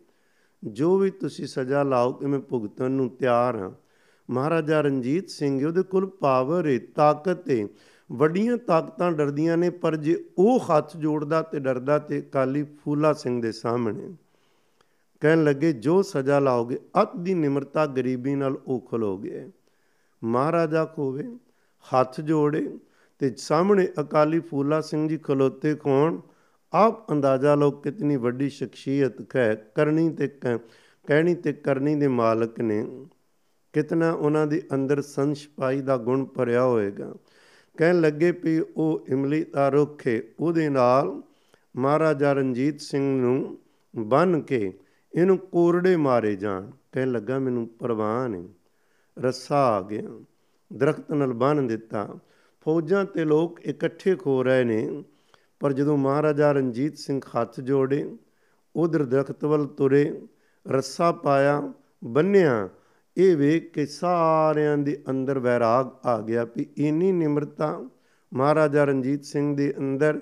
[0.65, 3.71] ਜੋ ਵੀ ਤੁਸੀਂ ਸਜ਼ਾ ਲਾਓ ਕਿ ਮੈਂ ਭੁਗਤਣ ਨੂੰ ਤਿਆਰ ਹਾਂ?
[4.31, 7.69] ਮਹਾਰਾਜਾ ਰਣਜੀਤ ਸਿੰਘ ਉਹਦੇ ਕੋਲ ਪਾਵਰ ਹੈ ਤਾਕਤ ਹੈ
[8.13, 13.43] ਵੱਡੀਆਂ ਤਾਕਤਾਂ ਡਰਦੀਆਂ ਨੇ, ਪਰ ਜੇ ਉਹ ਹੱਥ ਜੋੜਦਾ ਤੇ ਡਰਦਾ ਤੇ ਕਾਲੀ ਫੂਲਾ ਸਿੰਘ
[13.43, 14.17] ਦੇ ਸਾਹਮਣੇ।
[15.21, 19.51] ਕਹਿਣ ਲੱਗੇ, ਜੋ ਸਜ਼ਾ ਲਾਓਗੇ ਅਤ ਦੀ ਨਿਮਰਤਾ ਗਰੀਬੀ ਨਾਲ ਉਹ ਖਲੋਗੇ
[20.25, 21.37] ਮਹਾਰਾਜਾ ਕੋਵੇ,
[21.95, 22.79] ਹੱਥ ਜੋੜੇ
[23.19, 26.21] ਤੇ ਸਾਹਮਣੇ ਅਕਾਲੀ ਫੂਲਾ ਸਿੰਘ ਜੀ ਖਲੋਤੇ ਕੌਣ?
[26.73, 30.29] ਆਪ ਅੰਦਾਜ਼ਾ ਲਓ ਕਿਤਨੀ ਵੱਡੀ ਸ਼ਖਸੀਅਤ ਹੈ ਕਰਨੀ ਤੇ
[31.07, 33.07] ਕਹਿਣੀ ਤੇ ਕਰਨੀ ਦੇ ਮਾਲਕ ਨੇ।
[33.73, 37.15] ਕਿਤਨਾ ਉਹਨਾਂ ਦੇ ਅੰਦਰ ਸੰਸ਼ਪਾਈ ਦਾ ਗੁਣ ਭਰਿਆ ਹੋਏਗਾ।
[37.77, 41.23] ਕਹਿਣ ਲੱਗੇ ਵੀ ਉਹ ਇਮਲੀ ਦਾ ਰੁੱਖ ਹੈ ਉਹਦੇ ਨਾਲ
[41.77, 43.59] ਮਹਾਰਾਜਾ ਰਣਜੀਤ ਸਿੰਘ ਨੂੰ
[43.97, 44.79] ਬੰਨ ਕੇ
[45.15, 48.49] ਇਹਨੂੰ ਕੋਰੜੇ ਮਾਰੇ ਜਾਣ। ਕਹਿਣ ਲੱਗਾ, ਮੈਨੂੰ ਪਰਵਾਹ ਨਹੀਂ।
[49.19, 50.03] ਰੱਸਾ ਆ ਗਿਆ
[50.73, 52.19] ਦਰਖਤ ਨਾਲ ਬੰਨ ਦਿੱਤਾ।
[52.65, 55.05] ਫੌਜਾਂ ਤੇ ਲੋਕ ਇਕੱਠੇ ਖੋ ਰਹੇ ਨੇ,
[55.61, 58.17] ਪਰ ਜਦੋਂ ਮਹਾਰਾਜਾ ਰਣਜੀਤ ਸਿੰਘ ਹੱਥ ਜੋੜੇ,
[58.77, 60.21] ਉਧਰ ਦਰਖਤ ਵੱਲ ਤੁਰੇ,
[60.69, 61.73] ਰੱਸਾ ਪਾਇਆ
[62.05, 62.69] ਬੰਨਿਆ
[63.17, 67.89] ਇਹ ਵੇਖ ਕੇ ਸਾਰਿਆਂ ਦੇ ਅੰਦਰ ਵੈਰਾਗ ਆ ਗਿਆ ਵੀ ਇੰਨੀ ਨਿਮਰਤਾ
[68.35, 70.21] ਮਹਾਰਾਜਾ ਰਣਜੀਤ ਸਿੰਘ ਦੇ ਅੰਦਰ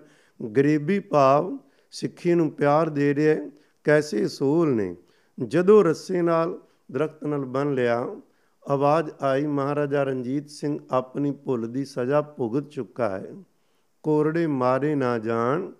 [0.56, 1.58] ਗਰੀਬੀ ਭਾਵ
[1.90, 3.50] ਸਿੱਖੀ ਨੂੰ ਪਿਆਰ ਦੇ ਰਿਹਾ
[3.84, 4.96] ਕੈਸੇ ਸੂਲ ਨੇ।
[5.44, 6.58] ਜਦੋਂ ਰੱਸੇ ਨਾਲ
[6.92, 8.06] ਦਰਖਤ ਨਾਲ ਬੰਨ ਲਿਆ
[8.68, 13.34] ਆਵਾਜ਼ ਆਈ, ਮਹਾਰਾਜਾ ਰਣਜੀਤ ਸਿੰਘ ਆਪਣੀ ਭੁੱਲ ਦੀ ਸਜ਼ਾ ਭੁਗਤ ਚੁੱਕਾ ਹੈ।
[14.02, 15.70] ਕੋਰੜੇ ਮਾਰੇ ਨਾ ਜਾਣ,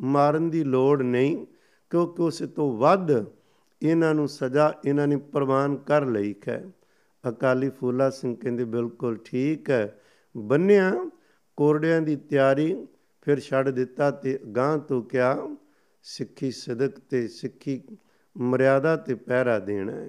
[0.00, 1.46] ਮਾਰਨ ਦੀ ਲੋੜ ਨਹੀਂ,
[1.90, 3.10] ਕਿਉਂਕਿ ਉਸ ਤੋਂ ਵੱਧ
[3.82, 6.64] ਇਹਨਾਂ ਨੂੰ ਸਜ਼ਾ ਇਹਨਾਂ ਨੇ ਪ੍ਰਵਾਨ ਕਰ ਲਈ ਹੈ।
[7.28, 10.00] ਅਕਾਲੀ ਫੂਲਾ ਸਿੰਘ ਕਹਿੰਦੇ, ਬਿਲਕੁਲ ਠੀਕ ਹੈ।
[10.36, 11.10] ਬੰਨਿਆ
[11.56, 12.86] ਕੋਰੜਿਆਂ ਦੀ ਤਿਆਰੀ,
[13.22, 15.56] ਫਿਰ ਛੱਡ ਦਿੱਤਾ ਤੇ ਗਾਂ ਤੋਂ ਕਿਆ
[16.02, 17.82] ਸਿੱਖੀ ਸਦਕ ਤੇ ਸਿੱਖੀ
[18.38, 20.08] ਮਰਿਆਦਾ ਤੇ ਪਹਿਰਾ ਦੇਣਾ ਹੈ।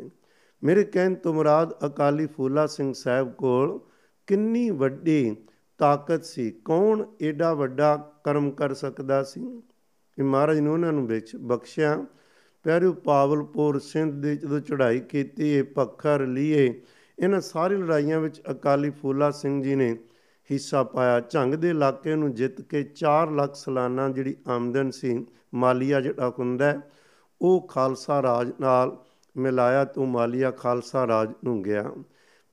[0.63, 3.79] ਮੇਰੇ ਕਹਿਣ ਤੋਂ ਮੁਰਾਦ ਅਕਾਲੀ ਫੂਲਾ ਸਿੰਘ ਸਾਹਿਬ ਕੋਲ
[4.27, 5.35] ਕਿੰਨੀ ਵੱਡੀ
[5.77, 9.61] ਤਾਕਤ ਸੀ, ਕੌਣ ਏਡਾ ਵੱਡਾ ਕਰਮ ਕਰ ਸਕਦਾ ਸੀ?
[10.15, 12.05] ਕਿ ਮਹਾਰਾਜ ਨੇ ਉਹਨਾਂ ਨੂੰ ਵਿੱਚ ਬਖਸ਼ਿਆ।
[12.63, 16.81] ਪਿਆਰੇ ਪਾਵਲਪੁਰ ਸਿੰਧ ਦੇ ਜਦੋਂ ਚੜ੍ਹਾਈ ਕੀਤੀ, ਇਹ ਪੱਖਰ ਲੀਏ,
[17.19, 19.97] ਇਹਨਾਂ ਸਾਰੀ ਲੜਾਈਆਂ ਵਿੱਚ ਅਕਾਲੀ ਫੂਲਾ ਸਿੰਘ ਜੀ ਨੇ
[20.51, 26.01] ਹਿੱਸਾ ਪਾਇਆ। ਝੰਗ ਦੇ ਇਲਾਕੇ ਨੂੰ ਜਿੱਤ ਕੇ 4 ਲੱਖ ਸਾਲਾਨਾ ਜਿਹੜੀ ਆਮਦਨ ਸੀ, ਮਾਲੀਆ
[26.01, 26.81] ਜਿਹੜਾ ਹੁੰਦਾ,
[27.41, 28.97] ਉਹ ਖਾਲਸਾ ਰਾਜ ਨਾਲ
[29.37, 31.91] ਮਿਲਾਇਆ ਤੋਂ ਮਾਲੀਆ ਖਾਲਸਾ ਰਾਜ ਨੂੰ ਗਿਆ।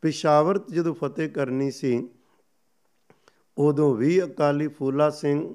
[0.03, 2.09] ਪਿਸ਼ਾਵਰ ਜਦੋਂ ਫਤਿਹ ਕਰਨੀ ਸੀ,
[3.59, 5.55] ਉਦੋਂ ਵੀ ਅਕਾਲੀ ਫੂਲਾ ਸਿੰਘ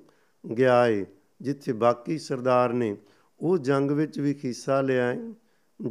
[0.55, 1.05] ਗਿਆ ਏ
[1.41, 2.97] ਜਿੱਥੇ ਬਾਕੀ ਸਰਦਾਰ ਨੇ
[3.39, 5.33] ਉਹ ਜੰਗ ਵਿੱਚ ਵੀ ਹਿੱਸਾ ਲਿਆ। ਏ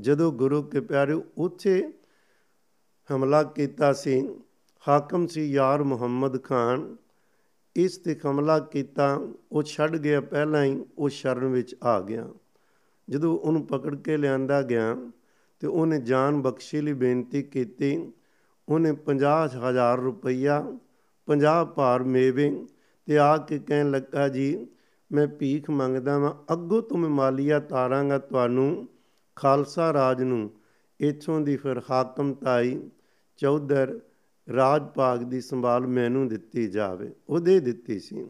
[0.00, 1.92] ਜਦੋਂ ਗੁਰੂ ਕੇ ਪਿਆਰੇ ਉੱਥੇ
[3.10, 4.28] ਹਮਲਾ ਕੀਤਾ ਸੀ,
[4.88, 6.96] ਹਾਕਮ ਸੀ ਯਾਰ ਮੁਹੰਮਦ ਖਾਨ।
[7.76, 9.20] ਇਸ ਤੇ ਹਮਲਾ ਕੀਤਾ,
[9.52, 12.28] ਉਹ ਛੱਡ ਗਿਆ, ਪਹਿਲਾਂ ਹੀ ਉਹ ਸ਼ਰਨ ਵਿੱਚ ਆ ਗਿਆ।
[13.08, 14.96] ਜਦੋਂ ਉਹਨੂੰ ਪਕੜ ਕੇ ਲਿਆਂਦਾ ਗਿਆ
[15.64, 18.12] ਤੇ ਉਹਨੇ ਜਾਨ ਬਖਸ਼ੀ ਲਈ ਬੇਨਤੀ ਕੀਤੀ।
[18.68, 20.78] ਉਹਨੇ 50000 ਰੁਪਈਆ
[21.26, 22.66] 50 ਭਾਰ ਮੇਵੇ
[23.06, 24.66] ਤੇ ਆ ਕੇ ਕਹਿਣ ਲੱਗਾ, ਜੀ,
[25.12, 28.88] ਮੈਂ ਭੀਖ ਮੰਗਦਾ ਵਾਂ। ਅੱਗੋਂ ਤੋਂ ਮੈਂ ਮਾਲੀਆ ਤਾਰਾਂਗਾ ਤੁਹਾਨੂੰ,
[29.36, 30.50] ਖਾਲਸਾ ਰਾਜ ਨੂੰ।
[31.00, 32.80] ਇਥੋਂ ਦੀ ਫਿਰ ਹਾਕਮ ਤਾਈ
[33.36, 34.00] ਚੌਧਰ
[34.54, 38.26] ਰਾਜ ਭਾਗ ਦੀ ਸੰਭਾਲ ਮੈਨੂੰ ਦਿੱਤੀ ਜਾਵੇ। ਉਹ ਦੇ ਦਿੱਤੀ ਸੀ।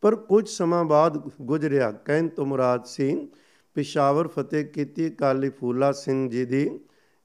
[0.00, 3.28] ਪਰ ਕੁਝ ਸਮਾਂ ਬਾਅਦ ਗੁਜ਼ਰਿਆ। ਕਹਿਣ ਤੋਂ ਮੁਰਾਦ ਸੀ
[3.74, 6.80] ਪਿਸ਼ਾਵਰ ਫਤਿਹ ਕੀਤੀ, ਕਾਲੀ ਫੂਲਾ ਸਿੰਘ ਜੀ ਦੀ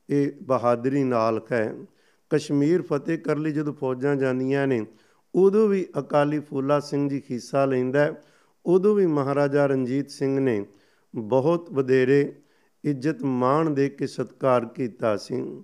[0.09, 1.75] ਇਹ ਬਹਾਦਰੀ ਨਾਲ ਹੈ।
[2.29, 4.85] ਕਸ਼ਮੀਰ ਫਤਿਹ ਕਰ ਲਈ ਜਦੋਂ ਫੌਜਾਂ ਜਾਂਦੀਆਂ ਨੇ,
[5.35, 8.15] ਉਦੋਂ ਵੀ ਅਕਾਲੀ ਫੂਲਾ ਸਿੰਘ ਜੀ ਹਿੱਸਾ ਲੈਂਦਾ
[8.65, 10.65] ਉਦੋਂ ਵੀ ਮਹਾਰਾਜਾ ਰਣਜੀਤ ਸਿੰਘ ਨੇ
[11.15, 12.35] ਬਹੁਤ ਵਧੇਰੇ
[12.83, 15.63] ਇੱਜ਼ਤ ਮਾਣ ਦੇ ਕੇ ਸਤਕਾਰ ਕੀਤਾ ਸੀ।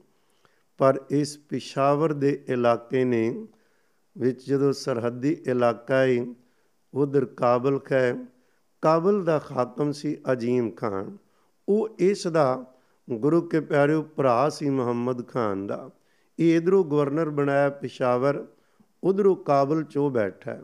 [0.78, 3.48] ਪਰ ਇਸ ਪਿਸ਼ਾਵਰ ਦੇ ਇਲਾਕੇ ਨੇ
[4.18, 6.26] ਵਿੱਚ ਜਦੋਂ ਸਰਹੱਦੀ ਇਲਾਕਾ ਹੈ
[6.94, 8.16] ਉਧਰ ਕਾਬਲ ਹੈ
[8.84, 11.18] ਕਾਬਲ ਦਾ ਖਾਤਮ ਸੀ ਅਜੀਮ ਖਾਨ।
[11.70, 12.66] ਉਹ ਇਸ ਦਾ
[13.10, 15.90] ਗੁਰੂ ਕੇ ਪਿਆਰੇ ਭਰਾ ਸੀ ਮੁਹੰਮਦ ਖਾਨ ਦਾ।
[16.40, 18.46] ਇਹ ਇਧਰੋਂ ਗਵਰਨਰ ਬਣਾਇਆ ਪਿਸ਼ਾਵਰ,
[19.04, 20.58] ਉਧਰੋਂ ਕਾਬਲ ਚੋਂ ਬੈਠਾ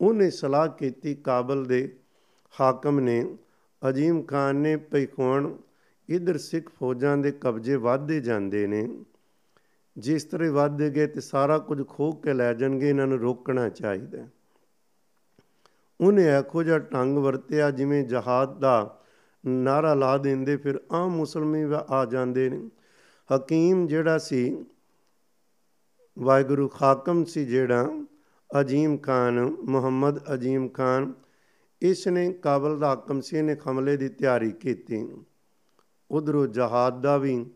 [0.00, 1.96] ਉਹਨੇ ਸਲਾਹ ਕੀਤੀ ਕਾਬਲ ਦੇ
[2.60, 3.36] ਹਾਕਮ ਨੇ,
[3.88, 5.56] ਅਜੀਮ ਖਾਨ ਨੇ ਪੈਖੋਣ
[6.08, 8.88] ਇਧਰ ਸਿੱਖ ਫੌਜਾਂ ਦੇ ਕਬਜ਼ੇ ਵਧਦੇ ਜਾਂਦੇ ਨੇ।
[9.98, 14.26] ਜਿਸ ਤਰ੍ਹਾਂ ਵੱਧਦੇ ਗਏ ਤੇ ਸਾਰਾ ਕੁਝ ਖੋਹ ਕੇ ਲੈ ਜਾਣਗੇ, ਇਹਨਾਂ ਨੂੰ ਰੋਕਣਾ ਚਾਹੀਦਾ
[16.00, 19.00] ਉਹਨੇ ਇਹੋ ਜਿਹਾ ਢੰਗ ਵਰਤਿਆ ਜਿਵੇਂ ਜਹਾਦ ਦਾ
[19.46, 22.70] ਨਾਰਾ ਲਾ ਦਿੰਦੇ, ਫਿਰ ਆਮ ਮੁਸਲਮੀ ਆ ਜਾਂਦੇ ਨੇ।
[23.36, 24.64] ਹਕੀਮ ਜਿਹੜਾ ਸੀ,
[26.18, 28.06] ਵਾਹਿਗੁਰੂ ਖਾਕਮ ਸੀ ਜਿਹੜਾ
[28.60, 31.12] ਅਜੀਮ ਖਾਨ, ਮੁਹੰਮਦ ਅਜੀਮ ਖਾਨ
[31.82, 35.08] ਇਸ ਨੇ ਕਾਬਲ ਦਾ ਹਾਕਮ ਸੀ ਨੇ ਹਮਲੇ ਦੀ ਤਿਆਰੀ ਕੀਤੀ।
[36.10, 37.46] ਉਧਰੋਂ ਜਹਾਦ ਦਾ ਵੀ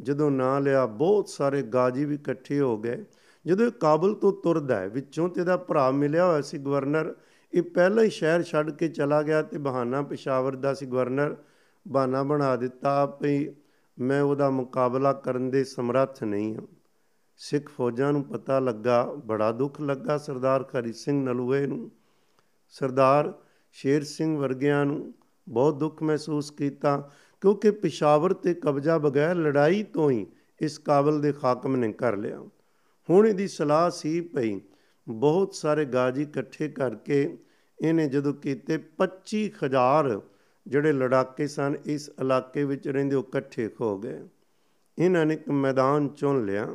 [0.00, 3.04] ਜਦੋਂ ਨਾਂ ਲਿਆ, ਬਹੁਤ ਸਾਰੇ ਗਾਜੀ ਵੀ ਇਕੱਠੇ ਹੋ ਗਏ।
[3.46, 7.14] ਜਦੋਂ ਇਹ ਕਾਬਲ ਤੋਂ ਤੁਰਦਾ ਹੈ, ਵਿੱਚੋਂ ਤੇ ਦਾ ਭਰਾ ਮਿਲਿਆ ਹੋਇਆ ਸੀ ਗਵਰਨਰ
[7.54, 11.36] ਇਹ ਪਹਿਲਾਂ ਹੀ ਸ਼ਹਿਰ ਛੱਡ ਕੇ ਚਲਾ ਗਿਆ ਤੇ ਬਹਾਨਾ ਪਿਸ਼ਾਵਰ ਦਾ ਸੀ ਗਵਰਨਰ।
[11.88, 13.48] ਬਹਾਨਾ ਬਣਾ ਦਿੱਤਾ ਭਈ
[13.98, 16.66] ਮੈਂ ਉਹਦਾ ਮੁਕਾਬਲਾ ਕਰਨ ਦੇ ਸਮਰੱਥ ਨਹੀਂ ਹਾਂ।
[17.36, 21.90] ਸਿੱਖ ਫੌਜਾਂ ਨੂੰ ਪਤਾ ਲੱਗਾ, ਬੜਾ ਦੁੱਖ ਲੱਗਾ ਸਰਦਾਰ ਖਰੀ ਸਿੰਘ ਨਲੂਏ ਨੂੰ।
[22.68, 23.32] ਸਰਦਾਰ
[23.72, 25.14] ਸ਼ੇਰ ਸਿੰਘ ਵਰਗਿਆਂ ਨੂੰ
[25.48, 30.26] ਬਹੁਤ ਦੁੱਖ ਮਹਿਸੂਸ ਕੀਤਾ, ਕਿਉਂਕਿ ਪਿਸ਼ਾਵਰ ਤੇ ਕਬਜ਼ਾ ਬਗੈਰ ਲੜਾਈ ਤੋਂ ਹੀ
[30.60, 32.40] ਇਸ ਕਾਬਲ ਦੇ ਖਾਕਮ ਨੇ ਕਰ ਲਿਆ।
[33.10, 34.60] ਹੁਣ ਇਹਦੀ ਸਲਾਹ ਸੀ ਪਈ
[35.08, 37.38] ਬਹੁਤ ਸਾਰੇ ਗਾਜੀ ਇਕੱਠੇ ਕਰਕੇ
[37.82, 40.20] ਇਹਨੇ ਜਦੋਂ ਕੀਤੇ 25000
[40.66, 44.20] ਜਿਹੜੇ ਲੜਾਕੇ ਸਨ, ਇਸ ਇਲਾਕੇ ਵਿੱਚ ਰਹਿੰਦੇ ਉਹ ਇਕੱਠੇ ਹੋ ਗਏ।
[44.98, 46.68] ਇਹਨਾਂ ਨੇ ਇੱਕ ਮੈਦਾਨ ਚੁਣ ਲਿਆ।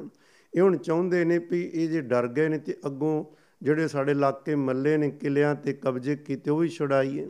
[0.55, 3.25] ਇਹ ਹੁਣ ਚਾਹੁੰਦੇ ਨੇ ਵੀ ਇਹ ਜੇ ਡਰ ਗਏ ਨੇ ਤੇ ਅੱਗੋਂ
[3.61, 7.27] ਜਿਹੜੇ ਸਾਡੇ ਇਲਾਕੇ ਮੱਲੇ ਨੇ, ਕਿਲਿਆਂ ਤੇ ਕਬਜ਼ੇ ਕੀਤੇ, ਉਹ ਵੀ ਛੁਡਾਈਏ।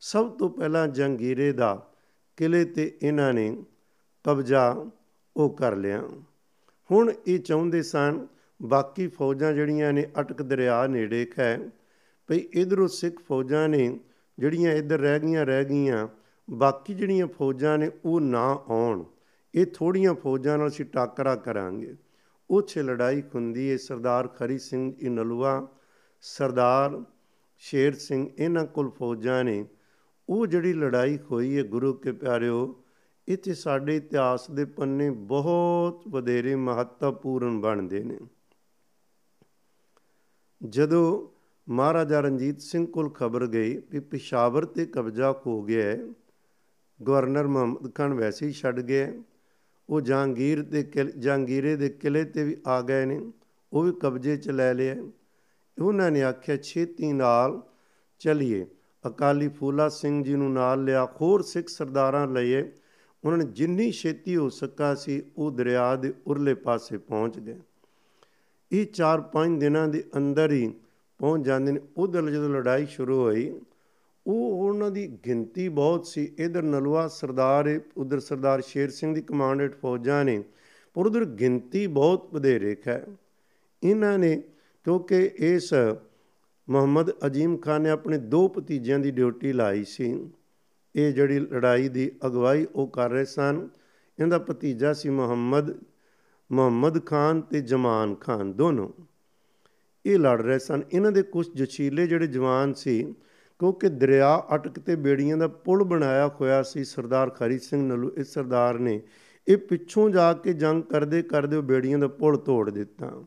[0.00, 1.92] ਸਭ ਤੋਂ ਪਹਿਲਾਂ ਜੰਗੀਰੇ ਦਾ
[2.36, 3.64] ਕਿਲੇ ਤੇ ਇਹਨਾਂ ਨੇ
[4.24, 4.86] ਕਬਜ਼ਾ
[5.36, 6.02] ਉਹ ਕਰ ਲਿਆ।
[6.90, 8.26] ਹੁਣ ਇਹ ਚਾਹੁੰਦੇ ਸਨ,
[8.62, 11.70] ਬਾਕੀ ਫੌਜਾਂ ਜਿਹੜੀਆਂ ਨੇ, ਅਟਕ ਦਰਿਆ ਨੇੜੇ ਹੈ
[12.26, 14.00] ਭਈ ਇਧਰੋਂ ਸਿੱਖ ਫੌਜਾਂ ਨੇ
[14.38, 16.08] ਜਿਹੜੀਆਂ ਇੱਧਰ ਰਹਿ ਗਈਆਂ ਰਹਿ ਗਈਆਂ,
[16.50, 19.04] ਬਾਕੀ ਜਿਹੜੀਆਂ ਫੌਜਾਂ ਨੇ ਉਹ ਨਾ ਆਉਣ।
[19.54, 21.96] ਇਹ ਥੋੜੀਆਂ ਫੌਜਾਂ ਨਾਲ ਅਸੀਂ ਟਾਕਰਾ ਕਰਾਂਗੇ।
[22.50, 25.68] ਉੱਥੇ ਲੜਾਈ ਹੁੰਦੀ ਹੈ ਸਰਦਾਰ ਖਰੀ ਸਿੰਘ ਇਨਲਵਾ
[26.20, 27.04] ਸਰਦਾਰ
[27.58, 29.66] ਸ਼ੇਰ ਸਿੰਘ, ਇਹਨਾਂ ਕੋਲ ਫੌਜਾਂ ਨੇ।
[30.28, 32.84] ਉਹ ਜਿਹੜੀ ਲੜਾਈ ਹੋਈ ਹੈ ਗੁਰੂ ਕੇ ਪਿਆਰਿਓ,
[33.28, 38.18] ਇੱਥੇ ਸਾਡੇ ਇਤਿਹਾਸ ਦੇ ਪੰਨੇ ਬਹੁਤ ਵਧੇਰੇ ਮਹੱਤਵਪੂਰਨ ਬਣਦੇ ਨੇ।
[40.62, 41.31] ਜਦੋਂ
[41.68, 46.00] ਮਹਾਰਾਜਾ ਰਣਜੀਤ ਸਿੰਘ ਕੋਲ ਖਬਰ ਗਈ ਕਿ ਪਿਸ਼ਾਵਰ ਤੇ ਕਬਜ਼ਾ ਹੋ ਗਿਆ ਹੈ।
[47.06, 49.12] ਗਵਰਨਰ ਮੁਹੰਮਦ ਖਾਨ ਵੈਸੇ ਹੀ ਛੱਡ ਗਿਆ
[49.88, 50.82] ਉਹ ਜਹਾਂਗੀਰ ਦੇ
[51.18, 53.32] ਜਹਾਂਗੀਰੇ ਦੇ ਕਿਲੇ ਤੇ ਵੀ ਆ ਗਏ ਨੇ।
[53.72, 54.96] ਉਹ ਵੀ ਕਬਜ਼ੇ 'ਚ ਲੈ ਲਿਆ
[55.82, 57.62] ਉਹਨਾਂ ਨੇ ਆਖਿਆ, ਛੇਤੀ ਨਾਲ
[58.18, 58.66] ਚਲਿਏ।
[59.06, 62.62] ਅਕਾਲੀ ਫੂਲਾ ਸਿੰਘ ਜੀ ਨੂੰ ਨਾਲ ਲਿਆ, ਹੋਰ ਸਿੱਖ ਸਰਦਾਰਾਂ ਲਏ
[63.24, 67.56] ਉਹਨਾਂ ਨੇ ਜਿੰਨੀ ਛੇਤੀ ਹੋ ਸਕਾ ਸੀ, ਉਹ ਦਰਿਆ ਦੇ ਉਰਲੇ ਪਾਸੇ ਪਹੁੰਚ ਗਏ।
[68.72, 70.72] ਇਹ 4-5 ਦਿਨਾਂ ਦੇ ਅੰਦਰ ਹੀ
[71.22, 73.60] ਪਹੁੰਚ ਜਾਂਦੇ ਨੇ, ਉਧਰ ਜਦੋਂ ਲੜਾਈ ਸ਼ੁਰੂ ਹੋਈ,
[74.26, 79.74] ਉਹ ਉਹਨਾਂ ਦੀ ਗਿਣਤੀ ਬਹੁਤ ਸੀ। ਇਧਰ ਨਲਵਾ ਸਰਦਾਰ, ਉਧਰ ਸਰਦਾਰ ਸ਼ੇਰ ਸਿੰਘ ਦੀ ਕਮਾਂਡਡ
[79.82, 80.42] ਫੌਜਾਂ ਨੇ,
[80.94, 83.06] ਪਰ ਉਧਰ ਗਿਣਤੀ ਬਹੁਤ ਵਧੇਰੇ ਹੈ
[83.82, 84.42] ਇਹਨਾਂ ਨੇ,
[84.84, 85.72] ਕਿਉਂਕਿ ਇਸ
[86.68, 90.30] ਮੁਹੰਮਦ ਅਜੀਮ ਖਾਨ ਨੇ ਆਪਣੇ ਦੋ ਭਤੀਜਿਆਂ ਦੀ ਡਿਊਟੀ ਲਾਈ ਸੀ।
[90.96, 93.68] ਇਹ ਜਿਹੜੀ ਲੜਾਈ ਦੀ ਅਗਵਾਈ ਉਹ ਕਰ ਰਹੇ ਸਨ।
[94.18, 95.74] ਇਹਦਾ ਭਤੀਜਾ ਸੀ ਮੁਹੰਮਦ
[96.52, 98.88] ਮੁਹੰਮਦ ਖਾਨ ਤੇ ਜਮਾਨ ਖਾਨ ਦੋਨੋਂ।
[100.06, 103.14] ਇਹ ਲੜ ਰਹੇ ਸਨ। ਇਹਨਾਂ ਦੇ ਕੁਝ ਜਚੀਲੇ ਜਿਹੜੇ ਜਵਾਨ ਸੀ,
[103.60, 108.34] ਕਿਉਂਕਿ ਦਰਿਆ ਅਟਕ ਤੇ ਬੇੜੀਆਂ ਦਾ ਪੁਲ ਬਣਾਇਆ ਹੋਇਆ ਸੀ, ਸਰਦਾਰ ਖਰੀ ਸਿੰਘ ਨਲੂ ਇਸ
[108.34, 109.00] ਸਰਦਾਰ ਨੇ
[109.48, 113.24] ਇਹ ਪਿੱਛੋਂ ਜਾ ਕੇ ਜੰਗ ਕਰਦੇ ਕਰਦੇ ਉਹ ਬੇੜੀਆਂ ਦਾ ਪੁਲ ਤੋੜ ਦਿੱਤਾ।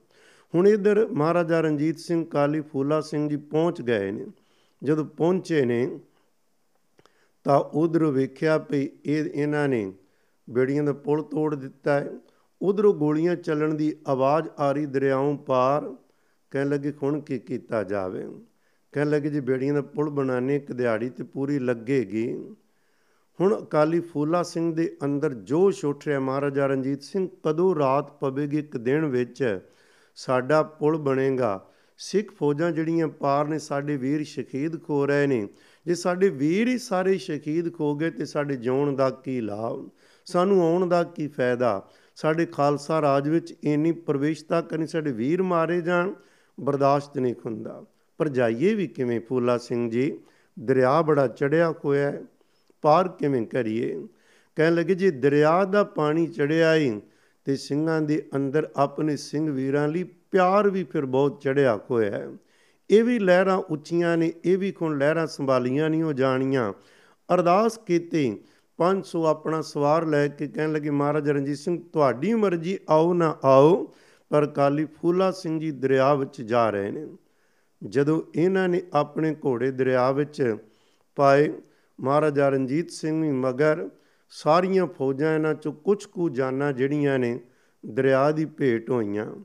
[0.56, 4.26] ਹੁਣ ਇਧਰ ਮਹਾਰਾਜਾ ਰਣਜੀਤ ਸਿੰਘ ਕਾਲੀ ਫੂਲਾ ਸਿੰਘ ਜੀ ਪਹੁੰਚ ਗਏ ਨੇ।
[4.84, 6.00] ਜਦੋਂ ਪਹੁੰਚੇ ਨੇ,
[7.44, 9.94] ਤਾਂ ਉਧਰ ਵੇਖਿਆ ਵੀ ਇਹ ਇਹਨਾਂ ਨੇ
[10.50, 12.12] ਬੇੜੀਆਂ ਦਾ ਪੁਲ ਤੋੜ ਦਿੱਤਾ ਹੈ।
[12.62, 15.96] ਉਧਰੋਂ ਗੋਲੀਆਂ ਚੱਲਣ ਦੀ ਆਵਾਜ਼ ਆ ਰਹੀ ਦਰਿਆਓਂ ਪਾਰ।
[16.56, 18.28] ਕਹਿਣ ਲੱਗੇ ਹੁਣ ਕੀ ਕੀਤਾ ਜਾਵੇ?
[18.92, 22.56] ਕਹਿਣ ਲੱਗੇ, ਜੀ ਬੇੜੀਆਂ ਦਾ ਪੁਲ ਬਣਾਣੇ ਇੱਕ ਦਿਹਾੜੀ ਤੇ ਪੂਰੀ ਲੱਗੇਗੀ।
[23.42, 28.60] ਹੁਣ ਅਕਾਲੀ ਫੂਲਾ ਸਿੰਘ ਦੇ ਅੰਦਰ ਜੋਸ਼ ਉੱਠ ਰਿਹਾ। ਮਹਾਰਾਜਾ ਰਣਜੀਤ ਸਿੰਘ, ਕਦੋਂ ਰਾਤ ਪਵੇਗੀ?
[28.60, 29.60] ਇੱਕ ਦਿਨ ਵਿੱਚ
[30.16, 35.48] ਸਾਡਾ ਪੁਲ ਬਣੇਗਾ। ਸਿੱਖ ਫੌਜਾਂ ਜਿਹੜੀਆਂ ਪਾਰ ਨੇ, ਸਾਡੇ ਵੀਰ ਸ਼ਹੀਦ ਖੋ ਰਹੇ ਨੇ।
[35.86, 39.90] ਜੇ ਸਾਡੇ ਵੀਰ ਹੀ ਸਾਰੇ ਸ਼ਹੀਦ ਖੋ ਗਏ ਤੇ ਸਾਡੇ ਜਿਉਣ ਦਾ ਕੀ ਲਾਭ?
[40.26, 41.90] ਸਾਨੂੰ ਆਉਣ ਦਾ ਕੀ ਫਾਇਦਾ?
[42.16, 46.14] ਸਾਡੇ ਖਾਲਸਾ ਰਾਜ ਵਿੱਚ ਇੰਨੀ ਪ੍ਰਵੇਸ਼ਤਾ ਕਰਨੀ, ਸਾਡੇ ਵੀਰ ਮਾਰੇ ਜਾਣ।
[46.60, 47.84] ਬਰਦਾਸ਼ਤ ਨਹੀਂ ਹੁੰਦਾ।
[48.18, 50.20] ਪਰ ਜਾਈਏ ਵੀ ਕਿਵੇਂ ਫੂਲਾ ਸਿੰਘ ਜੀ,
[50.60, 52.22] ਦਰਿਆ ਬੜਾ ਚੜਿਆ ਹੋਇਆ ਹੈ,
[52.82, 54.08] ਪਾਰ ਕਿਵੇਂ ਕਰੀਏ?
[54.56, 57.02] ਕਹਿਣ ਲੱਗੇ, ਜੀ ਦਰਿਆ ਦਾ ਪਾਣੀ ਚੜਿਆ ਹੀ
[57.46, 62.30] ਤੇ ਸਿੰਘਾਂ ਦੇ ਅੰਦਰ ਆਪਣੇ ਸਿੰਘ ਵੀਰਾਂ ਲਈ ਪਿਆਰ ਵੀ ਫਿਰ ਬਹੁਤ ਚੜਿਆ ਹੋਇਆ ਹੈ।
[62.90, 66.74] ਇਹ ਵੀ ਲਹਿਰਾਂ ਉੱਚੀਆਂ ਨੇ, ਇਹ ਵੀ ਕੋਣ ਲਹਿਰਾਂ ਸੰਭਾਲੀਆਂ ਨਹੀਂ ਹੋ ਜਾਣੀਆਂ।
[67.34, 68.40] ਅਰਦਾਸ ਕੀਤੀ
[68.78, 73.94] 500 ਆਪਣਾ ਸਵਾਰ ਲੈ ਕੇ ਕਹਿਣ ਲੱਗੇ, ਮਹਾਰਾਜ ਰਣਜੀਤ ਸਿੰਘ, ਤੁਹਾਡੀ ਮਰਜ਼ੀ, ਆਓ ਨਾ ਆਓ।
[74.30, 77.08] ਪਰ ਕਾਲੀ ਫੂਲਾ ਸਿੰਘ ਜੀ ਦਰਿਆ ਵਿੱਚ ਜਾ ਰਹੇ ਨੇ।
[77.84, 80.58] ਜਦੋਂ ਇਹਨਾਂ ਨੇ ਆਪਣੇ ਘੋੜੇ ਦਰਿਆ ਵਿੱਚ
[81.16, 81.54] ਪਾਏ,
[82.02, 83.90] ਮਹਾਰਾਜਾ ਰਣਜੀਤ ਸਿੰਘ ਵੀ ਮਗਰ
[84.30, 87.40] ਸਾਰੀਆਂ ਫੌਜਾਂ ਇਹਨਾਂ ਚੋਂ ਕੁਝ ਕੁ ਜਾਨਾਂ ਜਿਹੜੀਆਂ ਨੇ
[87.86, 89.36] ਦਰਿਆ ਦੀ ਭੇਟ ਹੋਈਆਂ।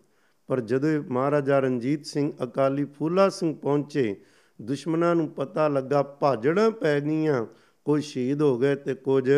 [0.47, 4.17] ਪਰ ਜਦੋਂ ਮਹਾਰਾਜਾ ਰਣਜੀਤ ਸਿੰਘ ਅਕਾਲੀ ਫੂਲਾ ਸਿੰਘ ਪਹੁੰਚੇ,
[4.63, 7.47] ਦੁਸ਼ਮਣਾਂ ਨੂੰ ਪਤਾ ਲੱਗਾ ਭਾਜੜਾਂ ਪੈ ਗਈਆਂ,
[7.85, 9.31] ਕੋਈ ਸ਼ਹੀਦ ਹੋ ਗਏ ਤੇ ਕੁਝ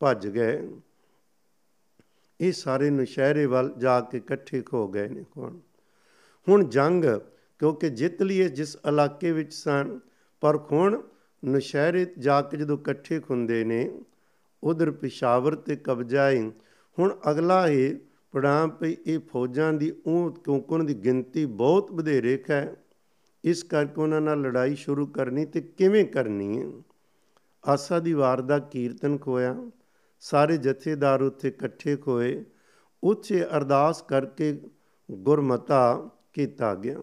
[0.00, 0.68] ਭੱਜ ਗਏ।
[2.40, 5.58] ਇਹ ਸਾਰੇ ਨਸ਼ਹਿਰੇ ਵੱਲ ਜਾ ਕੇ ਇਕੱਠੇ ਹੋ ਗਏ ਨੇ ਕੋਣ
[6.48, 7.04] ਹੁਣ ਜੰਗ,
[7.58, 10.00] ਕਿਉਂਕਿ ਜਿੱਤ ਲਈਏ ਜਿਸ ਇਲਾਕੇ ਵਿੱਚ ਸਨ,
[10.40, 11.02] ਪਰ ਹੁਣ
[11.44, 14.00] ਨਸ਼ਹਿਰੇ ਜਾ ਕੇ ਜਦੋਂ ਇਕੱਠੇ ਹੁੰਦੇ ਨੇ,
[14.64, 16.50] ਉਧਰ ਪਿਸ਼ਾਵਰ ਤੇ ਕਬਜ਼ਾ ਹੈ
[16.98, 17.94] ਹੁਣ ਅਗਲਾ ਹੈ
[18.32, 22.76] ਪੜਾਂ ਪਈ ਇਹ ਫੌਜਾਂ ਦੀ ਉਹ ਕਿਉਂਕਿ ਉਹਨਾਂ ਦੀ ਗਿਣਤੀ ਬਹੁਤ ਵਧੇਰੇ ਹੈ
[23.44, 26.66] ਇਸ ਕਰਕੇ ਉਹਨਾਂ ਨਾਲ ਲੜਾਈ ਸ਼ੁਰੂ ਕਰਨੀ ਤੇ ਕਿਵੇਂ ਕਰਨੀ ਹੈ
[27.64, 29.70] ਆਸਾ ਦੀ ਵਾਰ ਦਾ ਕੀਰਤਨ ਕੋਇਆ
[30.20, 32.44] ਸਾਰੇ ਜਥੇਦਾਰ ਉੱਥੇ ਇਕੱਠੇ ਹੋਏ,
[33.04, 34.60] ਉੱਥੇ ਅਰਦਾਸ ਕਰਕੇ
[35.10, 36.98] ਗੁਰਮਤਾ ਕੀਤਾ ਗਿਆ।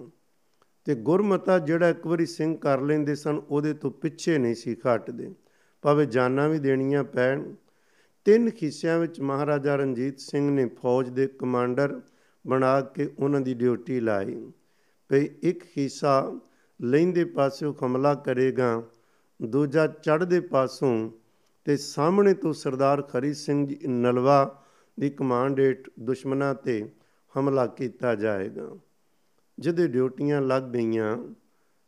[0.85, 5.33] ਤੇ ਗੁਰਮਤਾ ਜਿਹੜਾ ਇੱਕ ਵਾਰੀ ਸਿੰਘ ਕਰ ਲੈਂਦੇ ਸਨ, ਉਹਦੇ ਤੋਂ ਪਿੱਛੇ ਨਹੀਂ ਸੀ ਘਟਦੇ
[5.81, 7.55] ਭਾਵੇਂ ਜਾਨਾਂ ਵੀ ਦੇਣੀਆਂ ਪੈਣ।
[8.25, 12.01] ਤਿੰਨ ਹਿੱਸਿਆਂ ਵਿੱਚ ਮਹਾਰਾਜਾ ਰਣਜੀਤ ਸਿੰਘ ਨੇ ਫੌਜ ਦੇ ਕਮਾਂਡਰ
[12.47, 14.51] ਬਣਾ ਕੇ ਉਹਨਾਂ ਦੀ ਡਿਊਟੀ ਲਾਈ।
[15.09, 16.39] ਭਈ ਇੱਕ ਹਿੱਸਾ
[16.81, 18.83] ਲੈਂਦੇ ਪਾਸਿਓਂ ਹਮਲਾ ਕਰੇਗਾ,
[19.41, 21.11] ਦੂਜਾ ਚੜ੍ਹਦੇ ਪਾਸੋਂ
[21.65, 24.63] ਤੇ ਸਾਹਮਣੇ ਤੋਂ ਸਰਦਾਰ ਖਰੀ ਸਿੰਘ ਜੀ ਨਲਵਾ
[24.99, 26.89] ਦੀ ਕਮਾਂਡੇਟ ਦੁਸ਼ਮਣਾਂ ਤੇ
[27.39, 28.77] ਹਮਲਾ ਕੀਤਾ ਜਾਏਗਾ।
[29.59, 31.17] ਜਿਹਦੇ ਡਿਊਟੀਆਂ ਲੱਗ ਗਈਆਂ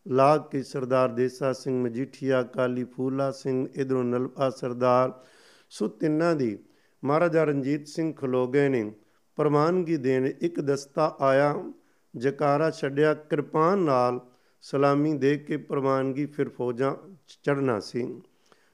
[0.08, 5.24] ਲਾਗ ਕੇ ਸਰਦਾਰ ਦੇਸਾ ਸਿੰਘ ਮਜੀਠੀਆ ਕਾਲੀ ਫੂਲਾ ਸਿੰਘ, ਇਧਰੋਂ ਨਲਵਾ ਸਰਦਾਰ
[5.70, 6.60] ਸੋ ਤਿੰਨਾਂ ਦੀ
[7.04, 8.94] ਮਹਾਰਾਜਾ ਰਣਜੀਤ ਸਿੰਘ ਖਲੋ ਗਏ ਨੇ।
[9.36, 11.72] ਪ੍ਰਮਾਨਗੀ ਦੇਣ ਇੱਕ ਦਸਤਾ ਆਇਆ,
[12.16, 14.20] ਜਕਾਰਾ ਛੱਡਿਆ, ਕਿਰਪਾਨ ਨਾਲ
[14.62, 16.96] ਸਲਾਮੀ ਦੇ ਕੇ ਪ੍ਰਮਾਨਗੀ ਫਿਰ ਫੌਜਾਂ
[17.44, 18.22] ਚੜਨਾ ਸੀ।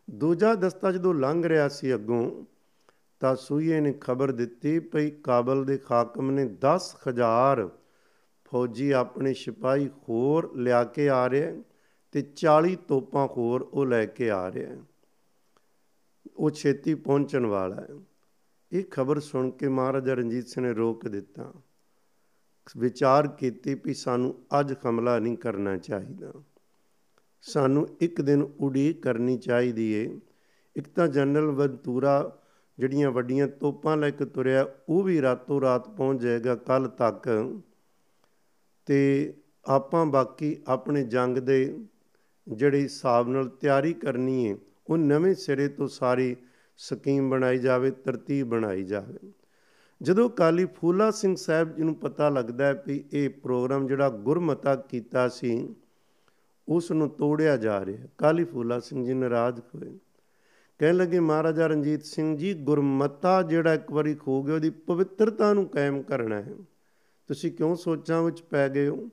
[0.10, 2.46] ਦੂਜਾ ਦਸਤਾ ਜਦੋਂ ਲੰਘ ਰਿਹਾ ਸੀ ਅੱਗੋਂ,
[3.20, 7.70] ਤਾਂ ਸੂਈਏ ਨੇ ਖਬਰ ਦਿੱਤੀ ਪਈ ਕਾਬਲ ਦੇ ਖਾਕਮ ਨੇ 10000
[8.46, 11.64] ਫੌਜੀ ਆਪਣੇ ਸਿਪਾਹੀ ਹੋਰ ਲਿਆ ਕੇ ਆ ਰਿਹਾ
[12.12, 14.78] ਤੇ 40 ਤੋਪਾਂ ਹੋਰ ਉਹ ਲੈ ਕੇ ਆ ਰਿਹਾ
[16.38, 17.88] ਉਹ ਛੇਤੀ ਪਹੁੰਚਣ ਵਾਲਾ ਹੈ।
[18.72, 21.54] ਇਹ ਖਬਰ ਸੁਣ ਕੇ ਮਹਾਰਾਜਾ ਰਣਜੀਤ ਸਿੰਘ ਨੇ ਰੋਕ ਦਿੱਤਾ।
[22.78, 26.32] ਵਿਚਾਰ ਕੀਤੀ ਵੀ ਸਾਨੂੰ ਅੱਜ ਹਮਲਾ ਨਹੀਂ ਕਰਨਾ ਚਾਹੀਦਾ।
[27.46, 30.20] ਸਾਨੂੰ ਇੱਕ ਦਿਨ ਉਡੀਕ ਕਰਨੀ ਚਾਹੀਦੀ ਏ।
[30.76, 32.40] ਇੱਕ ਤਾਂ ਜਨਰਲ ਵੰਤੂਰਾ
[32.80, 37.56] ਜਿਹੜੀਆਂ ਵੱਡੀਆਂ ਤੋਪਾਂ ਲੈ ਕੇ ਤੁਰਿਆ, ਉਹ ਵੀ ਰਾਤੋਂ ਰਾਤ ਪਹੁੰਚ ਜਾਏਗਾ ਕੱਲ ਤੱਕ।
[38.86, 39.34] ਤੇ
[39.66, 41.80] ਆਪਾਂ ਬਾਕੀ ਆਪਣੇ ਜੰਗ ਦੇ
[42.48, 44.58] ਜਿਹੜੇ ਹਿਸਾਬ ਨਾਲ ਤਿਆਰੀ ਕਰਨੀ ਏ,
[44.90, 46.36] ਉਹ ਨਵੇਂ ਸਿਰੇ ਤੋਂ ਸਾਰੀ
[46.78, 49.32] ਸਕੀਮ ਬਣਾਈ ਜਾਵੇ, ਤਰਤੀਬ ਬਣਾਈ ਜਾਵੇ।
[50.02, 54.76] ਜਦੋਂ ਕਾਲੀ ਫੂਲਾ ਸਿੰਘ ਸਾਹਿਬ ਜੀ ਨੂੰ ਪਤਾ ਲੱਗਦਾ ਹੈ ਕਿ ਇਹ ਪ੍ਰੋਗਰਾਮ ਜਿਹੜਾ ਗੁਰਮਤਾ
[54.76, 55.76] ਕੀਤਾ ਸੀ
[56.68, 59.98] ਉਸ ਨੂੰ ਤੋੜਿਆ ਜਾ ਰਿਹਾ ਕਾਲੀ ਫੂਲਾ ਸਿੰਘ ਜੀ ਨਾਰਾਜ਼ ਹੋਏ
[60.80, 65.66] ਕਹਿਣ ਲੱਗੇ, ਮਹਾਰਾਜਾ ਰਣਜੀਤ ਸਿੰਘ ਜੀ, ਗੁਰਮਤਾ ਜਿਹੜਾ ਇੱਕ ਵਾਰੀ ਖੋ ਗਿਆ, ਉਹਦੀ ਪਵਿੱਤਰਤਾ ਨੂੰ
[65.66, 66.54] ਕਾਇਮ ਕਰਨਾ ਹੈ।
[67.28, 69.10] ਤੁਸੀਂ ਕਿਉਂ ਸੋਚਾਂ ਵਿੱਚ ਪੈ ਗਏ ਹੋ?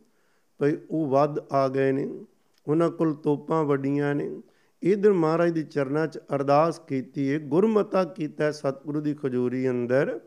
[0.59, 2.25] ਭਈ ਉਹ ਵੱਧ ਆ ਗਏ ਨੇ।
[2.69, 4.43] ਉਹਨਾਂ ਕੋਲ ਤੋਪਾਂ ਵੱਡੀਆਂ ਨੇ।
[4.83, 10.21] ਇਧਰ ਮਹਾਰਾਜ ਦੀ ਚਰਨਾਂ 'ਚ ਅਰਦਾਸ ਕੀਤੀ ਹੈ ਗੁਰਮਤਾ ਕੀਤਾ ਸਤਿਗੁਰੂ ਦੀ ਖਜੂਰੀ ਅੰਦਰ।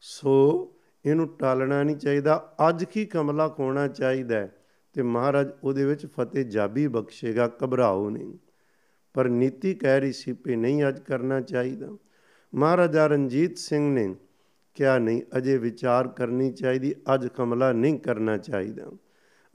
[0.00, 0.68] ਸੋ
[1.04, 4.48] ਇਹਨੂੰ ਟਾਲਣਾ ਨਹੀਂ ਚਾਹੀਦਾ। ਅੱਜ ਕੀ ਕਮਲਾ ਖੋਣਾ ਚਾਹੀਦਾ
[4.92, 8.38] ਤੇ ਮਹਾਰਾਜ ਉਹਦੇ ਵਿੱਚ ਫਤਿਹ ਜਾਬੀ ਬਖਸ਼ੇਗਾ, ਘਬਰਾਓ ਨਹੀਂ।
[9.14, 11.96] ਪਰ ਨੀਤੀ ਕਹਿ ਰਹੀ ਸੀ ਕਿ ਨਹੀਂ, ਅੱਜ ਕਰਨਾ ਚਾਹੀਦਾ।
[12.54, 14.14] ਮਹਾਰਾਜਾ ਰਣਜੀਤ ਸਿੰਘ ਨੇ
[14.74, 18.90] ਕਿਹਾ, ਨਹੀਂ, ਅਜੇ ਵਿਚਾਰ ਕਰਨੀ ਚਾਹੀਦੀ, ਅੱਜ ਕਮਲਾ ਨਹੀਂ ਕਰਨਾ ਚਾਹੀਦਾ।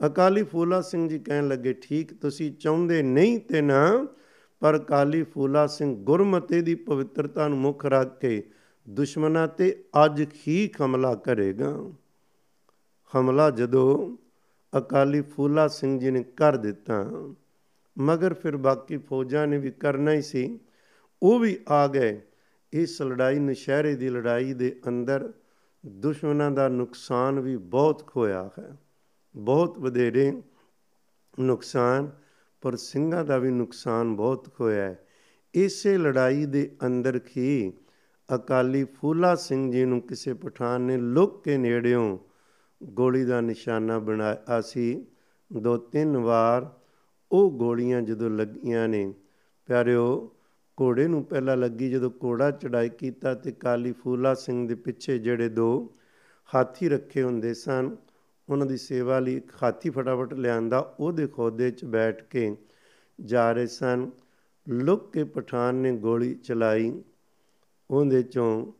[0.06, 4.06] ਅਕਾਲੀ ਫੂਲਾ ਸਿੰਘ ਜੀ ਕਹਿਣ ਲੱਗੇ, ਠੀਕ, ਤੁਸੀਂ ਚਾਹੁੰਦੇ ਨਹੀਂ ਤੇ ਨਾ,
[4.60, 8.50] ਪਰ ਕਾਲੀ ਫੂਲਾ ਸਿੰਘ ਗੁਰਮਤੇ ਦੀ ਪਵਿੱਤਰਤਾ ਨੂੰ ਮੁੱਖ ਰੱਖ ਕੇ
[8.88, 11.90] ਦੁਸ਼ਮਣਾਂ ਤੇ ਅੱਜ ਹੀ ਹਮਲਾ ਕਰੇਗਾ।
[13.16, 14.16] ਹਮਲਾ ਜਦੋਂ
[14.78, 17.10] ਅਕਾਲੀ ਫੂਲਾ ਸਿੰਘ ਜੀ ਨੇ ਕਰ ਦਿੱਤਾ।
[17.98, 20.58] ਮਗਰ ਫਿਰ ਬਾਕੀ ਫੌਜਾਂ ਨੇ ਵੀ ਕਰਨਾ ਹੀ ਸੀ।
[21.22, 22.20] ਉਹ ਵੀ ਆ ਗਏ।
[22.72, 25.32] ਇਸ ਲੜਾਈ, ਨਸ਼ਹਿਰੇ ਦੀ ਲੜਾਈ ਦੇ ਅੰਦਰ
[25.86, 28.76] ਦੁਸ਼ਮਣਾਂ ਦਾ ਨੁਕਸਾਨ ਵੀ ਬਹੁਤ ਹੋਇਆ ਹੈ।
[29.36, 30.42] ਬਹੁਤ ਵਧੇਰੇ
[31.40, 32.10] ਨੁਕਸਾਨ,
[32.60, 35.06] ਪਰ ਸਿੰਘਾਂ ਦਾ ਵੀ ਨੁਕਸਾਨ ਬਹੁਤ ਹੋਇਆ ਹੈ।
[35.54, 37.72] ਇਸੇ ਲੜਾਈ ਦੇ ਅੰਦਰ ਹੀ
[38.34, 42.18] ਅਕਾਲੀ ਫੂਲਾ ਸਿੰਘ ਜੀ ਨੂੰ ਕਿਸੇ ਪਠਾਨ ਨੇ ਲੁੱਕ ਕੇ ਨੇੜਿਓਂ
[42.82, 45.06] ਗੋਲੀ ਦਾ ਨਿਸ਼ਾਨਾ ਬਣਾਇਆ ਸੀ।
[45.62, 46.78] ਦੋ ਤਿੰਨ ਵਾਰ
[47.32, 49.14] ਉਹ ਗੋਲੀਆਂ ਜਦੋਂ ਲੱਗੀਆਂ ਨੇ,
[49.66, 50.32] ਪਿਆਰਿਓ,
[50.80, 55.48] ਘੋੜੇ ਨੂੰ ਪਹਿਲਾਂ ਲੱਗੀ ਜਦੋਂ ਘੋੜਾ ਚੜਾਈ ਕੀਤਾ ਤੇ ਕਾਲੀ ਫੂਲਾ ਸਿੰਘ ਦੇ ਪਿੱਛੇ ਜਿਹੜੇ
[55.48, 55.94] ਦੋ
[56.54, 57.96] ਹਾਥੀ ਰੱਖੇ ਹੁੰਦੇ ਸਨ,
[58.48, 62.56] ਉਹਨਾਂ ਦੀ ਸੇਵਾ ਲਈ ਇੱਕ ਹਾਥੀ ਫਟਾਫਟ ਲਿਆਂਦਾ, ਉਹਦੇ ਖੋਦੇ 'ਚ ਬੈਠ ਕੇ
[63.20, 64.10] ਜਾ ਰਹੇ ਸਨ।
[64.68, 67.02] ਲੁੱਕ ਕੇ ਪਠਾਨ ਨੇ ਗੋਲੀ ਚਲਾਈ।
[67.90, 68.72] ਉਹਦੇ ਚੋਂ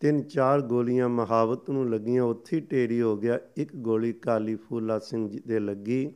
[0.00, 5.28] ਤਿੰਨ ਚਾਰ ਗੋਲੀਆਂ ਮਹਾਵਤ ਨੂੰ ਲੱਗੀਆਂ। ਉੱਥੇ ਢੇਰੀ ਹੋ ਗਿਆ। ਇੱਕ ਗੋਲੀ ਕਾਲੀ ਫੂਲਾ ਸਿੰਘ
[5.28, 6.12] ਜੀ ਦੇ ਲੱਗੀ।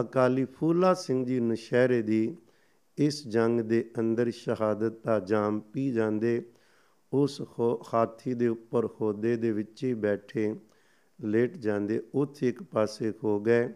[0.00, 2.36] ਅਕਾਲੀ ਫੂਲਾ ਸਿੰਘ ਜੀ ਨਸ਼ਹਿਰੇ ਦੀ
[2.98, 6.42] ਇਸ ਜੰਗ ਦੇ ਅੰਦਰ ਸ਼ਹਾਦਤ ਦਾ ਜਾਮ ਪੀ ਜਾਂਦੇ।
[7.12, 7.42] ਉਸ
[7.94, 10.54] ਹਾਥੀ ਦੇ ਉੱਪਰ ਹੋਦੇ ਦੇ ਵਿੱਚ ਹੀ ਬੈਠੇ
[11.24, 13.68] ਲੇਟ ਜਾਂਦੇ। ਉੱਥੇ ਇੱਕ ਪਾਸੇ ਖੋ ਗਏ।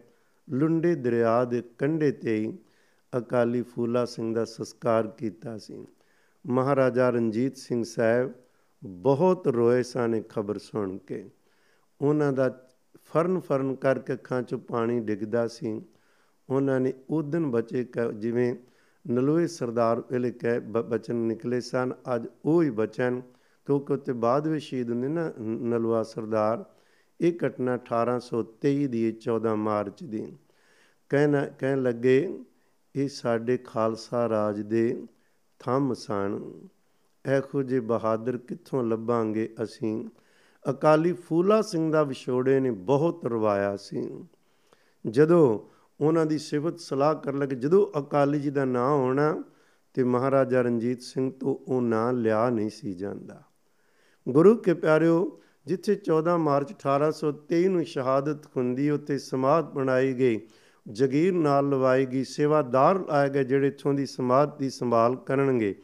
[0.49, 2.57] ਲੁੰਡੇ ਦਰਿਆ ਦੇ ਕੰਢੇ ਤੇ ਹੀ
[3.17, 5.85] ਅਕਾਲੀ ਫੂਲਾ ਸਿੰਘ ਦਾ ਸੰਸਕਾਰ ਕੀਤਾ ਸੀ।
[6.47, 8.31] ਮਹਾਰਾਜਾ ਰਣਜੀਤ ਸਿੰਘ ਸਾਹਿਬ
[8.85, 11.29] ਬਹੁਤ ਰੋਏ ਸਨ ਖਬਰ ਸੁਣ ਕੇ।
[12.01, 12.67] ਉਹਨਾਂ ਦਾ
[13.05, 15.81] ਫਰਨ ਫਰਨ ਕਰਕੇ ਅੱਖਾਂ 'ਚੋਂ ਪਾਣੀ ਡਿੱਗਦਾ ਸੀ।
[16.49, 18.55] ਉਹਨਾਂ ਨੇ ਉਦਨ ਬਚੇ ਜਿਵੇਂ
[19.07, 23.21] ਨਲੋਏ ਸਰਦਾਰ ਵੇਲੇ ਕਹਿ ਬਚਨ ਨਿਕਲੇ ਸਨ, ਅੱਜ ਉਹ ਹੀ ਬਚਨ,
[23.65, 26.65] ਕਿਉਂਕਿ ਉੱਤੇ ਬਾਅਦ ਵਿੱਚ ਸ਼ਹੀਦ ਹੁੰਦੇ ਨਾ ਨਲਵਾ ਸਰਦਾਰ।
[27.21, 30.37] ਇਹ ਘਟਨਾ 1823 ਦੀ 14 ਮਾਰਚ ਦੀ।
[31.09, 32.39] ਕਹਿਣਾ, ਕਹਿਣ ਲੱਗੇ,
[32.95, 35.03] ਇਹ ਸਾਡੇ ਖਾਲਸਾ ਰਾਜ ਦੇ
[35.59, 36.39] ਥੰਮ ਸਨ।
[37.27, 40.09] ਇਹੋ ਜਿਹੇ ਬਹਾਦਰ ਕਿੱਥੋਂ ਲੱਭਾਂਗੇ ਅਸੀਂ?
[40.69, 44.25] ਅਕਾਲੀ ਫੂਲਾ ਸਿੰਘ ਦਾ ਵਿਛੋੜੇ ਨੇ ਬਹੁਤ ਰਵਾਇਆ ਸੀ।
[45.07, 45.59] ਜਦੋਂ
[46.01, 49.43] ਉਹਨਾਂ ਦੀ ਸਿਫਤ ਸਲਾਹ ਕਰਨ ਲੱਗੇ, ਜਦੋਂ ਅਕਾਲੀ ਜੀ ਦਾ ਨਾਂ ਹੋਣਾ
[49.93, 53.43] ਤੇ ਮਹਾਰਾਜਾ ਰਣਜੀਤ ਸਿੰਘ ਤੋਂ ਉਹ ਨਾਂ ਲਿਆ ਨਹੀਂ ਸੀ ਜਾਂਦਾ।
[54.29, 60.39] ਗੁਰੂ ਕੇ ਪਿਆਰਿਓ, ਜਿੱਥੇ 14 ਮਾਰਚ 1823 ਨੂੰ ਸ਼ਹਾਦਤ ਹੁੰਦੀ ਉੱਤੇ ਸਮਾਧ ਬਣਾਈ ਗਈ।
[60.91, 65.75] ਜਗੀਰ ਨਾਲ ਲਵਾਈ ਗਈ, ਸੇਵਾਦਾਰ ਆਏ ਗਏ, ਜਿਹੜੇ ਇਥੋਂ ਦੀ ਸਮਾਧ ਦੀ ਸੰਭਾਲ ਕਰਨਗੇ।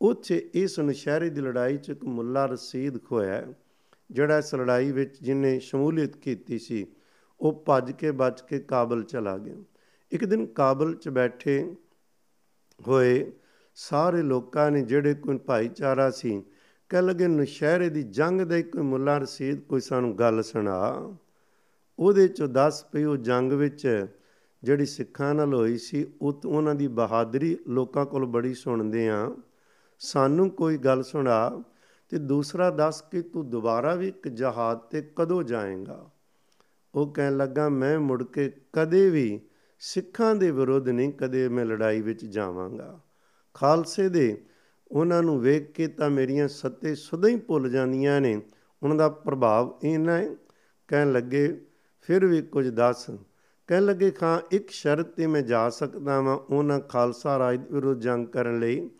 [0.00, 3.42] ਉੱਥੇ ਇਸ ਨਸ਼ਹਿਰੇ ਦੀ ਲੜਾਈ 'ਚ ਇੱਕ ਮੁੱਲਾ ਰਸੀਦ ਖੋਇਆ
[4.10, 6.86] ਜਿਹੜਾ ਇਸ ਲੜਾਈ ਵਿੱਚ ਜਿਨੇ ਸ਼ਮੂਲੀਅਤ ਕੀਤੀ ਸੀ,
[7.40, 9.54] ਉਹ ਭੱਜ ਕੇ ਬਚ ਕੇ ਕਾਬਲ ਚਲਾ ਗਿਆ।
[10.12, 11.74] ਇੱਕ ਦਿਨ ਕਾਬਲ 'ਚ ਬੈਠੇ
[12.88, 13.32] ਹੋਏ
[13.74, 16.42] ਸਾਰੇ ਲੋਕਾਂ ਨੇ ਜਿਹੜੇ ਕੋਈ ਭਾਈਚਾਰਾ ਸੀ,
[16.90, 21.16] ਕਹਿ ਲਗੇ, ਨਸ਼ਹਿਰੇ ਦੀ ਜੰਗ ਦਾ ਕੋਈ ਮੁੱਲਾ ਰਸੀਦ ਕੋਈ ਸਾਨੂੰ ਗੱਲ ਸੁਣਾ।
[21.98, 24.06] ਉਹਦੇ ਚੋਂ ਦੱਸ ਪਈ ਉਹ ਜੰਗ ਵਿੱਚ
[24.62, 29.36] ਜਿਹੜੀ ਸਿੱਖਾਂ ਨਾਲ ਹੋਈ ਸੀ, ਉਹ ਉਹਨਾਂ ਦੀ ਬਹਾਦਰੀ ਲੋਕਾਂ ਕੋਲ ਬੜੀ ਸੁਣਦੇ ਆ
[29.98, 31.62] ਸਾਨੂੰ ਕੋਈ ਗੱਲ ਸੁਣਾ
[32.08, 36.10] ਤੇ ਦੂਸਰਾ ਦੱਸ ਕਿ ਤੂੰ ਦੁਬਾਰਾ ਵੀ ਇੱਕ ਜਹਾਜ਼ ਤੇ ਕਦੋਂ ਜਾਏਗਾ?
[36.94, 39.40] ਉਹ ਕਹਿਣ ਲੱਗਾ, ਮੈਂ ਮੁੜ ਕੇ ਕਦੇ ਵੀ
[39.78, 43.00] ਸਿੱਖਾਂ ਦੇ ਵਿਰੁੱਧ ਨਹੀਂ ਕਦੇ ਮੈਂ ਲੜਾਈ ਵਿੱਚ ਜਾਵਾਂਗਾ।
[43.54, 44.44] ਖਾਲਸੇ ਦੇ
[44.92, 48.42] ਉਹਨਾਂ ਨੂੰ ਵੇਖ ਕੇ ਤਾਂ ਮੇਰੀਆਂ ਸੱਤੇ ਸਦਾ ਹੀ ਭੁੱਲ ਜਾਂਦੀਆਂ ਨੇ।
[48.82, 50.36] ਉਹਨਾਂ ਦਾ ਪ੍ਰਭਾਵ ਇੰਨਾ ਹੈ।
[50.88, 51.66] ਕਹਿਣ ਲੱਗੇ,
[52.00, 53.10] ਫਿਰ ਵੀ ਕੁਝ ਦੱਸ।
[53.66, 58.26] ਕਹਿਣ ਲੱਗੇ, ਖਾਂ, ਇੱਕ ਸ਼ਰਤ ਤੇ ਮੈਂ ਜਾ ਸਕਦਾ ਵਾਂ ਉਹਨਾਂ ਖਾਲਸਾ ਰਾਜ ਵਿਰੁੱਧ ਜੰਗ
[58.26, 58.90] ਕਰਨ ਲਈ।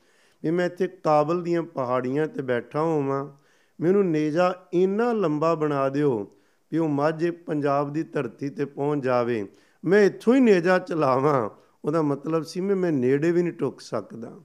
[0.46, 3.32] ਵੀ ਮੈਂ ਇੱਥੇ ਕਾਬਲ ਦੀਆਂ ਪਹਾੜੀਆਂ ਤੇ ਬੈਠਾ ਹੋਵਾਂ।
[3.80, 6.36] ਮੈਨੂੰ ਨੇਜਾ ਇੰਨਾ ਲੰਬਾ ਬਣਾ ਦਿਓ
[6.72, 9.48] ਵੀ ਉਹ ਮਾਝੇ ਪੰਜਾਬ ਦੀ ਧਰਤੀ ਤੇ ਪਹੁੰਚ ਜਾਵੇ।
[9.84, 11.50] ਮੈਂ ਇੱਥੋਂ ਹੀ ਨੇਜਾ ਚਲਾਵਾਂ।
[11.84, 14.40] ਉਹਦਾ ਮਤਲਬ ਸੀ ਮੈਂ ਮੈਂ ਨੇੜੇ ਵੀ ਨਹੀਂ ਟੁੱਕ ਸਕਦਾ।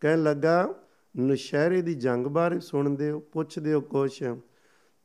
[0.00, 0.74] ਕਹਿਣ ਲੱਗਾ,
[1.20, 4.22] ਨਸ਼ਹਿਰੇ ਦੀ ਜੰਗ ਬਾਰੇ ਸੁਣਦੇ ਹੋ ਪੁੱਛਦੇ ਹੋ ਕੁਛ।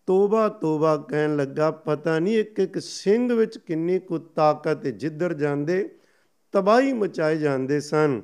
[0.06, 5.34] ਤੋਬਾ ਤੋਬਾ ਕਹਿਣ ਲੱਗਾ, ਪਤਾ ਨਹੀਂ ਇੱਕ ਇੱਕ ਸਿੰਘ ਵਿੱਚ ਕਿੰਨੀ ਕੁ ਤਾਕਤ ਹੈ। ਜਿੱਧਰ
[5.34, 5.96] ਜਾਂਦੇ
[6.52, 8.22] ਤਬਾਹੀ ਮਚਾਏ ਜਾਂਦੇ ਸਨ।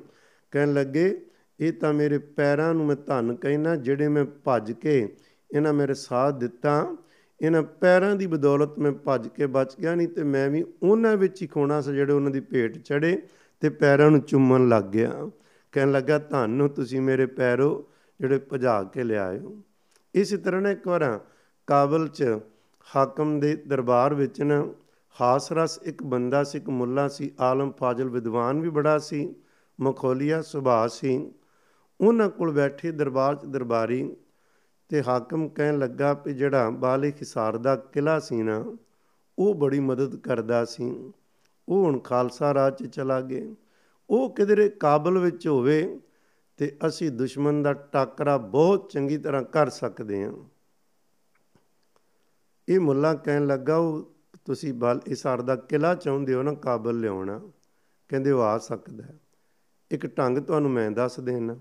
[0.50, 1.24] ਕਹਿਣ ਲੱਗੇ
[1.60, 4.96] ਇਹ ਤਾਂ ਮੇਰੇ ਪੈਰਾਂ ਨੂੰ ਮੈਂ ਧੰਨ ਕਹਿਣਾ ਜਿਹੜੇ ਮੈਂ ਭੱਜ ਕੇ
[5.50, 6.96] ਇਹਨਾਂ ਮੇਰੇ ਸਾਥ ਦਿੱਤਾ,
[7.40, 11.42] ਇਹਨਾਂ ਪੈਰਾਂ ਦੀ ਬਦੌਲਤ ਮੈਂ ਭੱਜ ਕੇ ਬਚ ਗਿਆ ਨਹੀਂ ਤੇ ਮੈਂ ਵੀ ਉਹਨਾਂ ਵਿੱਚ
[11.42, 13.16] ਹੀ ਖੋਣਾ ਸੀ ਜਿਹੜੇ ਉਹਨਾਂ ਦੀ ਭੇਟ ਚੜੇ
[13.62, 15.30] ਤੇ ਪੈਰਾਂ ਨੂੰ ਚੁੰਮਣ ਲੱਗ ਗਿਆ।
[15.72, 17.88] ਕਹਿਣ ਲੱਗਾ ਤੁਹਾਨੂੰ ਤੁਸੀਂ ਮੇਰੇ ਪੈਰੋ
[18.20, 19.56] ਜਿਹੜੇ ਭਜਾ ਕੇ ਲਿਆਏ ਹੋ।
[20.14, 21.20] ਇਸੇ ਤਰ੍ਹਾਂ ਨੇ ਇੱਕ ਵਾਰ
[21.68, 22.38] ਕਾਬਲ 'ਚ
[22.86, 24.66] ਹਾਕਮ ਦੇ ਦਰਬਾਰ ਵਿੱਚ ਨਾ
[25.16, 29.34] ਹਾਸਰਸ ਇੱਕ ਬੰਦਾ ਸੀ, ਇੱਕ ਮੁੱਲਾ ਸੀ, ਆਲਮ ਫਾਜ਼ਲ ਵਿਦਵਾਨ ਵੀ ਬੜਾ ਸੀ,
[29.78, 31.30] ਮਖੌਲੀਆ ਸੁਭਾਅ ਸੀ।
[32.00, 34.16] ਉਹਨਾਂ ਕੋਲ ਬੈਠੇ ਦਰਬਾਰ 'ਚ ਦਰਬਾਰੀ
[34.88, 38.76] ਤੇ ਹਾਕਮ ਕਹਿਣ ਲੱਗਾ ਕਿ ਜਿਹੜਾ ਬਾਲੇ ਹਿਸਾਰ ਦਾ ਕਿਲਾ ਸੀ ਨਾ,
[39.38, 41.12] ਉਹ ਬੜੀ ਮਦਦ ਕਰਦਾ ਸੀ।
[41.68, 43.54] ਉਹ ਹੁਣ ਖਾਲਸਾ ਰਾਜ 'ਚ ਚਲਾ ਗਿਆ।
[44.10, 46.00] ਉਹ ਕਿਧਰੇ ਕਾਬਲ ਵਿੱਚ ਹੋਵੇ
[46.56, 50.32] ਤੇ ਅਸੀਂ ਦੁਸ਼ਮਣ ਦਾ ਟਾਕਰਾ ਬਹੁਤ ਚੰਗੀ ਤਰ੍ਹਾਂ ਕਰ ਸਕਦੇ ਹਾਂ।
[52.68, 57.40] ਇਹ ਮੁੱਲਾ ਕਹਿਣ ਲੱਗਾ, ਉਹ ਤੁਸੀਂ ਬਲ ਇਸਾਰ ਦਾ ਕਿਲਾ ਚਾਹੁੰਦੇ ਹੋ ਨਾ, ਕਾਬਲ ਲਿਆਉਣਾ।
[58.08, 59.18] ਕਹਿੰਦੇ, ਉਹ ਆ ਸਕਦਾ। ਹੈ
[59.90, 61.56] ਇੱਕ ਢੰਗ ਤੁਹਾਨੂੰ ਮੈਂ ਦੱਸ ਦੇਣਾ।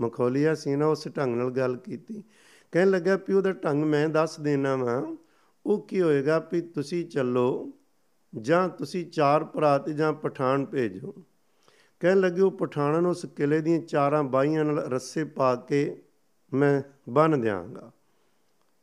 [0.00, 2.22] ਮਖੌਲੀਆ ਸੀ ਨਾ, ਉਸ ਢੰਗ ਨਾਲ ਗੱਲ ਕੀਤੀ।
[2.72, 5.16] ਕਹਿਣ ਲੱਗਾ ਵੀ ਉਹਦਾ ਢੰਗ ਮੈਂ ਦੱਸ ਦੇਣਾ ਵਾ।
[5.66, 7.72] ਉਹ ਕੀ ਹੋਏਗਾ ਵੀ ਤੁਸੀਂ ਚੱਲੋ,
[8.40, 11.14] ਜਾਂ ਤੁਸੀਂ ਚਾਰ ਭਰਾ ਤੇ ਜਾਂ ਪਠਾਨ ਭੇਜੋ।
[12.00, 16.02] ਕਹਿਣ ਲੱਗੇ ਉਹ ਪਠਾਨਾਂ ਨੂੰ ਉਸ ਕਿਲੇ ਦੀਆਂ ਚਾਰਾਂ ਬਾਈਆਂ ਨਾਲ ਰੱਸੇ ਪਾ ਕੇ
[16.54, 17.92] ਮੈਂ ਬੰਨ ਦਿਆਂਗਾ।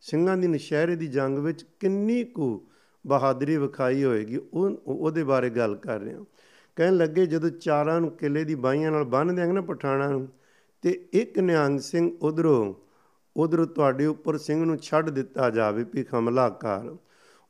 [0.01, 2.67] ਸਿੰਘਾਂ ਦੀ ਨਸ਼ਹਿਰੇ ਦੀ ਜੰਗ ਵਿੱਚ ਕਿੰਨੀ ਕੁ
[3.07, 6.25] ਬਹਾਦਰੀ ਵਿਖਾਈ ਹੋਏਗੀ, ਉਹ, ਉਹਦੇ ਬਾਰੇ ਗੱਲ ਕਰ ਰਿਹਾ।
[6.75, 10.27] ਕਹਿਣ ਲੱਗੇ, ਜਦੋਂ ਚਾਰਾਂ ਨੂੰ ਕਿਲੇ ਦੀ ਬਾਈਆਂ ਨਾਲ ਬੰਨ ਦਿਆਂਗੇ ਨਾ ਪਠਾਣਾ ਨੂੰ
[10.83, 12.73] ਤੇ ਇੱਕ ਨਿਹੰਗ ਸਿੰਘ ਉਧਰੋਂ,
[13.35, 16.95] ਉਧਰ ਤੁਹਾਡੇ ਉੱਪਰ ਸਿੰਘ ਨੂੰ ਛੱਡ ਦਿੱਤਾ ਜਾਵੇ ਵੀ ਹਮਲਾ ਕਰ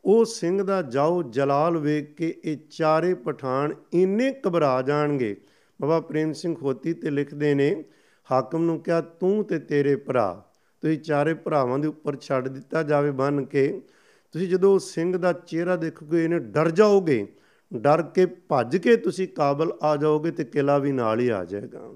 [0.04, 5.36] ਉਹ ਸਿੰਘ ਦਾ ਜਾਓ ਜਲਾਲ ਵੇਖ ਕੇ ਇਹ ਚਾਰੇ ਪਠਾਨ ਇੰਨੇ ਘਬਰਾ ਜਾਣਗੇ।
[5.80, 7.84] ਬਾਬਾ ਪ੍ਰੇਮ ਸਿੰਘ ਖੋਤੀ ਤੇ ਲਿਖਦੇ ਨੇ,
[8.30, 10.44] ਹਾਕਮ ਨੂੰ ਕਿਹਾ, ਤੂੰ ਤੇ ਤੇਰੇ ਭਰਾ,
[10.84, 13.82] ਤੁਸੀਂ ਚਾਰੇ ਭਰਾਵਾਂ ਦੇ ਉੱਪਰ ਛੱਡ ਦਿੱਤਾ ਜਾਵੇ ਬੰਨ ਕੇ।
[14.36, 17.26] ਤੁਸੀਂ ਜਦੋਂ ਸਿੰਘ ਦਾ ਚਿਹਰਾ ਦੇਖੋਗੇ, ਇਹਨੇ ਡਰ ਜਾਓਗੇ।
[17.72, 21.90] ਡਰ ਕੇ ਭੱਜ ਕੇ ਤੁਸੀਂ ਕਾਬਲ ਆ ਜਾਓਗੇ ਤੇ ਕਿਲਾ ਵੀ ਨਾਲ ਹੀ ਆ ਜਾਏਗਾ।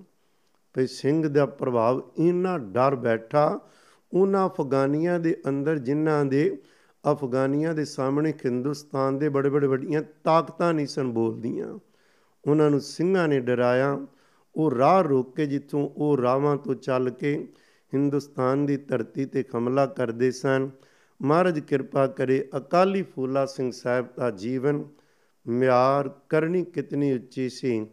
[0.75, 3.59] ਭਈ ਸਿੰਘ ਦਾ ਪ੍ਰਭਾਵ ਇੰਨਾ ਡਰ ਬੈਠਾ,
[4.13, 6.57] ਉਹਨਾਂ ਅਫਗਾਨੀਆਂ ਦੇ ਅੰਦਰ ਜਿਨ੍ਹਾਂ ਦੇ
[7.03, 11.79] ਅਫਗਾਨੀਆਂ ਦੇ ਸਾਹਮਣੇ ਹਿੰਦੁਸਤਾਨ ਦੇ ਬੜੇ ਬੜੇ ਵੱਡੀਆਂ ਤਾਕਤਾਂ ਨਹੀਂ ਸਨ ਬੋਲਦੀਆਂ,
[12.47, 13.97] ਉਹਨਾਂ ਨੂੰ ਸਿੰਘਾਂ ਨੇ ਡਰਾਇਆ।
[14.55, 17.35] ਉਹ ਰਾਹ ਰੋਕ ਕੇ ਜਿੱਥੋਂ ਉਹ ਰਾਵਾਂ ਤੋਂ ਚੱਲ ਕੇ
[17.93, 20.69] ਹਿੰਦੁਸਤਾਨ ਦੀ ਧਰਤੀ ਤੇ ਹਮਲਾ ਕਰਦੇ ਸਨ।
[21.21, 24.83] ਮਹਾਰਾਜ ਕਿਰਪਾ ਕਰੇ, ਅਕਾਲੀ ਫੂਲਾ ਸਿੰਘ ਸਾਹਿਬ ਦਾ ਜੀਵਨ
[25.45, 27.85] ਮਿਆਰ ਕਰਨੀ ਕਿਤਨੀ ਉੱਚੀ ਸੀ,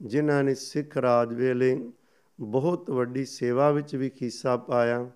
[0.00, 1.76] ਜਿਨ੍ਹਾਂ ਨੇ ਸਿੱਖ ਰਾਜ ਵੇਲੇ
[2.40, 5.10] ਬਹੁਤ ਵੱਡੀ ਸੇਵਾ ਵਿੱਚ ਵੀ ਹਿੱਸਾ ਪਾਇਆ।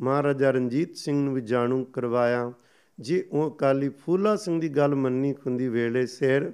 [0.00, 2.52] ਮਹਾਰਾਜਾ ਰਣਜੀਤ ਸਿੰਘ ਨੂੰ ਵੀ ਜਾਣੂ ਕਰਵਾਇਆ।
[3.00, 6.52] ਜੇ ਉਹ ਅਕਾਲੀ ਫੂਲਾ ਸਿੰਘ ਦੀ ਗੱਲ ਮੰਨੀ ਖੁੰਦੀ ਵੇਲੇ ਸਿਰ,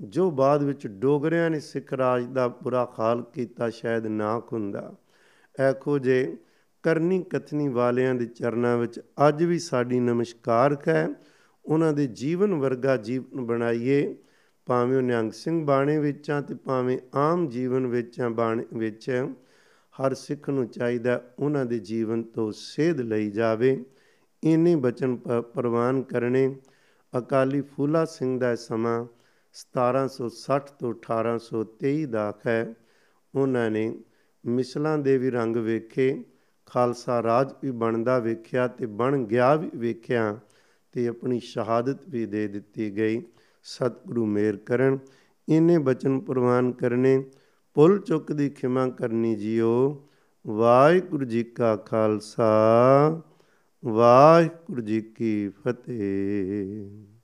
[0.00, 4.94] ਜੋ ਬਾਅਦ ਵਿੱਚ ਡੋਗਰਿਆਂ ਨੇ ਸਿੱਖ ਰਾਜ ਦਾ ਬੁਰਾ ਹਾਲ ਕੀਤਾ ਸ਼ਾਇਦ ਨਾ ਖੁੰਦਾ
[5.58, 6.36] ਐਖੋ ਜੇ
[6.82, 11.08] ਕਰਨੀ ਕਥਨੀ ਵਾਲਿਆਂ ਦੇ ਚਰਨਾਂ ਵਿੱਚ ਅੱਜ ਵੀ ਸਾਡੀ ਨਮਸਕਾਰ ਹੈ,
[11.64, 14.16] ਉਹਨਾਂ ਦੇ ਜੀਵਨ ਵਰਗਾ ਜੀਵਨ ਬਣਾਈਏ।
[14.66, 19.26] ਭਾਵੇਂ ਉਹ ਨਿਹੰਗ ਸਿੰਘ ਬਾਣੇ ਵਿੱਚ ਆ ਤੇ ਭਾਵੇਂ ਆਮ ਜੀਵਨ ਵਿੱਚ ਆ ਬਾਣੇ ਵਿੱਚ
[20.00, 23.84] ਹਰ ਸਿੱਖ ਨੂੰ ਚਾਹੀਦਾ ਉਹਨਾਂ ਦੇ ਜੀਵਨ ਤੋਂ ਸੇਧ ਲਈ ਜਾਵੇ।
[24.44, 25.16] ਇਨੇ ਬਚਨ
[25.54, 26.56] ਪ੍ਰਵਾਨ ਕਰਨੇ।
[27.18, 29.06] ਅਕਾਲੀ ਫੂਲਾ ਸਿੰਘ ਦਾ ਸਮਾਂ
[29.52, 32.74] 1760 ਤੋਂ 1823 ਦਾ ਹੈ।
[33.34, 33.98] ਉਹਨਾਂ ਨੇ
[34.46, 36.24] ਮਿਸਲਾਂ ਦੇ ਵੀ ਰੰਗ ਵੇਖੇ,
[36.66, 40.40] ਖਾਲਸਾ ਰਾਜ ਵੀ ਬਣਦਾ ਵੇਖਿਆ ਤੇ ਬਣ ਗਿਆ ਵੀ ਵੇਖਿਆ
[40.92, 43.22] ਤੇ ਆਪਣੀ ਸ਼ਹਾਦਤ ਵੀ ਦੇ ਦਿੱਤੀ ਗਈ।
[43.62, 44.98] ਸਤਿਗੁਰੂ ਮੇਰ ਕਰਨ।
[45.48, 47.24] ਇਨੇ ਬਚਨ ਪ੍ਰਵਾਨ ਕਰਨੇ।
[47.76, 50.08] ਪੁੱਲ ਚੁੱਕ ਦੀ ਖਿਮਾ ਕਰਨੀ ਜਿਓ।
[50.46, 52.46] ਵਾਹਿਗੁਰੂ ਜੀ ਕਾ ਖਾਲਸਾ
[53.84, 57.06] ਵਾਹਿਗੁਰੂ ਜੀ ਕੀ ਫਤਿਹ।